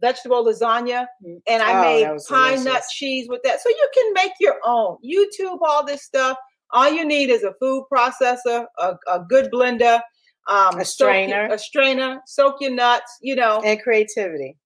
vegetable 0.00 0.44
lasagna 0.44 1.06
mm. 1.24 1.40
and 1.46 1.62
I 1.62 1.78
oh, 1.78 1.82
made 1.82 2.20
pine 2.28 2.52
delicious. 2.52 2.64
nut 2.64 2.82
cheese 2.90 3.28
with 3.28 3.42
that. 3.44 3.60
So 3.60 3.68
you 3.68 3.88
can 3.94 4.12
make 4.14 4.32
your 4.40 4.56
own. 4.64 4.96
YouTube 5.04 5.58
all 5.62 5.84
this 5.84 6.02
stuff. 6.02 6.36
All 6.72 6.90
you 6.90 7.04
need 7.04 7.30
is 7.30 7.42
a 7.42 7.52
food 7.60 7.86
processor, 7.92 8.66
a, 8.78 8.94
a 9.08 9.24
good 9.28 9.50
blender, 9.50 10.00
um, 10.48 10.78
a 10.78 10.84
strainer, 10.84 11.46
your, 11.46 11.54
a 11.54 11.58
strainer, 11.58 12.20
soak 12.26 12.56
your 12.60 12.72
nuts, 12.72 13.18
you 13.22 13.34
know, 13.34 13.60
and 13.64 13.80
creativity. 13.82 14.56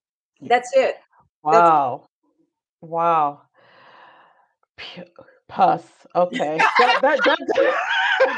That's 0.41 0.69
it. 0.75 0.97
Wow. 1.43 2.07
That's 2.81 2.91
wow. 2.91 3.41
P- 4.77 5.03
pus. 5.47 5.83
Okay. 6.15 6.57
that, 6.79 6.99
that, 7.01 7.19
that, 7.23 7.37
I'm, 8.21 8.29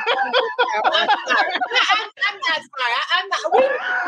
I'm, 2.27 2.37
not 2.39 2.61
sorry. 2.73 2.93
I, 2.93 3.19
am 3.19 3.29
not. 3.29 3.41
We, 3.53 3.61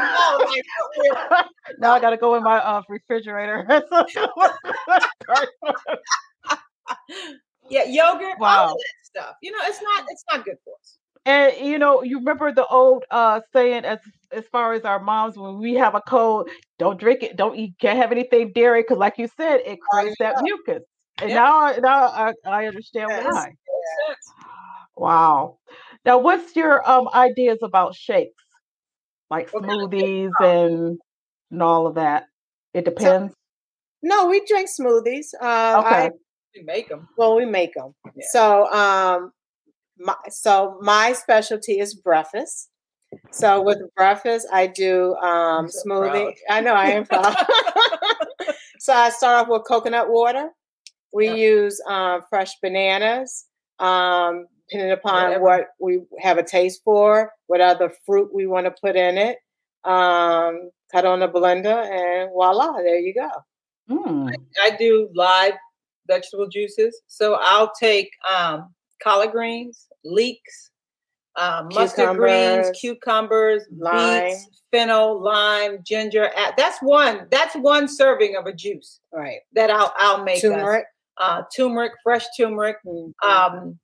no, 0.10 1.38
like, 1.38 1.46
now 1.80 1.94
I 1.94 2.00
got 2.00 2.10
to 2.12 2.18
go 2.18 2.36
in 2.36 2.44
my 2.44 2.58
uh, 2.58 2.82
refrigerator. 2.90 3.66
yeah, 7.70 7.84
yogurt, 7.86 8.40
wow. 8.40 8.68
all 8.68 8.72
of 8.72 8.78
that 8.78 8.94
stuff. 9.04 9.36
You 9.42 9.52
know, 9.52 9.60
it's 9.64 9.82
not. 9.82 10.06
It's 10.10 10.24
not 10.32 10.46
good 10.46 10.58
for 10.64 10.74
us. 10.74 10.98
And 11.26 11.54
you 11.66 11.78
know, 11.78 12.02
you 12.02 12.18
remember 12.18 12.52
the 12.52 12.66
old 12.66 13.06
uh, 13.12 13.42
saying 13.54 13.86
as 13.86 14.00
as 14.32 14.46
far 14.52 14.74
as 14.74 14.84
our 14.86 15.00
moms 15.00 15.38
when 15.38 15.60
we 15.60 15.76
have 15.76 15.96
a 15.96 16.02
cold, 16.02 16.50
don't 16.78 17.00
drink 17.00 17.24
it, 17.24 17.36
don't 17.36 17.58
eat, 17.58 17.76
can't 17.80 17.98
have 17.98 18.12
anything 18.12 18.52
dairy 18.54 18.82
because, 18.82 18.98
like 18.98 19.18
you 19.18 19.28
said, 19.38 19.62
it 19.66 19.80
creates 19.82 20.16
that 20.20 20.42
mucus. 20.42 20.84
And 21.21 21.34
now, 21.34 21.73
now 21.79 22.08
I, 22.08 22.34
I 22.45 22.67
understand 22.67 23.10
yes. 23.10 23.25
why. 23.25 23.45
Yes. 24.08 24.17
Wow. 24.95 25.58
Now, 26.05 26.17
what's 26.19 26.55
your 26.55 26.88
um 26.89 27.10
ideas 27.13 27.60
about 27.62 27.95
shakes, 27.95 28.43
like 29.29 29.51
smoothies 29.51 30.32
and 30.39 30.99
and 31.51 31.63
all 31.63 31.88
of 31.88 31.95
that? 31.95 32.25
It 32.73 32.86
depends. 32.86 33.34
So, 33.34 33.38
no, 34.03 34.27
we 34.27 34.45
drink 34.45 34.69
smoothies. 34.69 35.34
Uh, 35.39 35.79
okay. 35.79 36.05
I, 36.05 36.12
we 36.55 36.63
make 36.63 36.89
them. 36.89 37.08
Well, 37.17 37.36
we 37.36 37.45
make 37.45 37.73
them. 37.73 37.93
Yeah. 38.15 38.25
So, 38.29 38.71
um, 38.71 39.32
my, 39.97 40.15
so 40.29 40.77
my 40.82 41.13
specialty 41.13 41.79
is 41.79 41.93
breakfast. 41.95 42.69
So 43.32 43.62
with 43.62 43.79
breakfast, 43.95 44.47
I 44.51 44.67
do 44.67 45.15
um, 45.15 45.69
so 45.69 45.82
smoothie. 45.86 46.12
Proud. 46.12 46.34
I 46.49 46.62
know 46.62 46.73
I 46.73 46.91
am 46.91 47.05
proud. 47.05 47.36
so 48.79 48.93
I 48.93 49.10
start 49.10 49.41
off 49.41 49.47
with 49.49 49.63
coconut 49.67 50.10
water. 50.10 50.49
We 51.12 51.28
yep. 51.28 51.38
use 51.38 51.82
um, 51.88 52.22
fresh 52.30 52.52
bananas, 52.62 53.45
um, 53.80 54.45
depending 54.69 54.91
upon 54.91 55.24
Whatever. 55.24 55.43
what 55.43 55.67
we 55.80 56.02
have 56.19 56.38
a 56.38 56.43
taste 56.43 56.82
for, 56.84 57.32
what 57.48 57.62
other 57.62 57.91
fruit 58.06 58.34
we 58.34 58.45
want 58.45 58.65
to 58.65 58.72
put 58.82 58.95
in 58.95 59.17
it. 59.17 59.38
Um, 59.84 60.72
cut 60.91 61.06
on 61.06 61.22
a 61.22 61.30
blender, 61.30 61.86
and 61.86 62.30
voila, 62.32 62.74
there 62.74 63.00
you 63.00 63.13
go. 63.13 63.30
Mm. 63.89 64.30
I, 64.30 64.67
I, 64.67 64.76
do 64.76 65.10
live 65.15 65.54
vegetable 66.08 66.48
juices. 66.48 67.02
So 67.08 67.38
I'll 67.41 67.72
take 67.80 68.12
um, 68.30 68.74
collard 69.02 69.32
greens, 69.32 69.88
leeks, 70.04 70.72
uh, 71.36 71.63
mustard 71.74 72.17
greens, 72.17 72.69
cucumbers, 72.80 73.63
lime. 73.76 74.26
beets, 74.26 74.48
fennel, 74.72 75.22
lime, 75.22 75.80
ginger. 75.86 76.30
That's 76.58 76.80
one. 76.82 77.28
That's 77.32 77.56
one 77.56 77.88
serving 77.88 78.36
of 78.36 78.45
a 78.45 78.54
juice. 78.54 79.00
Right. 79.13 79.39
That 79.54 79.69
I'll 79.69 79.93
I'll 79.98 80.24
make. 80.24 80.41
Turmeric. 80.41 80.86
Uh, 81.19 81.43
turmeric, 81.55 81.93
fresh 82.03 82.25
turmeric. 82.38 82.77
Mm-hmm. 82.86 83.29
Um, 83.29 83.79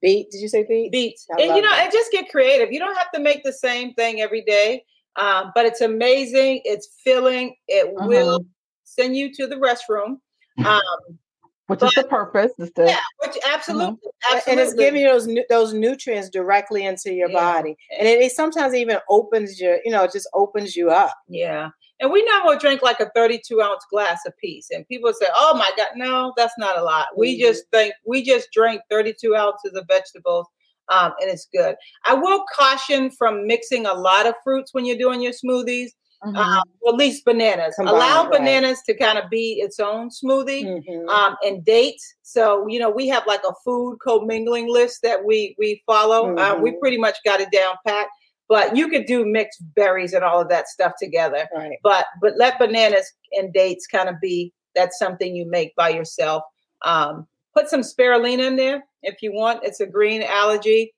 Beet? 0.00 0.30
Did 0.30 0.40
you 0.40 0.48
say 0.48 0.64
beet? 0.68 0.92
Beets. 0.92 1.26
and 1.30 1.56
you 1.56 1.62
know, 1.62 1.70
that. 1.70 1.84
and 1.84 1.92
just 1.92 2.12
get 2.12 2.28
creative. 2.28 2.72
You 2.72 2.78
don't 2.78 2.96
have 2.96 3.10
to 3.12 3.20
make 3.20 3.42
the 3.42 3.52
same 3.52 3.94
thing 3.94 4.20
every 4.20 4.42
day. 4.42 4.84
Um, 5.16 5.50
but 5.54 5.66
it's 5.66 5.80
amazing. 5.80 6.62
It's 6.64 6.88
filling. 7.02 7.56
It 7.66 7.92
uh-huh. 7.96 8.06
will 8.06 8.46
send 8.84 9.16
you 9.16 9.32
to 9.34 9.46
the 9.46 9.56
restroom. 9.56 10.18
Um, 10.66 11.20
which 11.68 11.80
but, 11.80 11.86
is 11.86 11.94
the 11.94 12.04
purpose. 12.04 12.52
Is 12.58 12.72
to, 12.72 12.84
yeah, 12.84 12.98
which 13.22 13.36
absolutely, 13.46 13.94
mm-hmm. 13.94 14.34
absolutely, 14.36 14.50
and 14.50 14.60
it's 14.60 14.74
giving 14.74 15.02
you 15.02 15.08
those 15.08 15.28
those 15.48 15.72
nutrients 15.72 16.28
directly 16.28 16.84
into 16.84 17.12
your 17.12 17.30
yeah. 17.30 17.40
body, 17.40 17.76
and 17.98 18.08
it, 18.08 18.20
it, 18.20 18.32
sometimes 18.32 18.74
even 18.74 18.98
opens 19.08 19.60
your, 19.60 19.78
you 19.84 19.92
know, 19.92 20.04
it 20.04 20.12
just 20.12 20.28
opens 20.34 20.74
you 20.74 20.90
up. 20.90 21.14
Yeah, 21.28 21.70
and 22.00 22.10
we 22.10 22.24
normally 22.24 22.58
drink 22.58 22.82
like 22.82 23.00
a 23.00 23.10
thirty-two 23.14 23.62
ounce 23.62 23.84
glass 23.90 24.20
a 24.26 24.32
piece, 24.32 24.68
and 24.70 24.88
people 24.88 25.12
say, 25.12 25.28
"Oh 25.34 25.54
my 25.56 25.70
God, 25.76 25.88
no, 25.94 26.32
that's 26.36 26.54
not 26.58 26.76
a 26.76 26.82
lot." 26.82 27.06
Mm-hmm. 27.12 27.20
We 27.20 27.38
just 27.38 27.64
think 27.70 27.94
we 28.04 28.24
just 28.24 28.48
drink 28.52 28.82
thirty-two 28.90 29.36
ounces 29.36 29.74
of 29.74 29.86
vegetables. 29.86 30.46
Um, 30.90 31.12
and 31.20 31.28
it's 31.28 31.46
good. 31.52 31.76
I 32.06 32.14
will 32.14 32.46
caution 32.56 33.10
from 33.10 33.46
mixing 33.46 33.84
a 33.84 33.92
lot 33.92 34.24
of 34.24 34.34
fruits 34.42 34.72
when 34.72 34.86
you're 34.86 34.96
doing 34.96 35.20
your 35.20 35.34
smoothies 35.34 35.90
Mm-hmm. 36.24 36.36
Um, 36.36 36.62
at 36.88 36.94
least 36.94 37.24
bananas. 37.24 37.76
Combined, 37.76 37.96
Allow 37.96 38.22
right. 38.24 38.32
bananas 38.32 38.82
to 38.86 38.94
kind 38.94 39.18
of 39.18 39.30
be 39.30 39.60
its 39.60 39.78
own 39.78 40.10
smoothie 40.10 40.64
mm-hmm. 40.64 41.08
um, 41.08 41.36
and 41.44 41.64
dates. 41.64 42.14
So 42.22 42.66
you 42.66 42.80
know 42.80 42.90
we 42.90 43.06
have 43.08 43.24
like 43.26 43.42
a 43.48 43.52
food 43.64 43.98
co-mingling 44.04 44.68
list 44.68 45.00
that 45.02 45.24
we 45.24 45.54
we 45.58 45.82
follow. 45.86 46.26
Mm-hmm. 46.26 46.38
Uh, 46.38 46.60
we 46.60 46.70
mm-hmm. 46.70 46.80
pretty 46.80 46.98
much 46.98 47.18
got 47.24 47.40
it 47.40 47.50
down 47.52 47.76
pat. 47.86 48.08
But 48.48 48.74
you 48.74 48.88
could 48.88 49.04
do 49.04 49.26
mixed 49.26 49.62
berries 49.74 50.14
and 50.14 50.24
all 50.24 50.40
of 50.40 50.48
that 50.48 50.68
stuff 50.68 50.94
together. 50.98 51.48
Right. 51.54 51.78
But 51.84 52.06
but 52.20 52.36
let 52.36 52.58
bananas 52.58 53.12
and 53.32 53.52
dates 53.52 53.86
kind 53.86 54.08
of 54.08 54.16
be 54.20 54.52
that's 54.74 54.98
something 54.98 55.36
you 55.36 55.48
make 55.48 55.74
by 55.76 55.90
yourself. 55.90 56.42
Um, 56.82 57.28
put 57.54 57.68
some 57.68 57.82
spirulina 57.82 58.46
in 58.46 58.56
there 58.56 58.84
if 59.02 59.22
you 59.22 59.32
want. 59.32 59.60
It's 59.62 59.80
a 59.80 59.86
green 59.86 60.22
allergy. 60.22 60.94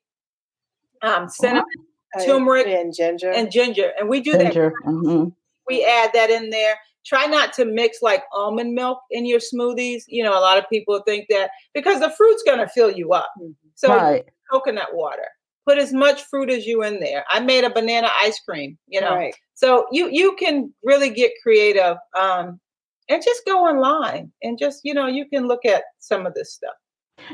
Um, 1.03 1.27
cinnamon 1.29 1.65
turmeric 2.19 2.67
and 2.67 2.93
ginger 2.93 3.31
and 3.31 3.51
ginger 3.51 3.91
and 3.99 4.09
we 4.09 4.21
do 4.21 4.33
ginger. 4.33 4.73
that 4.83 4.91
mm-hmm. 4.91 5.29
we 5.67 5.85
add 5.85 6.11
that 6.13 6.29
in 6.29 6.49
there 6.49 6.75
try 7.05 7.25
not 7.25 7.53
to 7.53 7.65
mix 7.65 8.01
like 8.01 8.23
almond 8.33 8.73
milk 8.73 8.99
in 9.09 9.25
your 9.25 9.39
smoothies 9.39 10.03
you 10.07 10.23
know 10.23 10.37
a 10.37 10.41
lot 10.41 10.57
of 10.57 10.69
people 10.69 11.01
think 11.05 11.25
that 11.29 11.51
because 11.73 11.99
the 11.99 12.09
fruit's 12.11 12.43
going 12.43 12.59
to 12.59 12.67
fill 12.67 12.91
you 12.91 13.13
up 13.13 13.31
mm-hmm. 13.39 13.51
so 13.75 13.95
right. 13.95 14.25
coconut 14.51 14.89
water 14.93 15.27
put 15.67 15.77
as 15.77 15.93
much 15.93 16.23
fruit 16.23 16.49
as 16.49 16.65
you 16.65 16.83
in 16.83 16.99
there. 16.99 17.23
I 17.29 17.39
made 17.39 17.63
a 17.63 17.69
banana 17.69 18.09
ice 18.19 18.39
cream, 18.39 18.77
you 18.87 19.01
know. 19.01 19.15
Right. 19.15 19.35
So 19.53 19.85
you 19.91 20.09
you 20.09 20.35
can 20.37 20.73
really 20.83 21.09
get 21.09 21.31
creative 21.41 21.97
um, 22.17 22.59
and 23.09 23.23
just 23.23 23.45
go 23.45 23.65
online 23.65 24.31
and 24.41 24.57
just 24.57 24.81
you 24.83 24.93
know 24.93 25.07
you 25.07 25.25
can 25.27 25.47
look 25.47 25.65
at 25.65 25.83
some 25.99 26.25
of 26.25 26.33
this 26.33 26.53
stuff. 26.53 26.73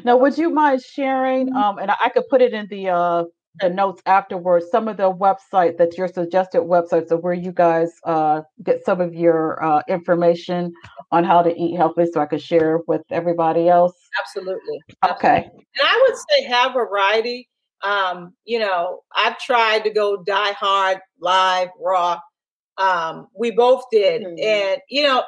Now, 0.04 0.18
would 0.18 0.38
you 0.38 0.50
mind 0.50 0.82
sharing? 0.82 1.48
Mm-hmm. 1.48 1.58
Um, 1.58 1.80
and 1.80 1.92
I 1.92 2.10
could 2.10 2.28
put 2.30 2.42
it 2.42 2.54
in 2.54 2.68
the 2.70 2.90
uh, 2.90 3.24
the 3.60 3.70
notes 3.70 4.02
afterwards. 4.06 4.68
Some 4.72 4.88
of 4.88 4.98
the 4.98 5.12
website 5.12 5.78
that 5.78 5.98
your 5.98 6.08
suggested 6.08 6.62
websites 6.62 7.12
of 7.12 7.24
where 7.24 7.34
you 7.34 7.52
guys 7.52 7.92
uh, 8.04 8.42
get 8.64 8.84
some 8.86 9.02
of 9.02 9.14
your 9.14 9.64
uh, 9.64 9.82
information 9.88 10.74
on 11.12 11.24
how 11.24 11.42
to 11.42 11.56
eat 11.58 11.76
healthy, 11.76 12.06
so 12.12 12.22
I 12.22 12.26
could 12.26 12.42
share 12.42 12.80
with 12.88 13.02
everybody 13.12 13.70
else. 13.70 13.94
Absolutely. 14.20 14.80
Okay. 15.10 15.50
And 15.54 15.88
I 15.88 16.06
would 16.08 16.18
say 16.30 16.44
have 16.48 16.74
variety. 16.74 17.50
Um, 17.84 18.34
you 18.46 18.60
know, 18.60 19.02
I've 19.16 19.38
tried 19.40 19.84
to 19.84 19.92
go 19.92 20.24
die 20.24 20.54
hard, 20.54 21.00
live, 21.20 21.70
raw. 21.80 22.20
Um, 22.78 23.28
we 23.38 23.52
both 23.52 23.84
did, 23.92 24.22
mm-hmm. 24.22 24.44
and 24.44 24.82
you 24.90 25.04
know, 25.04 25.24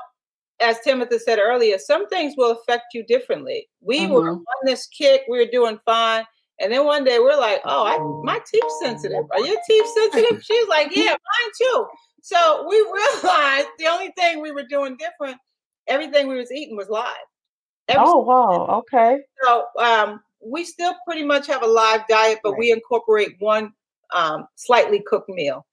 as 0.59 0.77
Tamitha 0.85 1.19
said 1.19 1.39
earlier, 1.39 1.77
some 1.77 2.07
things 2.07 2.35
will 2.37 2.51
affect 2.51 2.85
you 2.93 3.03
differently. 3.05 3.67
We 3.81 4.01
mm-hmm. 4.01 4.13
were 4.13 4.29
on 4.31 4.65
this 4.65 4.87
kick, 4.87 5.23
we 5.29 5.37
were 5.37 5.51
doing 5.51 5.79
fine. 5.85 6.25
And 6.59 6.71
then 6.71 6.85
one 6.85 7.03
day 7.03 7.19
we're 7.19 7.37
like, 7.37 7.61
oh, 7.65 7.85
I, 7.85 7.97
my 8.23 8.39
teeth 8.51 8.63
sensitive. 8.81 9.23
Are 9.31 9.39
your 9.39 9.57
teeth 9.67 9.85
sensitive? 9.95 10.43
She's 10.43 10.67
like, 10.67 10.95
yeah, 10.95 11.11
mine 11.11 11.51
too. 11.57 11.87
So 12.21 12.65
we 12.69 12.75
realized 12.75 13.67
the 13.77 13.87
only 13.87 14.11
thing 14.17 14.41
we 14.41 14.51
were 14.51 14.65
doing 14.69 14.97
different, 14.97 15.37
everything 15.87 16.27
we 16.27 16.35
was 16.35 16.51
eating 16.51 16.75
was 16.75 16.89
live. 16.89 17.15
Every 17.87 18.03
oh 18.05 18.19
wow, 18.19 18.79
okay. 18.79 19.19
So 19.43 19.65
um, 19.79 20.21
we 20.45 20.63
still 20.63 20.93
pretty 21.07 21.23
much 21.23 21.47
have 21.47 21.63
a 21.63 21.67
live 21.67 22.01
diet, 22.07 22.39
but 22.43 22.51
right. 22.51 22.59
we 22.59 22.71
incorporate 22.71 23.35
one 23.39 23.71
um, 24.13 24.45
slightly 24.55 25.01
cooked 25.07 25.29
meal 25.29 25.65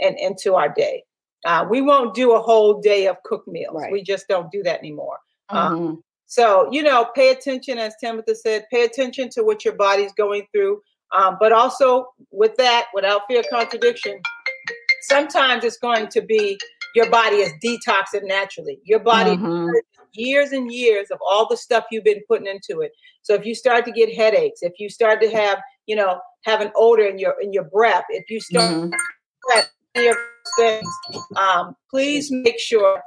and 0.00 0.18
into 0.18 0.54
our 0.54 0.72
day. 0.72 1.04
Uh, 1.44 1.66
we 1.68 1.80
won't 1.80 2.14
do 2.14 2.32
a 2.32 2.40
whole 2.40 2.80
day 2.80 3.06
of 3.06 3.16
cooked 3.24 3.48
meals. 3.48 3.74
Right. 3.74 3.92
We 3.92 4.02
just 4.02 4.28
don't 4.28 4.50
do 4.50 4.62
that 4.62 4.78
anymore. 4.78 5.18
Um, 5.48 5.74
mm-hmm. 5.74 5.86
Um, 5.86 6.04
so, 6.32 6.66
you 6.72 6.82
know, 6.82 7.08
pay 7.14 7.28
attention, 7.28 7.76
as 7.76 7.94
Tamitha 8.02 8.34
said, 8.34 8.64
pay 8.72 8.84
attention 8.84 9.28
to 9.32 9.42
what 9.44 9.66
your 9.66 9.74
body's 9.74 10.14
going 10.14 10.46
through. 10.50 10.80
Um, 11.14 11.36
but 11.38 11.52
also, 11.52 12.06
with 12.30 12.56
that, 12.56 12.86
without 12.94 13.20
fear 13.28 13.40
of 13.40 13.46
contradiction, 13.52 14.18
sometimes 15.02 15.62
it's 15.62 15.76
going 15.76 16.08
to 16.08 16.22
be 16.22 16.58
your 16.94 17.10
body 17.10 17.36
is 17.36 17.52
detoxing 17.62 18.26
naturally. 18.26 18.80
Your 18.84 19.00
body, 19.00 19.32
mm-hmm. 19.32 19.72
years 20.14 20.52
and 20.52 20.72
years 20.72 21.10
of 21.10 21.18
all 21.20 21.46
the 21.50 21.56
stuff 21.58 21.84
you've 21.90 22.04
been 22.04 22.22
putting 22.26 22.46
into 22.46 22.80
it. 22.80 22.92
So 23.20 23.34
if 23.34 23.44
you 23.44 23.54
start 23.54 23.84
to 23.84 23.92
get 23.92 24.10
headaches, 24.14 24.62
if 24.62 24.72
you 24.78 24.88
start 24.88 25.20
to 25.20 25.30
have, 25.30 25.58
you 25.84 25.96
know, 25.96 26.18
have 26.46 26.62
an 26.62 26.72
odor 26.74 27.04
in 27.04 27.18
your 27.18 27.34
in 27.42 27.52
your 27.52 27.64
breath, 27.64 28.04
if 28.08 28.30
you 28.30 28.40
start 28.40 28.72
mm-hmm. 28.72 30.12
things, 30.56 30.88
um, 31.36 31.76
please 31.90 32.30
make 32.30 32.58
sure 32.58 33.02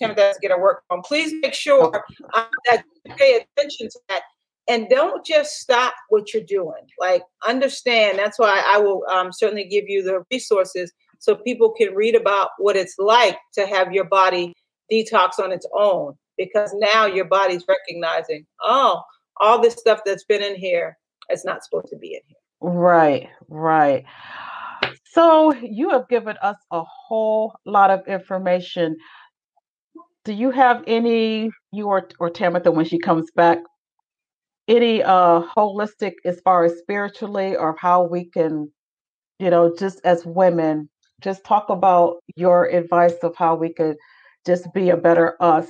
To 0.00 0.34
get 0.42 0.50
a 0.50 0.58
work 0.58 0.82
phone. 0.88 1.02
Please 1.02 1.32
make 1.40 1.54
sure 1.54 2.04
um, 2.34 2.46
that 2.70 2.84
you 3.04 3.14
pay 3.14 3.44
attention 3.56 3.88
to 3.88 4.00
that 4.08 4.22
and 4.68 4.88
don't 4.88 5.24
just 5.24 5.60
stop 5.60 5.94
what 6.08 6.32
you're 6.32 6.42
doing. 6.42 6.82
Like, 6.98 7.22
understand 7.46 8.18
that's 8.18 8.38
why 8.38 8.62
I 8.66 8.78
will 8.78 9.04
um, 9.10 9.32
certainly 9.32 9.64
give 9.64 9.84
you 9.88 10.02
the 10.02 10.24
resources 10.30 10.92
so 11.18 11.34
people 11.34 11.70
can 11.70 11.94
read 11.94 12.14
about 12.14 12.50
what 12.58 12.76
it's 12.76 12.96
like 12.98 13.38
to 13.54 13.66
have 13.66 13.92
your 13.92 14.04
body 14.04 14.54
detox 14.92 15.38
on 15.38 15.52
its 15.52 15.66
own 15.74 16.14
because 16.36 16.74
now 16.74 17.06
your 17.06 17.24
body's 17.24 17.64
recognizing, 17.68 18.46
oh, 18.62 19.02
all 19.40 19.60
this 19.60 19.74
stuff 19.74 20.00
that's 20.04 20.24
been 20.24 20.42
in 20.42 20.56
here 20.56 20.96
is 21.30 21.44
not 21.44 21.64
supposed 21.64 21.88
to 21.88 21.96
be 21.96 22.14
in 22.14 22.20
here. 22.26 22.36
Right, 22.60 23.28
right. 23.48 24.04
So 25.04 25.54
you 25.54 25.90
have 25.90 26.08
given 26.08 26.36
us 26.42 26.56
a 26.72 26.82
whole 26.82 27.54
lot 27.64 27.90
of 27.90 28.06
information 28.08 28.96
do 30.24 30.32
you 30.32 30.50
have 30.50 30.82
any 30.86 31.50
you 31.72 31.86
or 31.86 32.08
or 32.18 32.30
Tamitha 32.30 32.72
when 32.72 32.84
she 32.84 32.98
comes 32.98 33.30
back 33.36 33.58
any 34.68 35.02
uh 35.02 35.42
holistic 35.56 36.14
as 36.24 36.40
far 36.40 36.64
as 36.64 36.78
spiritually 36.78 37.54
or 37.56 37.76
how 37.78 38.02
we 38.02 38.24
can 38.30 38.70
you 39.38 39.50
know 39.50 39.74
just 39.78 40.00
as 40.04 40.24
women 40.24 40.88
just 41.20 41.44
talk 41.44 41.68
about 41.68 42.16
your 42.36 42.66
advice 42.66 43.14
of 43.22 43.34
how 43.36 43.54
we 43.54 43.72
could 43.72 43.96
just 44.46 44.72
be 44.74 44.90
a 44.90 44.96
better 44.96 45.36
us 45.40 45.68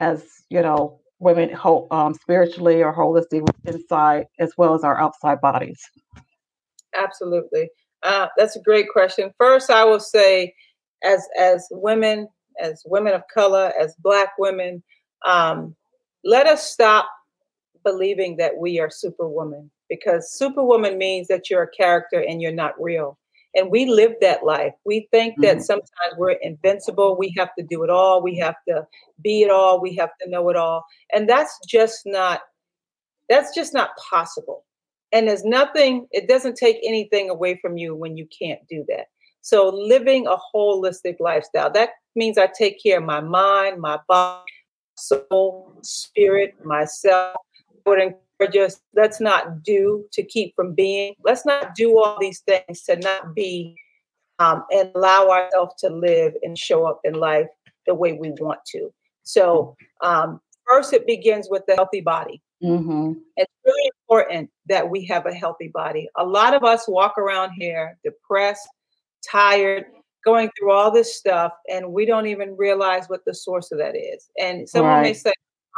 as 0.00 0.24
you 0.48 0.60
know 0.60 1.00
women 1.18 1.54
um, 1.90 2.14
spiritually 2.14 2.82
or 2.82 2.94
holistic 2.94 3.46
inside 3.66 4.24
as 4.38 4.54
well 4.56 4.74
as 4.74 4.82
our 4.82 4.98
outside 4.98 5.38
bodies? 5.42 5.78
Absolutely. 6.96 7.68
Uh, 8.02 8.28
that's 8.38 8.56
a 8.56 8.62
great 8.62 8.88
question. 8.88 9.30
First 9.38 9.70
i 9.70 9.84
will 9.84 10.00
say 10.00 10.54
as 11.04 11.22
as 11.38 11.66
women 11.70 12.26
as 12.60 12.82
women 12.86 13.14
of 13.14 13.22
color, 13.32 13.72
as 13.78 13.94
Black 13.96 14.30
women, 14.38 14.82
um, 15.26 15.74
let 16.24 16.46
us 16.46 16.70
stop 16.70 17.08
believing 17.84 18.36
that 18.36 18.56
we 18.56 18.78
are 18.78 18.90
superwoman 18.90 19.70
because 19.88 20.32
superwoman 20.32 20.98
means 20.98 21.28
that 21.28 21.50
you're 21.50 21.62
a 21.62 21.70
character 21.70 22.20
and 22.20 22.40
you're 22.40 22.52
not 22.52 22.80
real. 22.80 23.18
And 23.56 23.70
we 23.70 23.86
live 23.86 24.12
that 24.20 24.44
life. 24.44 24.74
We 24.84 25.08
think 25.10 25.34
that 25.42 25.56
mm-hmm. 25.56 25.62
sometimes 25.62 26.14
we're 26.16 26.32
invincible. 26.32 27.16
We 27.18 27.34
have 27.36 27.50
to 27.58 27.64
do 27.64 27.82
it 27.82 27.90
all. 27.90 28.22
We 28.22 28.38
have 28.38 28.54
to 28.68 28.86
be 29.22 29.42
it 29.42 29.50
all. 29.50 29.80
We 29.80 29.96
have 29.96 30.10
to 30.22 30.30
know 30.30 30.48
it 30.50 30.56
all. 30.56 30.84
And 31.12 31.28
that's 31.28 31.58
just 31.66 32.02
not, 32.06 32.42
that's 33.28 33.52
just 33.54 33.74
not 33.74 33.90
possible. 34.08 34.64
And 35.10 35.26
there's 35.26 35.44
nothing, 35.44 36.06
it 36.12 36.28
doesn't 36.28 36.56
take 36.56 36.78
anything 36.84 37.28
away 37.28 37.58
from 37.60 37.76
you 37.76 37.96
when 37.96 38.16
you 38.16 38.26
can't 38.26 38.60
do 38.68 38.84
that. 38.88 39.06
So 39.40 39.68
living 39.68 40.28
a 40.28 40.36
holistic 40.54 41.16
lifestyle, 41.18 41.72
that 41.72 41.90
means 42.16 42.38
I 42.38 42.46
take 42.46 42.82
care 42.82 42.98
of 42.98 43.04
my 43.04 43.20
mind, 43.20 43.80
my 43.80 43.98
body, 44.08 44.52
soul, 44.96 45.78
spirit, 45.82 46.54
myself. 46.64 47.36
I 47.86 47.90
would 47.90 48.00
encourage 48.00 48.56
us, 48.56 48.80
let's 48.94 49.20
not 49.20 49.62
do 49.62 50.04
to 50.12 50.22
keep 50.22 50.54
from 50.54 50.74
being. 50.74 51.14
Let's 51.24 51.46
not 51.46 51.74
do 51.74 51.98
all 51.98 52.18
these 52.20 52.40
things 52.40 52.82
to 52.82 52.96
not 52.96 53.34
be 53.34 53.76
um, 54.38 54.64
and 54.70 54.90
allow 54.94 55.28
ourselves 55.28 55.74
to 55.80 55.90
live 55.90 56.34
and 56.42 56.58
show 56.58 56.86
up 56.86 57.00
in 57.04 57.14
life 57.14 57.46
the 57.86 57.94
way 57.94 58.14
we 58.14 58.30
want 58.32 58.60
to. 58.72 58.92
So 59.22 59.76
um, 60.02 60.40
first, 60.66 60.92
it 60.92 61.06
begins 61.06 61.48
with 61.50 61.62
the 61.66 61.76
healthy 61.76 62.00
body. 62.00 62.42
Mm-hmm. 62.62 63.12
It's 63.36 63.52
really 63.64 63.90
important 64.02 64.50
that 64.66 64.88
we 64.88 65.04
have 65.06 65.26
a 65.26 65.34
healthy 65.34 65.68
body. 65.68 66.08
A 66.16 66.24
lot 66.24 66.54
of 66.54 66.64
us 66.64 66.88
walk 66.88 67.16
around 67.18 67.52
here 67.52 67.98
depressed, 68.04 68.68
tired, 69.28 69.86
going 70.24 70.50
through 70.58 70.72
all 70.72 70.90
this 70.90 71.16
stuff, 71.16 71.52
and 71.70 71.92
we 71.92 72.06
don't 72.06 72.26
even 72.26 72.56
realize 72.56 73.08
what 73.08 73.24
the 73.26 73.34
source 73.34 73.72
of 73.72 73.78
that 73.78 73.96
is. 73.96 74.30
And 74.38 74.68
someone 74.68 74.92
right. 74.92 75.02
may 75.02 75.14
say, 75.14 75.32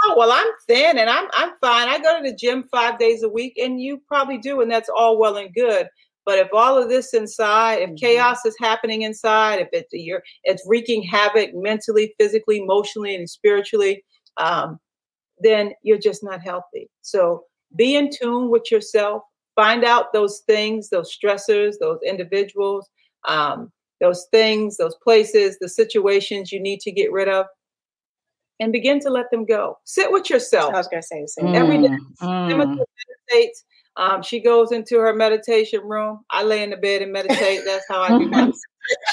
"Oh, 0.05 0.15
well, 0.17 0.33
I'm 0.33 0.51
thin 0.67 0.99
and 0.99 1.09
I'm 1.11 1.29
I'm 1.33 1.53
fine. 1.61 1.89
I 1.89 1.99
go 1.99 2.21
to 2.21 2.29
the 2.29 2.37
gym 2.37 2.65
five 2.71 2.99
days 2.99 3.23
a 3.23 3.29
week," 3.29 3.55
and 3.59 3.81
you 3.81 4.03
probably 4.09 4.39
do, 4.39 4.61
and 4.61 4.71
that's 4.71 4.91
all 4.95 5.19
well 5.19 5.37
and 5.37 5.55
good. 5.55 5.89
But 6.25 6.39
if 6.39 6.49
all 6.53 6.81
of 6.81 6.89
this 6.89 7.15
inside, 7.15 7.81
if 7.81 7.91
mm-hmm. 7.91 7.97
chaos 7.97 8.45
is 8.45 8.57
happening 8.61 9.03
inside, 9.03 9.61
if 9.61 9.69
it's 9.73 9.93
you're 9.93 10.23
it's 10.45 10.65
wreaking 10.67 11.03
havoc 11.03 11.55
mentally, 11.55 12.15
physically, 12.19 12.59
emotionally, 12.59 13.15
and 13.15 13.29
spiritually, 13.29 14.05
um, 14.37 14.79
then 15.41 15.73
you're 15.83 15.99
just 15.99 16.23
not 16.23 16.41
healthy. 16.41 16.89
So 17.03 17.45
be 17.77 17.97
in 17.97 18.11
tune 18.11 18.51
with 18.51 18.71
yourself. 18.71 19.23
Find 19.55 19.85
out 19.85 20.13
those 20.13 20.43
things, 20.47 20.89
those 20.89 21.15
stressors, 21.15 21.75
those 21.79 21.99
individuals, 22.07 22.89
um, 23.29 23.71
those 24.03 24.27
things, 24.33 24.77
those 24.77 24.97
places, 25.03 25.57
the 25.61 25.69
situations 25.69 26.53
you 26.53 26.61
need 26.61 26.81
to 26.81 26.91
get 26.91 27.13
rid 27.13 27.29
of, 27.29 27.47
and 28.61 28.73
begin 28.73 29.01
to 29.01 29.11
let 29.11 29.31
them 29.31 29.47
go. 29.47 29.79
Sit 29.85 30.13
with 30.13 30.29
yourself. 30.29 30.75
I 30.75 30.79
was 30.79 30.89
going 30.89 31.03
to 31.03 31.07
say 31.07 31.23
the 31.23 31.29
same. 31.29 31.55
Every 31.55 31.81
day, 31.81 31.97
mm. 32.21 32.77
meditates. 33.31 33.65
Um, 33.97 34.23
she 34.23 34.41
goes 34.41 34.73
into 34.73 34.99
her 34.99 35.15
meditation 35.15 35.81
room. 35.85 36.21
I 36.31 36.43
lay 36.43 36.63
in 36.63 36.71
the 36.71 36.77
bed 36.77 37.03
and 37.03 37.13
meditate. 37.13 37.61
That's 37.65 37.85
how 37.89 38.03
I 38.03 38.19
do 38.19 38.29
meditation. 38.31 38.53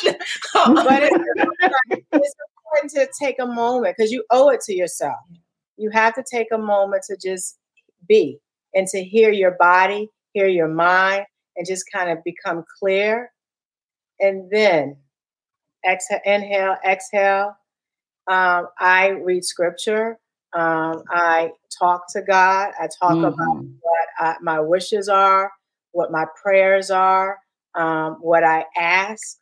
but 0.53 1.03
it's, 1.03 1.25
it's 2.11 2.35
important 2.73 2.91
to 2.91 3.09
take 3.21 3.37
a 3.39 3.45
moment 3.45 3.95
because 3.97 4.11
you 4.11 4.23
owe 4.31 4.49
it 4.49 4.61
to 4.61 4.75
yourself. 4.75 5.17
You 5.77 5.89
have 5.91 6.15
to 6.15 6.23
take 6.29 6.47
a 6.51 6.57
moment 6.57 7.03
to 7.09 7.17
just 7.17 7.57
be 8.07 8.39
and 8.73 8.87
to 8.87 9.03
hear 9.03 9.31
your 9.31 9.55
body, 9.59 10.09
hear 10.33 10.47
your 10.47 10.67
mind, 10.67 11.25
and 11.55 11.67
just 11.67 11.83
kind 11.93 12.09
of 12.09 12.23
become 12.23 12.63
clear 12.79 13.31
and 14.19 14.49
then 14.51 14.97
exhale, 15.89 16.19
inhale, 16.25 16.75
exhale. 16.85 17.55
Um, 18.27 18.67
I 18.77 19.09
read 19.09 19.43
scripture. 19.43 20.19
Um, 20.53 21.03
I 21.09 21.51
talk 21.77 22.03
to 22.13 22.21
God. 22.21 22.71
I 22.79 22.87
talk 22.87 23.13
mm-hmm. 23.13 23.25
about 23.25 23.65
what 23.81 24.07
I, 24.19 24.35
my 24.41 24.59
wishes 24.59 25.09
are, 25.09 25.51
what 25.91 26.11
my 26.11 26.25
prayers 26.41 26.91
are, 26.91 27.39
um, 27.75 28.17
what 28.21 28.43
I 28.43 28.65
ask. 28.77 29.37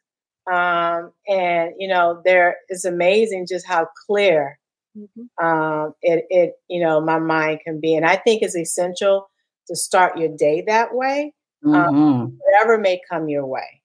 Um, 0.51 1.11
and 1.27 1.73
you 1.77 1.87
know, 1.87 2.21
there 2.23 2.57
is 2.69 2.85
amazing 2.85 3.47
just 3.49 3.67
how 3.67 3.87
clear 4.05 4.59
mm-hmm. 4.97 5.45
um, 5.45 5.93
it, 6.01 6.25
it, 6.29 6.53
you 6.69 6.81
know, 6.81 7.01
my 7.01 7.19
mind 7.19 7.59
can 7.65 7.81
be. 7.81 7.95
And 7.95 8.05
I 8.05 8.15
think 8.15 8.41
it's 8.41 8.55
essential 8.55 9.29
to 9.67 9.75
start 9.75 10.17
your 10.17 10.29
day 10.29 10.63
that 10.67 10.93
way 10.93 11.33
um, 11.65 11.73
mm-hmm. 11.73 12.35
whatever 12.39 12.77
may 12.77 13.01
come 13.09 13.29
your 13.29 13.45
way. 13.45 13.76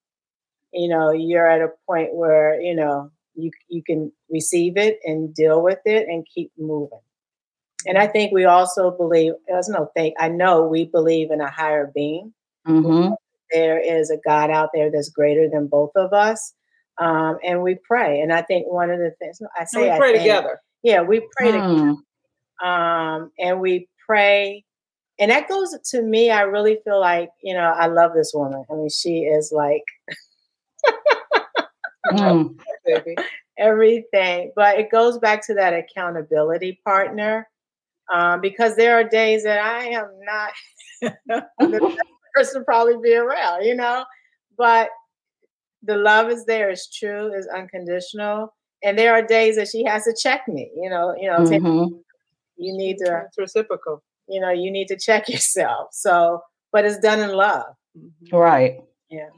You 0.72 0.88
know, 0.88 1.10
you're 1.10 1.50
at 1.50 1.60
a 1.60 1.70
point 1.86 2.14
where 2.14 2.60
you 2.60 2.74
know 2.74 3.10
you 3.34 3.50
you 3.68 3.82
can 3.82 4.12
receive 4.30 4.76
it 4.76 4.98
and 5.04 5.34
deal 5.34 5.62
with 5.62 5.80
it 5.84 6.08
and 6.08 6.26
keep 6.34 6.52
moving. 6.58 7.00
And 7.86 7.98
I 7.98 8.06
think 8.06 8.32
we 8.32 8.44
also 8.44 8.92
believe, 8.92 9.32
there's 9.48 9.68
no 9.68 9.90
think, 9.96 10.14
I 10.18 10.28
know 10.28 10.62
we 10.62 10.84
believe 10.84 11.32
in 11.32 11.40
a 11.40 11.50
higher 11.50 11.90
being. 11.92 12.32
Mm-hmm. 12.64 13.14
There 13.50 13.80
is 13.80 14.08
a 14.08 14.18
God 14.24 14.50
out 14.50 14.70
there 14.72 14.88
that's 14.88 15.08
greater 15.08 15.48
than 15.52 15.66
both 15.66 15.90
of 15.96 16.12
us. 16.12 16.54
Um, 16.98 17.38
and 17.42 17.60
we 17.60 17.76
pray. 17.82 18.20
And 18.20 18.32
I 18.32 18.42
think 18.42 18.66
one 18.68 18.90
of 18.90 19.00
the 19.00 19.10
things 19.18 19.40
I 19.58 19.64
say, 19.64 19.88
and 19.88 19.94
we 19.94 19.98
pray 19.98 20.12
think, 20.12 20.22
together. 20.22 20.60
Yeah, 20.84 21.02
we 21.02 21.26
pray 21.36 21.50
mm. 21.50 21.96
together. 22.60 22.72
Um, 22.72 23.32
and 23.38 23.60
we 23.60 23.88
pray. 24.06 24.64
And 25.18 25.32
that 25.32 25.48
goes 25.48 25.76
to 25.90 26.02
me, 26.02 26.30
I 26.30 26.42
really 26.42 26.78
feel 26.84 27.00
like, 27.00 27.30
you 27.42 27.54
know, 27.54 27.74
I 27.76 27.86
love 27.86 28.12
this 28.14 28.30
woman. 28.32 28.64
I 28.70 28.74
mean, 28.74 28.90
she 28.90 29.22
is 29.22 29.52
like 29.52 29.82
mm. 32.10 32.58
everything. 33.58 34.52
But 34.56 34.78
it 34.78 34.90
goes 34.90 35.18
back 35.18 35.46
to 35.46 35.54
that 35.54 35.74
accountability 35.74 36.80
partner 36.84 37.48
um, 38.12 38.40
because 38.40 38.76
there 38.76 38.96
are 38.98 39.04
days 39.04 39.44
that 39.44 39.58
I 39.58 39.86
am 39.86 40.06
not 40.24 40.52
the 41.58 41.80
best 41.80 41.98
person 42.34 42.64
probably 42.64 42.96
be 43.02 43.14
around, 43.14 43.64
you 43.64 43.74
know. 43.74 44.04
But 44.56 44.90
the 45.82 45.96
love 45.96 46.30
is 46.30 46.44
there, 46.44 46.70
is 46.70 46.88
true, 46.88 47.32
is 47.32 47.48
unconditional, 47.48 48.54
and 48.84 48.98
there 48.98 49.14
are 49.14 49.22
days 49.22 49.56
that 49.56 49.68
she 49.68 49.84
has 49.84 50.04
to 50.04 50.14
check 50.20 50.46
me. 50.48 50.70
You 50.76 50.90
know, 50.90 51.14
you 51.18 51.30
know, 51.30 51.38
mm-hmm. 51.38 51.94
you 52.56 52.76
need 52.76 52.98
to. 52.98 53.24
It's 53.26 53.38
reciprocal. 53.38 54.02
You 54.28 54.40
know, 54.40 54.50
you 54.50 54.70
need 54.70 54.88
to 54.88 54.96
check 54.96 55.28
yourself. 55.28 55.88
So, 55.92 56.42
but 56.72 56.84
it's 56.84 56.98
done 56.98 57.20
in 57.20 57.34
love. 57.34 57.66
Mm-hmm. 57.98 58.36
Right. 58.36 58.80
Yeah. 59.10 59.28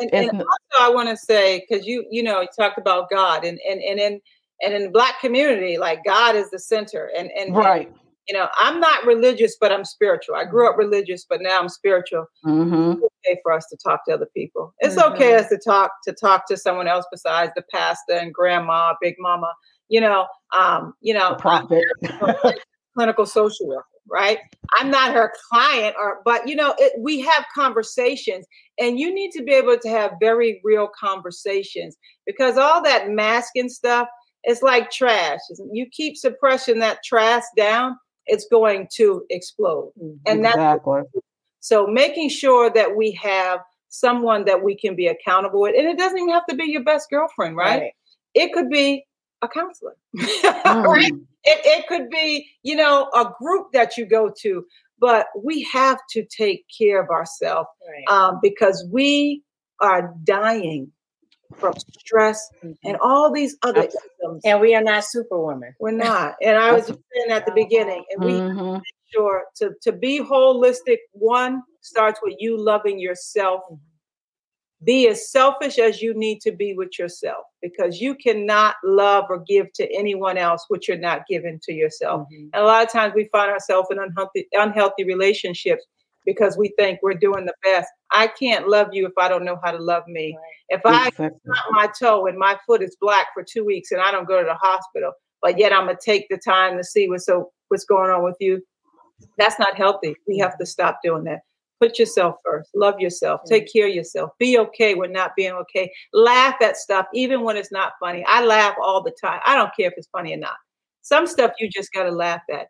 And, 0.00 0.12
and 0.12 0.30
also, 0.30 0.46
I 0.80 0.90
want 0.90 1.08
to 1.08 1.16
say 1.16 1.64
because 1.68 1.86
you 1.86 2.04
you 2.10 2.22
know 2.22 2.40
you 2.40 2.48
talked 2.58 2.78
about 2.78 3.10
God 3.10 3.44
and 3.44 3.58
and 3.68 3.80
and 3.80 4.00
in 4.00 4.20
and 4.62 4.74
in 4.74 4.84
the 4.84 4.90
black 4.90 5.20
community, 5.20 5.78
like 5.78 6.04
God 6.04 6.36
is 6.36 6.50
the 6.50 6.58
center, 6.58 7.10
and 7.16 7.30
and 7.32 7.54
right. 7.54 7.88
And, 7.88 7.96
you 8.28 8.34
know, 8.34 8.48
I'm 8.58 8.80
not 8.80 9.04
religious, 9.04 9.56
but 9.60 9.70
I'm 9.70 9.84
spiritual. 9.84 10.34
I 10.34 10.46
grew 10.46 10.68
up 10.68 10.78
religious, 10.78 11.26
but 11.28 11.42
now 11.42 11.60
I'm 11.60 11.68
spiritual. 11.68 12.24
Mm-hmm. 12.44 12.92
It's 12.92 13.02
okay 13.02 13.38
for 13.42 13.52
us 13.52 13.66
to 13.66 13.76
talk 13.76 14.04
to 14.06 14.14
other 14.14 14.28
people. 14.34 14.74
It's 14.78 14.96
mm-hmm. 14.96 15.12
okay 15.12 15.34
us 15.34 15.48
to 15.48 15.58
talk 15.58 15.90
to 16.04 16.12
talk 16.12 16.48
to 16.48 16.56
someone 16.56 16.88
else 16.88 17.04
besides 17.10 17.52
the 17.54 17.62
pastor 17.70 18.14
and 18.14 18.32
grandma, 18.32 18.94
big 19.00 19.16
mama. 19.18 19.52
You 19.88 20.00
know, 20.00 20.26
um, 20.56 20.94
you 21.00 21.12
know, 21.12 21.34
prophet, 21.34 21.84
clinical 22.94 23.26
social 23.26 23.68
worker, 23.68 23.84
right? 24.10 24.38
I'm 24.74 24.90
not 24.90 25.14
her 25.14 25.32
client, 25.50 25.94
or 25.98 26.20
but 26.24 26.48
you 26.48 26.56
know, 26.56 26.74
it, 26.78 26.92
we 26.98 27.20
have 27.20 27.44
conversations, 27.54 28.46
and 28.78 28.98
you 28.98 29.12
need 29.12 29.30
to 29.32 29.42
be 29.42 29.52
able 29.52 29.78
to 29.78 29.88
have 29.88 30.12
very 30.20 30.60
real 30.64 30.88
conversations 30.98 31.96
because 32.26 32.58
all 32.58 32.82
that 32.82 33.10
masking 33.10 33.68
stuff. 33.68 34.08
is 34.46 34.62
like 34.62 34.90
trash. 34.90 35.40
You 35.72 35.86
keep 35.90 36.16
suppressing 36.16 36.78
that 36.80 37.02
trash 37.02 37.44
down, 37.56 37.96
it's 38.26 38.46
going 38.50 38.88
to 38.96 39.24
explode. 39.30 39.92
And 40.26 40.40
exactly. 40.40 41.02
that's 41.02 41.24
so 41.60 41.86
making 41.86 42.28
sure 42.28 42.70
that 42.70 42.94
we 42.94 43.12
have 43.12 43.60
someone 43.88 44.44
that 44.44 44.62
we 44.62 44.76
can 44.76 44.96
be 44.96 45.06
accountable 45.06 45.60
with. 45.60 45.74
And 45.76 45.86
it 45.86 45.96
doesn't 45.96 46.18
even 46.18 46.30
have 46.30 46.46
to 46.48 46.56
be 46.56 46.64
your 46.64 46.84
best 46.84 47.08
girlfriend, 47.08 47.56
right? 47.56 47.80
right. 47.80 47.92
It 48.34 48.52
could 48.52 48.68
be 48.68 49.06
a 49.40 49.48
counselor, 49.48 49.96
mm. 50.16 50.84
right? 50.84 51.12
It, 51.44 51.60
it 51.64 51.86
could 51.86 52.08
be, 52.10 52.48
you 52.62 52.76
know, 52.76 53.08
a 53.14 53.30
group 53.38 53.72
that 53.72 53.96
you 53.96 54.06
go 54.06 54.32
to, 54.40 54.64
but 54.98 55.26
we 55.42 55.62
have 55.72 55.98
to 56.10 56.24
take 56.24 56.64
care 56.78 57.02
of 57.02 57.10
ourselves 57.10 57.68
right. 57.88 58.16
um, 58.16 58.38
because 58.42 58.86
we 58.90 59.42
are 59.80 60.14
dying 60.24 60.90
from 61.56 61.74
stress 61.98 62.48
mm-hmm. 62.64 62.72
and 62.84 62.96
all 63.00 63.32
these 63.32 63.56
other 63.62 63.82
symptoms. 63.82 64.42
And 64.44 64.60
we 64.60 64.74
are 64.74 64.82
not 64.82 65.04
superwoman. 65.04 65.74
We're 65.78 65.92
not. 65.92 66.34
And 66.42 66.56
I 66.56 66.72
was 66.72 66.86
saying 66.86 67.30
at 67.30 67.46
the 67.46 67.52
beginning, 67.52 68.04
and 68.10 68.24
we 68.24 68.32
mm-hmm. 68.32 68.80
sure 69.12 69.44
to, 69.56 69.72
to 69.82 69.92
be 69.92 70.20
holistic, 70.20 70.98
one 71.12 71.62
starts 71.80 72.20
with 72.22 72.34
you 72.38 72.56
loving 72.58 72.98
yourself. 72.98 73.60
Be 74.84 75.08
as 75.08 75.30
selfish 75.30 75.78
as 75.78 76.02
you 76.02 76.14
need 76.14 76.40
to 76.42 76.52
be 76.52 76.74
with 76.74 76.98
yourself 76.98 77.44
because 77.62 78.00
you 78.00 78.14
cannot 78.14 78.76
love 78.84 79.24
or 79.30 79.38
give 79.46 79.72
to 79.74 79.92
anyone 79.94 80.36
else 80.36 80.64
what 80.68 80.86
you're 80.86 80.98
not 80.98 81.26
giving 81.28 81.58
to 81.62 81.72
yourself. 81.72 82.22
Mm-hmm. 82.22 82.48
And 82.52 82.62
a 82.62 82.64
lot 82.64 82.84
of 82.84 82.92
times 82.92 83.14
we 83.14 83.28
find 83.32 83.50
ourselves 83.50 83.88
in 83.90 83.98
unhealthy, 83.98 84.46
unhealthy 84.52 85.04
relationships 85.04 85.84
because 86.26 86.56
we 86.56 86.72
think 86.78 87.00
we're 87.02 87.14
doing 87.14 87.46
the 87.46 87.54
best. 87.62 87.88
I 88.10 88.26
can't 88.28 88.68
love 88.68 88.88
you 88.92 89.06
if 89.06 89.12
I 89.18 89.28
don't 89.28 89.44
know 89.44 89.58
how 89.62 89.70
to 89.72 89.78
love 89.78 90.06
me. 90.06 90.36
Right. 90.36 90.78
If 90.78 90.80
I 90.84 91.08
exactly. 91.08 91.52
my 91.70 91.88
toe 91.98 92.26
and 92.26 92.38
my 92.38 92.58
foot 92.66 92.82
is 92.82 92.96
black 93.00 93.28
for 93.34 93.44
two 93.44 93.64
weeks 93.64 93.92
and 93.92 94.00
I 94.00 94.10
don't 94.10 94.26
go 94.26 94.40
to 94.40 94.46
the 94.46 94.54
hospital, 94.54 95.12
but 95.42 95.58
yet 95.58 95.72
I'm 95.72 95.86
gonna 95.86 95.98
take 96.02 96.28
the 96.28 96.38
time 96.38 96.76
to 96.76 96.84
see 96.84 97.08
what's 97.08 97.26
so 97.26 97.52
what's 97.68 97.84
going 97.84 98.10
on 98.10 98.24
with 98.24 98.36
you. 98.40 98.62
That's 99.38 99.58
not 99.58 99.76
healthy. 99.76 100.16
We 100.26 100.38
have 100.38 100.58
to 100.58 100.66
stop 100.66 101.00
doing 101.02 101.24
that. 101.24 101.40
Put 101.80 101.98
yourself 101.98 102.36
first. 102.44 102.70
Love 102.74 103.00
yourself. 103.00 103.40
Take 103.46 103.70
care 103.72 103.88
of 103.88 103.94
yourself. 103.94 104.30
Be 104.38 104.58
okay 104.58 104.94
with 104.94 105.10
not 105.10 105.32
being 105.36 105.52
okay. 105.52 105.92
Laugh 106.12 106.54
at 106.62 106.76
stuff 106.76 107.06
even 107.12 107.42
when 107.42 107.56
it's 107.56 107.72
not 107.72 107.92
funny. 108.00 108.24
I 108.26 108.44
laugh 108.44 108.74
all 108.82 109.02
the 109.02 109.14
time. 109.20 109.40
I 109.44 109.56
don't 109.56 109.74
care 109.76 109.88
if 109.88 109.94
it's 109.96 110.08
funny 110.12 110.32
or 110.32 110.38
not. 110.38 110.56
Some 111.02 111.26
stuff 111.26 111.52
you 111.58 111.68
just 111.68 111.92
gotta 111.92 112.10
laugh 112.10 112.42
at. 112.50 112.68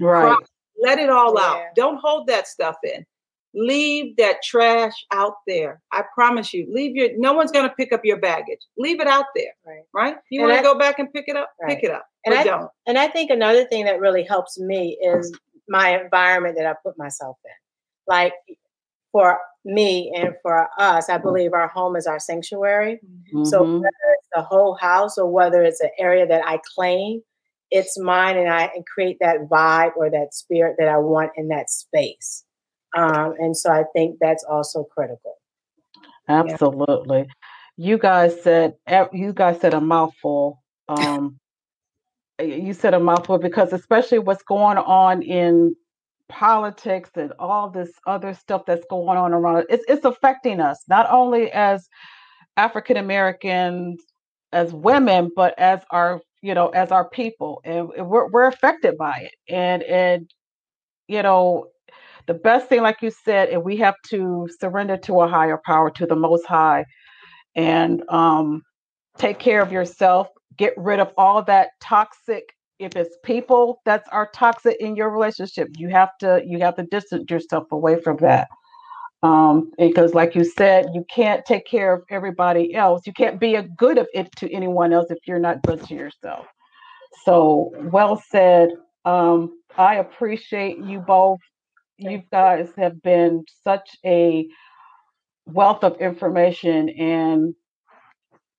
Right. 0.00 0.36
Let 0.82 0.98
it 0.98 1.10
all 1.10 1.34
yeah. 1.36 1.42
out. 1.42 1.62
Don't 1.74 2.00
hold 2.00 2.26
that 2.28 2.48
stuff 2.48 2.76
in. 2.82 3.04
Leave 3.54 4.16
that 4.16 4.42
trash 4.44 4.92
out 5.12 5.36
there. 5.46 5.80
I 5.90 6.04
promise 6.14 6.52
you. 6.52 6.66
Leave 6.70 6.94
your. 6.94 7.08
No 7.16 7.32
one's 7.32 7.50
going 7.50 7.66
to 7.66 7.74
pick 7.74 7.90
up 7.90 8.04
your 8.04 8.18
baggage. 8.18 8.58
Leave 8.76 9.00
it 9.00 9.06
out 9.06 9.24
there. 9.34 9.52
Right. 9.66 9.82
Right. 9.94 10.16
You 10.30 10.42
want 10.42 10.58
to 10.58 10.62
go 10.62 10.78
back 10.78 10.98
and 10.98 11.10
pick 11.10 11.24
it 11.26 11.36
up. 11.36 11.50
Right. 11.62 11.74
Pick 11.74 11.84
it 11.84 11.90
up. 11.90 12.06
And 12.26 12.34
I 12.34 12.44
don't. 12.44 12.70
And 12.86 12.98
I 12.98 13.08
think 13.08 13.30
another 13.30 13.64
thing 13.64 13.86
that 13.86 13.98
really 13.98 14.24
helps 14.24 14.58
me 14.58 14.98
is 15.02 15.34
my 15.68 15.98
environment 15.98 16.56
that 16.58 16.66
I 16.66 16.74
put 16.84 16.98
myself 16.98 17.38
in. 17.46 17.50
Like 18.06 18.32
for 19.12 19.38
me 19.64 20.12
and 20.14 20.34
for 20.42 20.68
us, 20.78 21.08
I 21.08 21.18
believe 21.18 21.52
our 21.52 21.68
home 21.68 21.96
is 21.96 22.06
our 22.06 22.18
sanctuary. 22.18 23.00
Mm-hmm. 23.04 23.44
So 23.44 23.62
whether 23.62 23.86
it's 24.18 24.28
the 24.34 24.42
whole 24.42 24.74
house 24.74 25.18
or 25.18 25.30
whether 25.30 25.62
it's 25.62 25.80
an 25.80 25.90
area 25.98 26.26
that 26.26 26.46
I 26.46 26.60
claim, 26.74 27.22
it's 27.70 27.98
mine 27.98 28.36
and 28.36 28.48
I 28.48 28.70
and 28.74 28.84
create 28.86 29.16
that 29.20 29.48
vibe 29.50 29.96
or 29.96 30.10
that 30.10 30.34
spirit 30.34 30.76
that 30.78 30.88
I 30.88 30.98
want 30.98 31.32
in 31.36 31.48
that 31.48 31.70
space. 31.70 32.44
Um, 32.96 33.34
and 33.38 33.56
so 33.56 33.70
I 33.70 33.84
think 33.92 34.18
that's 34.20 34.44
also 34.44 34.84
critical. 34.84 35.34
Absolutely. 36.28 37.18
Yeah. 37.18 37.24
You 37.78 37.98
guys 37.98 38.40
said 38.42 38.74
you 39.12 39.32
guys 39.32 39.60
said 39.60 39.74
a 39.74 39.80
mouthful. 39.80 40.62
Um, 40.88 41.40
you 42.40 42.72
said 42.72 42.94
a 42.94 43.00
mouthful 43.00 43.38
because 43.38 43.72
especially 43.72 44.20
what's 44.20 44.44
going 44.44 44.78
on 44.78 45.20
in 45.20 45.74
politics 46.28 47.10
and 47.14 47.32
all 47.38 47.70
this 47.70 47.90
other 48.06 48.34
stuff 48.34 48.64
that's 48.66 48.84
going 48.90 49.16
on 49.18 49.32
around 49.32 49.58
it, 49.58 49.66
it's, 49.70 49.84
it's 49.88 50.04
affecting 50.04 50.60
us 50.60 50.82
not 50.88 51.06
only 51.10 51.50
as 51.52 51.88
African 52.56 52.96
Americans, 52.96 54.02
as 54.52 54.72
women, 54.72 55.30
but 55.34 55.58
as 55.58 55.80
our 55.90 56.20
you 56.42 56.54
know, 56.54 56.68
as 56.68 56.92
our 56.92 57.08
people, 57.08 57.60
and 57.64 57.88
we're 57.88 58.28
we're 58.28 58.46
affected 58.46 58.96
by 58.96 59.28
it. 59.28 59.52
And 59.52 59.82
and 59.82 60.30
you 61.08 61.22
know, 61.22 61.68
the 62.26 62.34
best 62.34 62.68
thing, 62.68 62.82
like 62.82 63.02
you 63.02 63.10
said, 63.10 63.48
and 63.48 63.64
we 63.64 63.76
have 63.78 63.94
to 64.10 64.48
surrender 64.60 64.96
to 64.98 65.20
a 65.22 65.28
higher 65.28 65.60
power, 65.64 65.90
to 65.90 66.06
the 66.06 66.16
Most 66.16 66.46
High, 66.46 66.84
and 67.54 68.02
um, 68.08 68.62
take 69.18 69.38
care 69.38 69.60
of 69.60 69.72
yourself. 69.72 70.28
Get 70.56 70.74
rid 70.76 71.00
of 71.00 71.12
all 71.16 71.42
that 71.44 71.70
toxic. 71.80 72.44
If 72.78 72.96
it's 72.96 73.16
people 73.24 73.80
that 73.84 74.04
are 74.12 74.28
toxic 74.34 74.76
in 74.80 74.96
your 74.96 75.10
relationship, 75.10 75.68
you 75.76 75.88
have 75.88 76.10
to 76.20 76.42
you 76.46 76.58
have 76.60 76.76
to 76.76 76.82
distance 76.84 77.30
yourself 77.30 77.64
away 77.72 78.00
from 78.00 78.18
that. 78.18 78.48
Um, 79.22 79.72
because, 79.78 80.14
like 80.14 80.34
you 80.34 80.44
said, 80.44 80.86
you 80.92 81.04
can't 81.12 81.44
take 81.44 81.66
care 81.66 81.94
of 81.94 82.02
everybody 82.10 82.74
else. 82.74 83.06
You 83.06 83.12
can't 83.12 83.40
be 83.40 83.54
a 83.54 83.62
good 83.62 83.98
of 83.98 84.06
it 84.14 84.30
to 84.36 84.52
anyone 84.52 84.92
else 84.92 85.10
if 85.10 85.18
you're 85.26 85.38
not 85.38 85.62
good 85.62 85.82
to 85.84 85.94
yourself. 85.94 86.46
So, 87.24 87.72
well 87.76 88.22
said. 88.30 88.70
Um, 89.04 89.58
I 89.76 89.96
appreciate 89.96 90.78
you 90.78 91.00
both. 91.00 91.40
You 91.96 92.22
guys 92.30 92.68
have 92.76 93.02
been 93.02 93.44
such 93.64 93.96
a 94.04 94.46
wealth 95.46 95.82
of 95.84 95.96
information. 95.98 96.90
And 96.90 97.54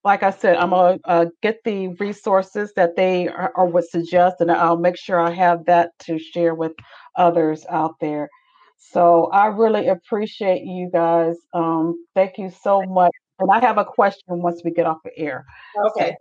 like 0.08 0.24
I 0.24 0.32
said, 0.32 0.56
I'm 0.56 0.70
going 0.70 1.00
to 1.00 1.10
uh, 1.10 1.26
get 1.42 1.60
the 1.66 1.90
resources 2.00 2.72
that 2.78 2.96
they 2.96 3.28
are, 3.28 3.52
or 3.58 3.66
would 3.66 3.90
suggest, 3.90 4.38
and 4.40 4.50
I'll 4.50 4.78
make 4.78 4.98
sure 4.98 5.20
I 5.20 5.32
have 5.32 5.66
that 5.66 5.92
to 6.06 6.18
share 6.18 6.56
with 6.56 6.72
others 7.18 7.66
out 7.70 7.96
there. 8.00 8.30
So 8.78 9.26
I 9.34 9.48
really 9.48 9.90
appreciate 9.90 10.64
you 10.64 10.90
guys. 10.94 11.36
Um, 11.54 12.06
thank 12.16 12.38
you 12.38 12.50
so 12.64 12.84
much. 12.84 13.12
And 13.40 13.52
I 13.52 13.60
have 13.60 13.78
a 13.78 13.84
question 13.84 14.42
once 14.42 14.62
we 14.64 14.72
get 14.72 14.86
off 14.86 15.00
the 15.04 15.12
air. 15.18 15.46
Okay. 15.88 16.16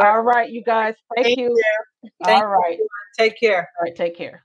All 0.00 0.22
right, 0.22 0.48
you 0.48 0.62
guys. 0.62 0.94
Thank, 1.16 1.36
you. 1.36 1.60
Thank 2.24 2.44
All 2.44 2.46
right. 2.46 2.78
You. 2.78 2.88
Take 3.18 3.40
care. 3.40 3.68
All 3.76 3.86
right. 3.86 3.96
Take 3.96 4.16
care. 4.16 4.44